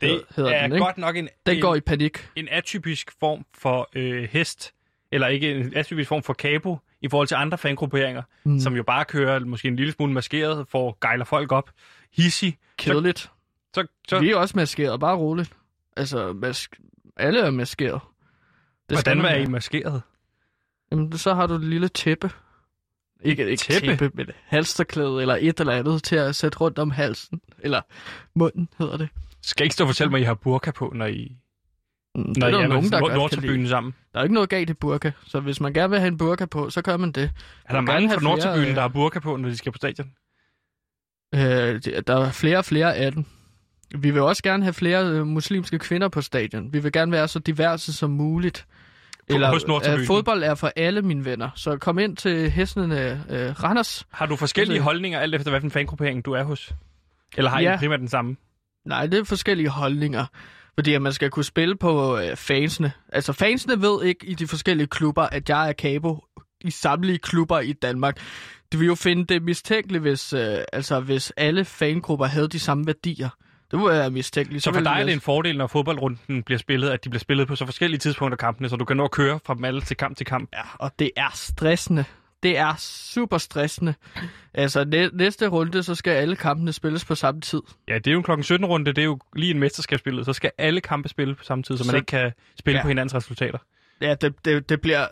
Det 0.00 0.22
hedder 0.36 0.50
er 0.50 0.62
den, 0.62 0.72
ikke? 0.72 0.84
godt 0.84 0.98
nok 0.98 1.16
en, 1.16 1.28
den 1.46 1.54
en, 1.56 1.60
går 1.62 1.74
i 1.74 1.80
panik. 1.80 2.28
en 2.36 2.48
atypisk 2.50 3.10
form 3.20 3.44
for 3.58 3.88
øh, 3.94 4.28
hest, 4.32 4.72
eller 5.12 5.26
ikke 5.26 5.50
en 5.54 5.72
atypisk 5.76 6.08
form 6.08 6.22
for 6.22 6.32
kabo, 6.32 6.78
i 7.02 7.08
forhold 7.08 7.28
til 7.28 7.34
andre 7.34 7.58
fangrupperinger, 7.58 8.22
Mm. 8.44 8.52
mm. 8.52 8.60
som 8.60 8.76
jo 8.76 8.82
bare 8.82 9.04
kører 9.04 9.40
måske 9.40 9.68
en 9.68 9.76
lille 9.76 9.92
smule 9.92 10.12
maskeret, 10.12 10.66
for 10.70 10.98
gejler 11.00 11.24
folk 11.24 11.52
op. 11.52 11.70
Hissig. 12.12 12.58
Kedeligt. 12.78 13.18
Så, 13.18 13.30
så, 13.74 13.86
Så... 14.08 14.18
Vi 14.20 14.30
er 14.30 14.36
også 14.36 14.56
maskeret, 14.56 15.00
bare 15.00 15.16
roligt. 15.16 15.52
Altså, 15.96 16.32
mask... 16.32 16.80
alle 17.18 17.40
er 17.40 17.50
maskeret. 17.50 18.00
Det 18.88 18.96
hvordan 18.96 19.20
er 19.24 19.34
I 19.36 19.46
maskeret? 19.46 20.02
Jamen, 20.92 21.18
så 21.18 21.34
har 21.34 21.46
du 21.46 21.54
et 21.54 21.64
lille 21.64 21.88
tæppe. 21.88 22.30
Ikke, 23.22 23.50
ikke 23.50 23.60
Tæppe? 23.60 23.86
tæppe, 23.96 24.10
men 24.14 24.26
halsterklæde 24.44 25.20
eller 25.20 25.36
et 25.40 25.60
eller 25.60 25.72
andet 25.72 26.02
til 26.02 26.16
at 26.16 26.36
sætte 26.36 26.58
rundt 26.58 26.78
om 26.78 26.90
halsen. 26.90 27.40
Eller 27.58 27.80
munden 28.34 28.68
hedder 28.78 28.96
det. 28.96 29.08
Skal 29.42 29.64
I 29.64 29.66
ikke 29.66 29.74
stå 29.74 29.84
og 29.84 29.88
fortælle 29.88 30.10
mig, 30.10 30.18
at 30.18 30.22
I 30.22 30.24
har 30.24 30.34
burka 30.34 30.70
på, 30.70 30.92
når 30.94 31.06
I, 31.06 31.36
Mm, 32.14 32.32
når 32.36 32.46
er 32.46 32.48
I 32.48 32.52
der 32.52 32.58
er 32.58 32.62
jo 32.62 32.68
nogen, 32.68 32.90
der 32.90 33.00
Nord- 33.00 33.14
godt 33.14 33.32
kan 33.32 33.42
lide. 33.42 33.68
Sammen? 33.68 33.94
Der 34.12 34.18
er 34.18 34.22
ikke 34.22 34.34
noget 34.34 34.48
galt 34.48 34.70
i 34.70 34.74
burka, 34.74 35.10
så 35.26 35.40
hvis 35.40 35.60
man 35.60 35.72
gerne 35.72 35.90
vil 35.90 35.98
have 35.98 36.08
en 36.08 36.18
burka 36.18 36.46
på, 36.46 36.70
så 36.70 36.82
gør 36.82 36.96
man 36.96 37.12
det. 37.12 37.30
Er 37.64 37.72
der 37.74 37.80
mange 37.80 38.08
fra 38.08 38.18
flere, 38.18 38.24
Nordtribunen, 38.30 38.68
øh, 38.68 38.74
der 38.74 38.80
har 38.80 38.88
burka 38.88 39.18
på, 39.20 39.36
når 39.36 39.48
de 39.48 39.56
skal 39.56 39.72
på 39.72 39.76
stadion? 39.76 40.12
Øh, 41.34 41.40
der 42.06 42.16
er 42.26 42.30
flere 42.32 42.58
og 42.58 42.64
flere 42.64 42.96
af 42.96 43.12
dem. 43.12 43.24
Vi 43.94 44.10
vil 44.10 44.22
også 44.22 44.42
gerne 44.42 44.62
have 44.62 44.72
flere 44.72 45.04
øh, 45.06 45.26
muslimske 45.26 45.78
kvinder 45.78 46.08
på 46.08 46.20
stadion. 46.20 46.72
Vi 46.72 46.78
vil 46.78 46.92
gerne 46.92 47.12
være 47.12 47.28
så 47.28 47.38
diverse 47.38 47.92
som 47.92 48.10
muligt. 48.10 48.66
Nordtribunen. 49.30 50.00
øh, 50.00 50.06
fodbold 50.06 50.42
er 50.42 50.54
for 50.54 50.72
alle 50.76 51.02
mine 51.02 51.24
venner, 51.24 51.50
så 51.54 51.76
kom 51.76 51.98
ind 51.98 52.16
til 52.16 52.50
hestene 52.50 53.24
øh, 53.30 53.62
Randers. 53.62 54.06
Har 54.12 54.26
du 54.26 54.36
forskellige 54.36 54.80
holdninger, 54.80 55.18
alt 55.18 55.34
efter 55.34 55.50
hvilken 55.50 55.70
fangruppering 55.70 56.24
du 56.24 56.32
er 56.32 56.42
hos? 56.42 56.72
Eller 57.36 57.50
har 57.50 57.60
I 57.60 57.62
Ja. 57.64 57.76
primært 57.78 58.00
den 58.00 58.08
samme? 58.08 58.36
Nej, 58.86 59.06
det 59.06 59.18
er 59.18 59.24
forskellige 59.24 59.68
holdninger. 59.68 60.24
Fordi 60.74 60.94
at 60.94 61.02
man 61.02 61.12
skal 61.12 61.30
kunne 61.30 61.44
spille 61.44 61.76
på 61.76 62.18
øh, 62.18 62.36
fansene. 62.36 62.92
Altså 63.12 63.32
fansene 63.32 63.82
ved 63.82 64.04
ikke 64.04 64.26
i 64.26 64.34
de 64.34 64.46
forskellige 64.46 64.86
klubber, 64.86 65.22
at 65.22 65.48
jeg 65.48 65.68
er 65.68 65.72
kabo 65.72 66.24
i 66.60 66.70
samtlige 66.70 67.18
klubber 67.18 67.60
i 67.60 67.72
Danmark. 67.72 68.16
Det 68.72 68.80
vil 68.80 68.86
jo 68.86 68.94
finde 68.94 69.24
det 69.34 69.42
mistænkeligt, 69.42 70.02
hvis, 70.02 70.32
øh, 70.32 70.58
altså, 70.72 71.00
hvis 71.00 71.32
alle 71.36 71.64
fangrupper 71.64 72.26
havde 72.26 72.48
de 72.48 72.58
samme 72.58 72.86
værdier. 72.86 73.28
Det 73.70 73.78
må 73.78 73.88
være 73.88 74.10
mistænkeligt. 74.10 74.64
Så 74.64 74.72
for 74.72 74.80
dig 74.80 74.96
er 75.00 75.04
det 75.04 75.12
en 75.12 75.20
fordel, 75.20 75.58
når 75.58 75.66
fodboldrunden 75.66 76.42
bliver 76.42 76.58
spillet, 76.58 76.90
at 76.90 77.04
de 77.04 77.10
bliver 77.10 77.20
spillet 77.20 77.48
på 77.48 77.56
så 77.56 77.64
forskellige 77.64 77.98
tidspunkter 77.98 78.34
af 78.34 78.38
kampene, 78.38 78.68
så 78.68 78.76
du 78.76 78.84
kan 78.84 78.96
nå 78.96 79.04
at 79.04 79.10
køre 79.10 79.40
fra 79.46 79.54
dem 79.54 79.64
alle 79.64 79.80
til 79.80 79.96
kamp 79.96 80.16
til 80.16 80.26
kamp. 80.26 80.48
Ja, 80.52 80.62
og 80.78 80.92
det 80.98 81.10
er 81.16 81.30
stressende. 81.34 82.04
Det 82.42 82.58
er 82.58 82.74
super 82.78 83.38
stressende. 83.38 83.94
Altså, 84.54 84.84
næ- 84.84 85.08
næste 85.12 85.46
runde, 85.48 85.82
så 85.82 85.94
skal 85.94 86.10
alle 86.10 86.36
kampene 86.36 86.72
spilles 86.72 87.04
på 87.04 87.14
samme 87.14 87.40
tid. 87.40 87.60
Ja, 87.88 87.94
det 87.94 88.06
er 88.06 88.12
jo 88.12 88.18
en 88.18 88.24
klokken 88.24 88.44
17 88.44 88.66
runde, 88.66 88.92
det 88.92 88.98
er 88.98 89.04
jo 89.04 89.18
lige 89.36 89.50
en 89.50 89.58
mesterskabsspillet, 89.60 90.26
så 90.26 90.32
skal 90.32 90.50
alle 90.58 90.80
kampe 90.80 91.08
spille 91.08 91.34
på 91.34 91.44
samme 91.44 91.62
tid, 91.64 91.76
så 91.76 91.84
man 91.84 91.90
Så- 91.90 91.96
ikke 91.96 92.06
kan 92.06 92.32
spille 92.58 92.78
Ja. 92.78 92.82
på 92.82 92.88
hinandens 92.88 93.14
resultater. 93.14 93.58
Ja, 94.00 94.14
det, 94.14 94.44
det, 94.44 94.68
det, 94.68 94.80
bliver, 94.80 95.06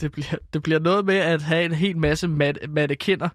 det, 0.00 0.12
bliver, 0.12 0.34
det 0.52 0.62
bliver 0.62 0.78
noget 0.78 1.04
med 1.04 1.16
at 1.16 1.42
have 1.42 1.64
en 1.64 1.72
hel 1.72 1.96
masse 1.98 2.28
mat, 2.28 2.58
mannequiner 2.68 3.28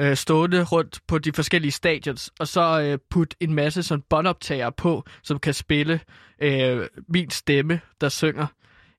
øh, 0.00 0.16
stående 0.16 0.64
rundt 0.64 1.00
på 1.06 1.18
de 1.18 1.32
forskellige 1.32 1.72
stadions, 1.72 2.32
og 2.40 2.48
så 2.48 2.80
øh, 2.80 2.98
putte 3.10 3.36
en 3.40 3.54
masse 3.54 3.82
sådan 3.82 4.02
båndoptager 4.10 4.70
på, 4.70 5.04
som 5.22 5.38
kan 5.38 5.54
spille 5.54 6.00
øh, 6.42 6.86
min 7.08 7.30
stemme, 7.30 7.80
der 8.00 8.08
synger. 8.08 8.46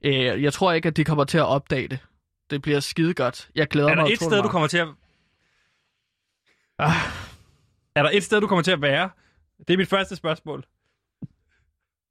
Øh, 0.06 0.44
jeg 0.44 0.54
tror 0.54 0.72
ikke, 0.72 0.88
at 0.88 0.98
de 0.98 1.04
kommer 1.04 1.24
til 1.24 1.38
at 1.38 1.46
opdage 1.46 1.88
det. 1.88 2.00
Det 2.50 2.62
bliver 2.62 2.80
skide 2.80 3.14
godt. 3.14 3.50
Jeg 3.56 3.68
glæder 3.68 3.90
Er 3.90 3.96
der 3.96 4.02
mig 4.04 4.12
et 4.14 4.18
sted, 4.18 4.30
du 4.30 4.36
meget. 4.36 4.52
kommer 4.52 4.68
til 4.68 4.78
at... 4.78 4.88
Ah. 6.80 6.96
Er 7.96 8.04
der 8.04 8.10
et 8.14 8.24
sted, 8.24 8.42
du 8.42 8.48
kommer 8.48 8.64
til 8.64 8.72
at 8.72 8.82
være? 8.82 9.10
Det 9.68 9.74
er 9.74 9.78
mit 9.78 9.90
første 9.90 10.16
spørgsmål. 10.16 10.66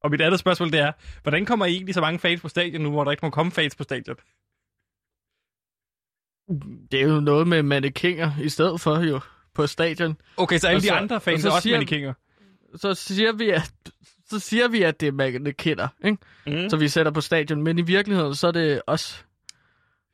Og 0.03 0.11
mit 0.11 0.21
andet 0.21 0.39
spørgsmål, 0.39 0.71
det 0.71 0.79
er, 0.79 0.91
hvordan 1.21 1.45
kommer 1.45 1.65
I 1.65 1.71
egentlig 1.73 1.95
så 1.95 2.01
mange 2.01 2.19
fans 2.19 2.41
på 2.41 2.49
stadion 2.49 2.81
nu, 2.81 2.91
hvor 2.91 3.03
der 3.03 3.11
ikke 3.11 3.25
må 3.25 3.29
komme 3.29 3.51
fans 3.51 3.75
på 3.75 3.83
stadion? 3.83 4.15
Det 6.91 7.01
er 7.01 7.05
jo 7.07 7.19
noget 7.19 7.47
med 7.47 7.63
mannequiner 7.63 8.31
i 8.41 8.49
stedet 8.49 8.81
for 8.81 8.99
jo 8.99 9.19
på 9.53 9.67
stadion. 9.67 10.17
Okay, 10.37 10.57
så 10.59 10.67
alle 10.67 10.77
Og 10.77 10.81
de 10.81 10.87
så- 10.87 10.93
andre 10.93 11.21
fans 11.21 11.35
og 11.35 11.41
så 11.41 11.47
er 11.49 11.51
også 11.51 11.61
siger- 11.63 11.77
mannequinger. 11.77 12.13
Så 12.75 12.93
siger 12.93 13.31
vi, 13.33 13.49
at, 13.49 13.71
så 14.29 14.39
siger 14.39 14.67
vi, 14.67 14.83
at 14.83 14.99
det 14.99 15.07
er 15.07 15.11
mannequiner, 15.11 15.87
ikke? 16.05 16.17
Mm. 16.47 16.69
så 16.69 16.77
vi 16.77 16.87
sætter 16.87 17.11
på 17.11 17.21
stadion. 17.21 17.61
Men 17.63 17.79
i 17.79 17.81
virkeligheden, 17.81 18.35
så 18.35 18.47
er 18.47 18.51
det 18.51 18.81
os. 18.87 19.25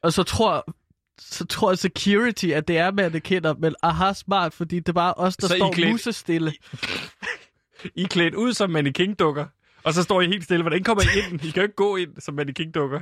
Og 0.03 0.13
så 0.13 0.23
tror, 0.23 0.75
så 1.19 1.45
tror 1.45 1.73
security, 1.75 2.45
at 2.45 2.67
det 2.67 2.77
er 2.77 2.91
mannequiner, 2.91 3.53
men 3.53 3.75
aha, 3.83 4.13
smart, 4.13 4.53
fordi 4.53 4.75
det 4.79 4.89
er 4.89 4.93
bare 4.93 5.13
os, 5.13 5.37
der 5.37 5.47
Så 5.47 5.55
står 5.57 5.71
klædt- 5.73 5.91
musestille. 5.91 6.53
I 7.95 8.03
er 8.03 8.07
klædt 8.07 8.35
ud 8.35 8.53
som 8.53 8.69
mannequin-dukker, 8.69 9.45
og 9.83 9.93
så 9.93 10.03
står 10.03 10.21
I 10.21 10.27
helt 10.27 10.43
stille. 10.43 10.63
Hvordan 10.63 10.83
kommer 10.83 11.03
I 11.03 11.31
ind? 11.31 11.43
I 11.45 11.49
kan 11.51 11.55
jo 11.55 11.61
ikke 11.61 11.75
gå 11.75 11.95
ind 11.95 12.21
som 12.21 12.35
mannequin-dukker. 12.39 13.01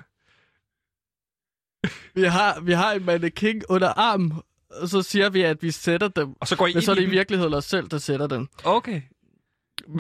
Vi 2.16 2.24
har, 2.24 2.60
vi 2.60 2.72
har 2.72 2.92
en 2.92 3.06
mannequin 3.06 3.62
under 3.70 3.88
armen, 3.88 4.34
og 4.70 4.90
så 4.90 5.02
siger 5.02 5.30
vi, 5.30 5.42
at 5.42 5.64
vi 5.64 5.72
sætter 5.72 6.08
dem. 6.08 6.36
Og 6.40 6.48
så 6.48 6.56
går 6.56 6.68
I 6.68 6.74
Men 6.74 6.82
så 6.82 6.92
er 6.92 6.96
det 6.96 7.04
i 7.04 7.10
virkeligheden 7.10 7.54
os 7.54 7.66
selv, 7.66 7.88
der 7.88 7.98
sætter 7.98 8.28
dem. 8.28 8.48
Okay. 8.64 9.02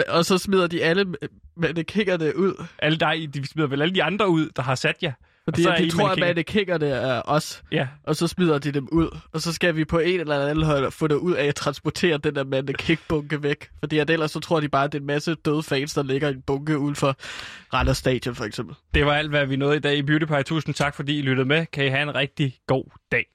Og 0.07 0.25
så 0.25 0.37
smider 0.37 0.67
de 0.67 0.83
alle 0.83 1.15
mannequinerne 1.57 2.37
ud. 2.37 2.65
Alle 2.79 2.97
dig, 2.97 3.33
de 3.33 3.47
smider 3.47 3.67
vel 3.67 3.81
alle 3.81 3.95
de 3.95 4.03
andre 4.03 4.29
ud, 4.29 4.49
der 4.55 4.61
har 4.61 4.75
sat 4.75 5.03
jer. 5.03 5.13
Fordi 5.49 5.63
så 5.63 5.69
at 5.71 5.79
er 5.79 5.83
de 5.85 5.89
tror, 5.89 6.09
at 6.09 6.19
mannequiner. 6.19 6.27
mannequingerne 6.27 6.85
er 6.87 7.21
os, 7.25 7.63
Ja. 7.71 7.87
og 8.03 8.15
så 8.15 8.27
smider 8.27 8.57
de 8.57 8.71
dem 8.71 8.87
ud. 8.91 9.17
Og 9.33 9.41
så 9.41 9.53
skal 9.53 9.75
vi 9.75 9.85
på 9.85 9.99
en 9.99 10.19
eller 10.19 10.47
anden 10.47 10.65
hold 10.65 10.91
få 10.91 11.07
det 11.07 11.15
ud 11.15 11.33
af 11.33 11.45
at 11.45 11.55
transportere 11.55 12.17
den 12.17 12.35
der 12.35 12.43
mannequin-bunke 12.43 13.43
væk. 13.43 13.69
Fordi 13.79 13.97
at 13.97 14.09
ellers 14.09 14.31
så 14.31 14.39
tror 14.39 14.59
de 14.59 14.69
bare, 14.69 14.83
at 14.83 14.91
det 14.91 14.97
er 14.97 15.01
en 15.01 15.07
masse 15.07 15.35
døde 15.35 15.63
fans, 15.63 15.93
der 15.93 16.03
ligger 16.03 16.27
i 16.29 16.31
en 16.31 16.41
bunke 16.41 16.77
uden 16.77 16.95
for 16.95 17.15
Randers 17.73 17.97
Stadion, 17.97 18.35
for 18.35 18.43
eksempel. 18.45 18.75
Det 18.93 19.05
var 19.05 19.13
alt, 19.13 19.29
hvad 19.29 19.45
vi 19.45 19.55
nåede 19.55 19.75
i 19.75 19.79
dag 19.79 19.97
i 19.97 20.01
Beauty 20.01 20.25
Pie. 20.25 20.43
Tusind 20.43 20.75
tak, 20.75 20.95
fordi 20.95 21.19
I 21.19 21.21
lyttede 21.21 21.47
med. 21.47 21.65
Kan 21.73 21.85
I 21.85 21.89
have 21.89 22.03
en 22.03 22.15
rigtig 22.15 22.55
god 22.67 22.83
dag. 23.11 23.25